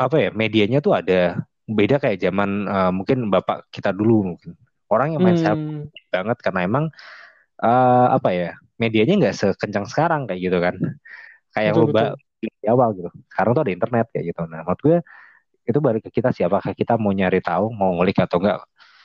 apa 0.00 0.16
ya 0.22 0.28
medianya 0.32 0.78
tuh 0.84 0.92
ada 1.00 1.40
beda 1.68 1.96
kayak 2.02 2.18
zaman 2.24 2.50
eh, 2.68 2.90
mungkin 2.94 3.18
bapak 3.32 3.68
kita 3.74 3.90
dulu 3.96 4.34
mungkin 4.36 4.50
orang 4.92 5.08
yang 5.16 5.22
main 5.24 5.38
saham 5.40 5.58
Hmm, 5.58 5.90
banget 6.12 6.36
karena 6.44 6.60
emang 6.68 6.84
eh, 7.62 8.06
apa 8.16 8.28
ya 8.34 8.48
medianya 8.80 9.14
nggak 9.20 9.34
sekencang 9.36 9.84
sekarang 9.86 10.24
kayak 10.24 10.40
gitu 10.40 10.58
kan. 10.58 10.74
Kayak 11.52 11.72
betul 11.76 11.86
betul. 11.92 12.14
di 12.40 12.48
awal 12.66 12.88
gitu. 12.96 13.10
Sekarang 13.28 13.52
tuh 13.52 13.62
ada 13.68 13.72
internet 13.76 14.06
kayak 14.10 14.24
gitu. 14.32 14.42
Nah 14.48 14.60
menurut 14.64 14.80
gue 14.80 14.96
itu 15.68 15.78
balik 15.78 16.02
ke 16.08 16.10
kita 16.18 16.32
sih 16.32 16.42
apakah 16.48 16.72
kita 16.72 16.96
mau 16.96 17.12
nyari 17.12 17.38
tahu 17.44 17.70
mau 17.70 17.94
ngulik 17.94 18.18
atau 18.24 18.40
enggak 18.42 18.64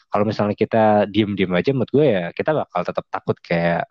kalau 0.10 0.24
misalnya 0.26 0.56
kita 0.56 1.06
diem-diem 1.12 1.52
aja 1.52 1.70
menurut 1.76 1.92
gue 1.92 2.06
ya 2.08 2.24
kita 2.32 2.56
bakal 2.56 2.82
tetap 2.88 3.06
takut 3.12 3.38
kayak 3.44 3.84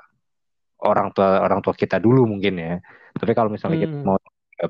orang 0.81 1.13
tua 1.15 1.45
orang 1.45 1.61
tua 1.61 1.77
kita 1.77 2.01
dulu 2.01 2.25
mungkin 2.25 2.55
ya. 2.57 2.75
Tapi 3.15 3.33
kalau 3.37 3.53
misalnya 3.53 3.85
kita 3.85 3.95
Hmm. 3.95 4.07
mau 4.07 4.19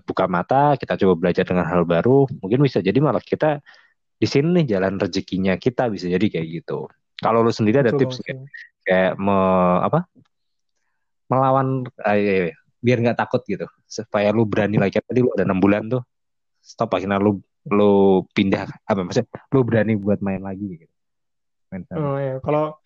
buka 0.04 0.24
mata 0.26 0.74
kita 0.80 0.98
coba 0.98 1.14
belajar 1.14 1.44
dengan 1.46 1.68
hal 1.68 1.86
baru 1.86 2.26
mungkin 2.42 2.58
bisa 2.64 2.80
jadi 2.82 2.98
malah 2.98 3.22
kita 3.22 3.60
di 4.18 4.26
sini 4.26 4.62
nih 4.62 4.76
jalan 4.76 4.96
rezekinya 4.96 5.54
kita 5.60 5.86
bisa 5.92 6.08
jadi 6.10 6.26
kayak 6.28 6.46
gitu. 6.62 6.88
Kalau 7.20 7.40
lu 7.46 7.52
sendiri 7.54 7.84
ada 7.84 7.94
Betul 7.94 8.10
tips 8.10 8.16
sih. 8.24 8.34
kayak 8.84 9.14
me, 9.20 9.36
apa 9.86 10.08
melawan 11.30 11.88
ah, 12.04 12.16
iya, 12.16 12.50
iya, 12.50 12.54
biar 12.84 12.98
nggak 13.00 13.18
takut 13.18 13.42
gitu. 13.48 13.66
Supaya 13.88 14.30
lu 14.30 14.44
berani 14.44 14.76
lagi. 14.80 15.00
Tadi 15.00 15.20
lu 15.24 15.30
ada 15.32 15.44
enam 15.48 15.60
bulan 15.60 15.88
tuh. 15.88 16.02
Stop 16.60 16.96
akhirnya 16.96 17.20
lu 17.20 17.40
lu 17.68 18.24
pindah. 18.36 18.68
Apa 18.84 19.04
maksudnya? 19.04 19.28
Lu 19.52 19.64
berani 19.64 19.96
buat 19.96 20.20
main 20.20 20.40
lagi 20.40 20.84
gitu. 20.84 20.94
Oh 21.98 22.18
ya, 22.22 22.38
kalau 22.38 22.78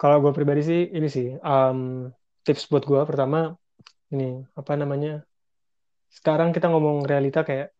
kalau 0.00 0.16
gue 0.24 0.32
pribadi 0.32 0.64
sih 0.64 0.80
ini 0.88 1.12
sih 1.12 1.36
um, 1.44 2.08
tips 2.40 2.72
buat 2.72 2.88
gue 2.88 3.00
pertama 3.04 3.52
ini 4.14 4.40
apa 4.56 4.72
namanya? 4.80 5.20
Sekarang 6.08 6.56
kita 6.56 6.72
ngomong 6.72 7.04
realita 7.04 7.44
kayak 7.44 7.76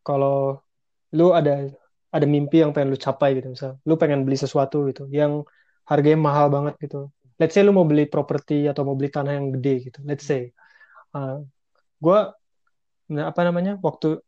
kalau 0.00 0.64
lu 1.12 1.36
ada 1.36 1.68
ada 2.08 2.26
mimpi 2.26 2.64
yang 2.64 2.72
pengen 2.72 2.96
lu 2.96 2.98
capai 2.98 3.36
gitu. 3.36 3.52
Misal 3.52 3.76
lu 3.84 4.00
pengen 4.00 4.24
beli 4.24 4.40
sesuatu 4.40 4.88
gitu 4.88 5.04
yang 5.12 5.44
harganya 5.84 6.18
mahal 6.22 6.46
banget 6.48 6.78
gitu 6.80 7.10
let's 7.40 7.56
say 7.56 7.64
lu 7.64 7.72
mau 7.72 7.88
beli 7.88 8.04
properti 8.06 8.68
atau 8.68 8.84
mau 8.84 8.94
beli 8.94 9.08
tanah 9.08 9.32
yang 9.40 9.50
gede 9.56 9.90
gitu 9.90 9.98
let's 10.04 10.28
say 10.28 10.52
uh, 11.16 11.40
gue 11.98 12.18
apa 13.10 13.40
namanya 13.42 13.80
waktu 13.80 14.20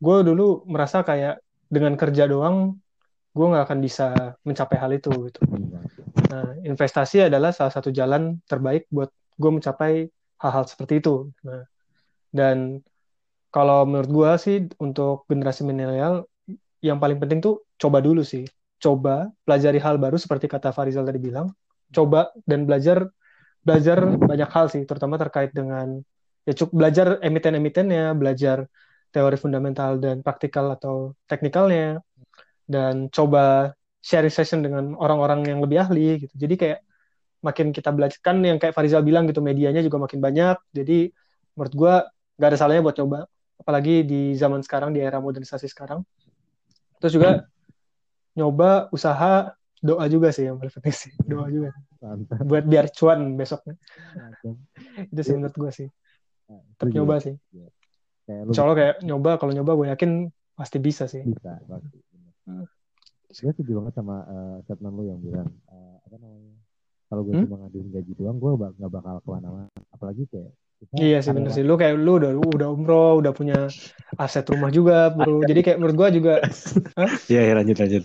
gue 0.00 0.16
dulu 0.26 0.66
merasa 0.66 1.06
kayak 1.06 1.38
dengan 1.70 1.94
kerja 1.94 2.26
doang 2.26 2.80
gue 3.36 3.46
nggak 3.46 3.64
akan 3.68 3.78
bisa 3.78 4.34
mencapai 4.42 4.76
hal 4.80 4.90
itu 4.96 5.12
gitu 5.30 5.40
Nah, 6.34 6.58
investasi 6.66 7.30
adalah 7.30 7.54
salah 7.54 7.70
satu 7.70 7.94
jalan 7.94 8.42
terbaik 8.50 8.90
buat 8.90 9.10
gue 9.38 9.50
mencapai 9.50 10.10
hal-hal 10.42 10.64
seperti 10.66 10.98
itu. 10.98 11.30
Nah, 11.46 11.62
dan 12.34 12.82
kalau 13.54 13.86
menurut 13.86 14.10
gue 14.10 14.30
sih 14.42 14.56
untuk 14.82 15.30
generasi 15.30 15.62
milenial 15.62 16.26
yang 16.82 16.98
paling 16.98 17.22
penting 17.22 17.38
tuh 17.38 17.62
coba 17.78 18.02
dulu 18.02 18.26
sih. 18.26 18.42
Coba 18.82 19.30
pelajari 19.46 19.78
hal 19.78 19.96
baru 19.96 20.18
seperti 20.18 20.50
kata 20.50 20.74
Farizal 20.74 21.06
tadi 21.06 21.22
bilang. 21.22 21.54
Coba 21.94 22.34
dan 22.44 22.66
belajar 22.66 23.08
belajar 23.64 23.98
banyak 24.18 24.50
hal 24.50 24.66
sih, 24.68 24.82
terutama 24.84 25.16
terkait 25.16 25.54
dengan 25.54 26.02
ya 26.44 26.52
cukup 26.52 26.74
belajar 26.84 27.06
emiten-emitennya, 27.24 28.12
belajar 28.12 28.68
teori 29.14 29.38
fundamental 29.40 29.96
dan 30.02 30.20
praktikal 30.20 30.74
atau 30.74 31.16
teknikalnya, 31.30 32.02
dan 32.68 33.08
coba 33.08 33.72
sharing 34.04 34.34
session 34.34 34.60
dengan 34.60 34.92
orang-orang 35.00 35.48
yang 35.48 35.64
lebih 35.64 35.80
ahli 35.80 36.28
gitu. 36.28 36.34
Jadi 36.36 36.54
kayak 36.60 36.80
makin 37.40 37.72
kita 37.72 37.88
belajar 37.92 38.20
kan 38.20 38.40
yang 38.44 38.60
kayak 38.60 38.76
Farizal 38.76 39.00
bilang 39.00 39.24
gitu 39.24 39.40
medianya 39.40 39.80
juga 39.80 39.96
makin 39.96 40.20
banyak. 40.20 40.56
Jadi 40.76 41.08
menurut 41.56 41.72
gua 41.72 41.94
nggak 42.36 42.48
ada 42.52 42.58
salahnya 42.58 42.82
buat 42.84 42.96
coba 42.98 43.18
apalagi 43.56 44.04
di 44.04 44.34
zaman 44.36 44.60
sekarang 44.60 44.92
di 44.92 45.00
era 45.00 45.22
modernisasi 45.22 45.70
sekarang. 45.70 46.04
Terus 47.00 47.12
juga 47.16 47.30
nyoba 48.34 48.90
usaha 48.90 49.54
doa 49.84 50.04
juga 50.08 50.32
sih 50.32 50.48
yang 50.48 50.56
paling 50.56 50.72
penting 50.72 50.96
sih 50.96 51.12
doa 51.28 51.46
juga 51.52 51.70
Mantap. 52.00 52.40
buat 52.48 52.64
biar 52.64 52.88
cuan 52.88 53.36
besoknya 53.36 53.76
itu 55.12 55.20
sih 55.20 55.34
menurut 55.36 55.56
gue 55.56 55.72
sih 55.72 55.88
Nah, 56.44 56.60
tetap 56.76 56.92
nyoba 56.92 57.14
sih 57.24 57.34
Kayak 58.24 58.40
lu 58.44 58.50
insya 58.52 58.62
Allah 58.64 58.76
kayak 58.76 58.94
nyoba 59.00 59.30
kalau 59.36 59.52
nyoba 59.56 59.72
gue 59.76 59.86
yakin 59.96 60.10
pasti 60.56 60.76
bisa 60.80 61.04
sih 61.04 61.24
bisa 61.24 61.56
pasti. 61.64 61.96
Hmm. 62.44 62.64
Gue 63.32 63.52
setuju 63.52 63.80
banget 63.80 63.94
sama 63.96 64.16
eh, 64.24 64.56
statement 64.64 64.94
lu 64.94 65.04
yang 65.08 65.20
bilang 65.24 65.48
eh, 65.48 65.96
apa 66.04 66.16
namanya? 66.20 66.52
Kalau 67.08 67.20
gue 67.24 67.32
Hmm? 67.32 67.44
cuma 67.48 67.56
ngaduin 67.64 67.88
gaji 67.92 68.12
doang, 68.16 68.36
gue 68.36 68.52
bak 68.56 68.70
nggak 68.76 68.92
bakal 68.92 69.16
ke 69.20 69.28
mana-mana. 69.28 69.68
Apalagi 69.92 70.22
kayak 70.28 70.52
kita 70.52 70.92
Iya 71.00 71.18
sih 71.24 71.32
bener 71.32 71.50
sih. 71.52 71.64
Lu 71.64 71.74
kayak 71.80 71.94
lu 71.96 72.12
udah 72.20 72.30
udah 72.36 72.68
umroh, 72.68 73.12
udah 73.24 73.32
punya 73.32 73.58
aset 74.20 74.44
rumah 74.48 74.68
juga, 74.68 75.12
bro. 75.16 75.40
Jadi 75.48 75.60
kayak 75.64 75.78
menurut 75.80 75.96
gua 75.96 76.08
juga, 76.12 76.32
Iya, 77.32 77.40
ya, 77.40 77.52
lanjut 77.56 77.76
lanjut. 77.80 78.04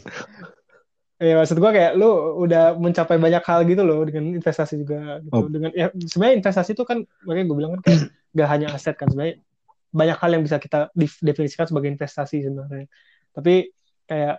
Ya 1.19 1.35
maksud 1.35 1.59
gua 1.59 1.75
kayak 1.75 1.99
lu 1.99 2.07
udah 2.47 2.79
mencapai 2.79 3.19
banyak 3.19 3.43
hal 3.43 3.67
gitu 3.67 3.83
loh 3.83 4.07
dengan 4.07 4.39
investasi 4.39 4.79
juga 4.79 5.19
gitu. 5.19 5.35
Oh. 5.35 5.51
Dengan 5.51 5.71
ya 5.75 5.91
sebenarnya 5.91 6.35
investasi 6.39 6.71
itu 6.73 6.83
kan 6.87 7.03
makanya 7.27 7.45
gue 7.51 7.57
bilang 7.59 7.71
kan 7.77 7.81
kayak 7.83 7.99
gak 8.39 8.49
hanya 8.49 8.67
aset 8.71 8.95
kan 8.95 9.11
sebenarnya 9.11 9.43
banyak 9.89 10.17
hal 10.21 10.29
yang 10.31 10.43
bisa 10.45 10.57
kita 10.61 10.79
definisikan 11.21 11.67
sebagai 11.67 11.91
investasi 11.91 12.45
sebenarnya. 12.45 12.87
Tapi 13.35 13.67
kayak 14.07 14.35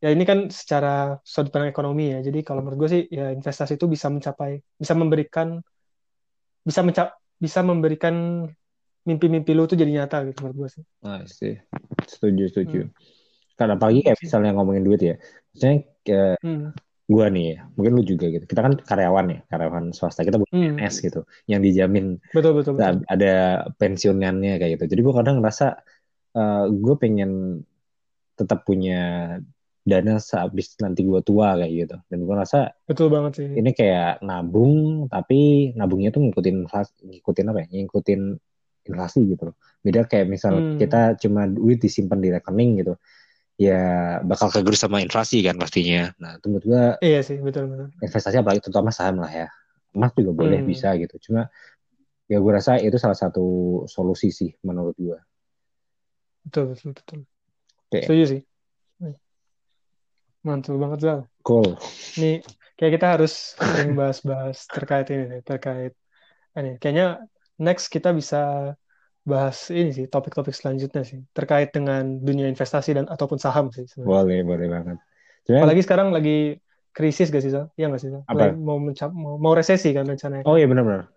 ya 0.00 0.08
ini 0.12 0.24
kan 0.24 0.48
secara 0.48 1.20
sudut 1.24 1.52
pandang 1.52 1.70
ekonomi 1.70 2.16
ya. 2.16 2.24
Jadi 2.24 2.40
kalau 2.40 2.64
menurut 2.64 2.88
gue 2.88 2.90
sih 2.90 3.02
ya 3.12 3.28
investasi 3.34 3.76
itu 3.76 3.84
bisa 3.84 4.08
mencapai, 4.08 4.64
bisa 4.80 4.96
memberikan, 4.96 5.60
bisa 6.64 6.80
menca 6.80 7.12
bisa 7.36 7.60
memberikan 7.60 8.48
mimpi-mimpi 9.04 9.52
lu 9.52 9.68
tuh 9.68 9.76
jadi 9.76 9.92
nyata 10.00 10.24
gitu 10.32 10.48
menurut 10.48 10.56
gue 10.64 10.68
sih. 10.80 10.84
Nah, 11.04 11.20
sih. 11.28 11.60
Setuju, 12.08 12.48
setuju. 12.48 12.80
Hmm. 12.88 12.92
Karena 13.54 13.76
apalagi 13.76 14.00
kayak 14.00 14.18
misalnya 14.18 14.50
ngomongin 14.56 14.84
duit 14.84 15.00
ya. 15.04 15.16
Misalnya 15.52 15.93
kayak 16.04 16.36
Hmm. 16.40 16.70
gue 17.04 17.26
nih 17.28 17.48
mungkin 17.76 17.92
lu 17.96 18.02
juga 18.02 18.26
gitu. 18.28 18.44
Kita 18.44 18.60
kan 18.60 18.80
karyawan 18.80 19.26
ya, 19.28 19.38
karyawan 19.48 19.84
swasta. 19.92 20.24
Kita 20.24 20.40
bukan 20.40 20.52
Hmm. 20.52 20.76
PNS 20.80 20.94
gitu. 21.00 21.20
Yang 21.44 21.60
dijamin 21.66 22.06
Betul 22.32 22.52
betul 22.56 22.72
betul. 22.76 23.04
ada, 23.04 23.32
pensiunannya 23.76 24.56
kayak 24.56 24.80
gitu. 24.80 24.84
Jadi 24.88 25.00
gue 25.00 25.14
kadang 25.14 25.36
ngerasa 25.40 25.66
eh, 26.34 26.64
gue 26.66 26.94
pengen 26.98 27.62
tetap 28.34 28.66
punya 28.66 29.00
dana 29.84 30.16
sehabis 30.16 30.74
nanti 30.80 31.04
gue 31.04 31.20
tua 31.20 31.54
kayak 31.54 31.72
gitu. 31.76 31.96
Dan 32.08 32.18
gue 32.24 32.34
rasa 32.34 32.72
Betul 32.88 33.12
banget 33.12 33.32
sih. 33.38 33.48
ini 33.52 33.70
kayak 33.70 34.18
nabung 34.20 35.06
tapi 35.06 35.70
nabungnya 35.76 36.08
tuh 36.08 36.24
ngikutin 36.24 36.64
inflasi, 36.66 36.92
ngikutin 37.04 37.46
apa 37.46 37.58
ya? 37.62 37.66
Ngikutin 37.84 38.20
inflasi 38.84 39.20
gitu 39.28 39.52
loh. 39.52 39.56
Beda 39.78 40.04
kayak 40.04 40.26
misal 40.26 40.56
Hmm. 40.56 40.76
kita 40.76 41.20
cuma 41.20 41.44
duit 41.46 41.78
disimpan 41.78 42.18
di 42.18 42.32
rekening 42.32 42.80
gitu. 42.80 42.96
Ya 43.54 44.18
bakal 44.26 44.50
kegerus 44.50 44.82
sama 44.82 44.98
inflasi 44.98 45.46
kan 45.46 45.54
pastinya. 45.54 46.10
Nah, 46.18 46.42
itu 46.42 46.46
menurut 46.50 46.66
gua 46.66 46.84
Iya 46.98 47.20
sih, 47.22 47.38
betul 47.38 47.70
betul. 47.70 47.88
investasi 48.02 48.42
apalagi 48.42 48.66
terutama 48.66 48.90
saham 48.90 49.22
lah 49.22 49.30
ya. 49.30 49.46
Emas 49.94 50.10
juga 50.18 50.34
boleh 50.34 50.58
Hmm. 50.58 50.66
bisa 50.66 50.90
gitu. 50.98 51.14
Cuma 51.30 51.46
ya 52.26 52.40
gue 52.40 52.52
rasa 52.52 52.80
itu 52.82 52.98
salah 52.98 53.14
satu 53.14 53.44
solusi 53.86 54.34
sih 54.34 54.50
menurut 54.66 54.98
gua. 54.98 55.18
Betul 56.42 56.74
betul 56.74 56.90
betul. 56.98 57.20
Oke. 57.88 58.00
Setuju 58.02 58.24
sih. 58.26 58.40
Mantul 60.44 60.76
banget 60.76 60.98
Zal. 61.00 61.20
Cool. 61.46 61.78
Nih 62.20 62.44
kayak 62.76 62.92
kita 63.00 63.06
harus 63.16 63.54
sering 63.56 63.94
bahas-bahas 63.96 64.66
terkait 64.68 65.06
ini 65.14 65.24
nih, 65.30 65.40
terkait 65.46 65.92
ini. 66.58 66.76
Kayaknya 66.82 67.24
next 67.56 67.88
kita 67.88 68.10
bisa 68.12 68.74
bahas 69.24 69.72
ini 69.72 69.90
sih 69.90 70.04
topik-topik 70.04 70.52
selanjutnya 70.52 71.00
sih 71.00 71.24
terkait 71.32 71.72
dengan 71.72 72.04
dunia 72.20 72.44
investasi 72.44 72.92
dan 72.92 73.08
ataupun 73.08 73.40
saham 73.40 73.72
sih 73.72 73.88
sebenarnya. 73.88 74.12
Boleh, 74.12 74.38
boleh 74.44 74.66
banget. 74.68 74.96
Cuma 75.48 75.64
Apalagi 75.64 75.82
sekarang 75.84 76.08
lagi 76.12 76.60
krisis 76.92 77.32
gak 77.32 77.40
sih 77.40 77.52
Zal? 77.52 77.72
Iya 77.74 77.88
gak 77.88 78.02
sih 78.04 78.12
Zal? 78.12 78.22
Apa? 78.28 78.52
Mau 78.52 78.76
mencap 78.76 79.10
mau, 79.16 79.40
mau 79.40 79.56
resesi 79.56 79.96
kan 79.96 80.04
rencananya. 80.04 80.44
Oh 80.44 80.60
iya 80.60 80.68
benar-benar. 80.68 81.08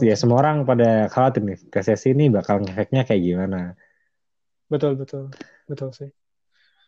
Ya 0.00 0.16
semua 0.16 0.40
orang 0.40 0.64
pada 0.64 1.12
khawatir 1.12 1.44
nih 1.44 1.60
resesi 1.68 2.16
ini 2.16 2.32
bakal 2.32 2.64
ngefeknya 2.64 3.04
kayak 3.04 3.20
gimana. 3.20 3.76
Betul 4.72 4.96
betul 4.96 5.28
betul 5.68 5.92
sih. 5.92 6.08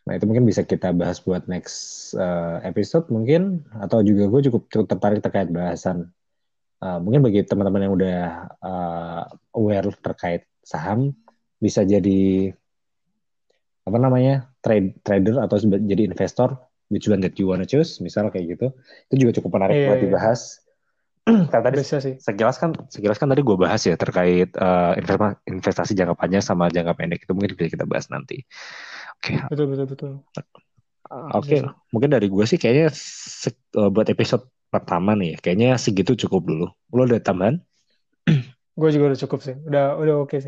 Nah, 0.07 0.15
itu 0.15 0.25
mungkin 0.25 0.47
bisa 0.47 0.63
kita 0.63 0.95
bahas 0.95 1.19
buat 1.19 1.51
next 1.51 2.15
uh, 2.15 2.63
episode 2.63 3.11
mungkin 3.11 3.67
atau 3.75 4.01
juga 4.07 4.31
gue 4.31 4.41
cukup 4.49 4.63
cukup 4.71 4.87
tertarik 4.87 5.21
terkait 5.21 5.51
bahasan 5.51 6.15
uh, 6.83 6.99
mungkin 7.01 7.21
bagi 7.25 7.45
teman-teman 7.45 7.81
yang 7.89 7.95
udah 7.95 8.19
uh, 8.61 9.23
aware 9.55 9.89
terkait 10.01 10.45
saham 10.61 11.15
bisa 11.57 11.87
jadi 11.87 12.53
apa 13.87 13.99
namanya 14.03 14.51
trade 14.61 14.99
trader 15.07 15.39
atau 15.39 15.57
jadi 15.63 16.11
investor 16.11 16.59
which 16.91 17.07
one 17.07 17.23
that 17.23 17.39
you 17.39 17.47
wanna 17.47 17.63
choose 17.67 18.03
misal 18.03 18.27
kayak 18.29 18.59
gitu 18.59 18.67
itu 19.11 19.15
juga 19.27 19.33
cukup 19.41 19.59
menarik 19.63 19.75
Iya, 19.79 19.87
buat 19.87 19.99
iya. 19.99 20.05
dibahas 20.11 20.41
kan 21.55 21.61
tadi 21.63 21.83
Bisa 21.83 21.99
sih. 21.99 22.15
sekilas 22.19 22.59
kan 22.59 22.71
sekilas 22.91 23.19
kan 23.19 23.27
tadi 23.31 23.43
gue 23.43 23.57
bahas 23.59 23.83
ya 23.83 23.99
terkait 23.99 24.55
uh, 24.59 24.95
investasi, 25.47 25.95
jangka 25.99 26.15
panjang 26.15 26.43
sama 26.43 26.71
jangka 26.71 26.95
pendek 26.95 27.27
itu 27.27 27.33
mungkin 27.35 27.55
bisa 27.59 27.71
kita 27.79 27.87
bahas 27.87 28.07
nanti 28.11 28.43
oke 29.23 29.51
Betul 29.51 29.67
betul 29.75 29.87
betul. 29.91 30.13
Oke, 31.07 31.63
Iya. 31.63 31.71
mungkin 31.95 32.11
dari 32.11 32.27
gue 32.27 32.45
sih 32.51 32.59
kayaknya 32.59 32.91
eh, 32.91 33.89
buat 33.95 34.11
episode 34.11 34.51
pertama 34.77 35.17
nih, 35.17 35.29
ya, 35.33 35.37
kayaknya 35.41 35.69
segitu 35.81 36.13
cukup 36.27 36.43
dulu. 36.45 36.67
Lo 36.93 37.03
ada 37.09 37.17
tambahan? 37.17 37.57
Gue 38.81 38.89
juga 38.93 39.05
udah 39.09 39.21
cukup 39.25 39.41
sih. 39.41 39.57
Udah 39.65 39.97
udah 39.97 40.15
oke 40.21 40.37
sih. 40.37 40.45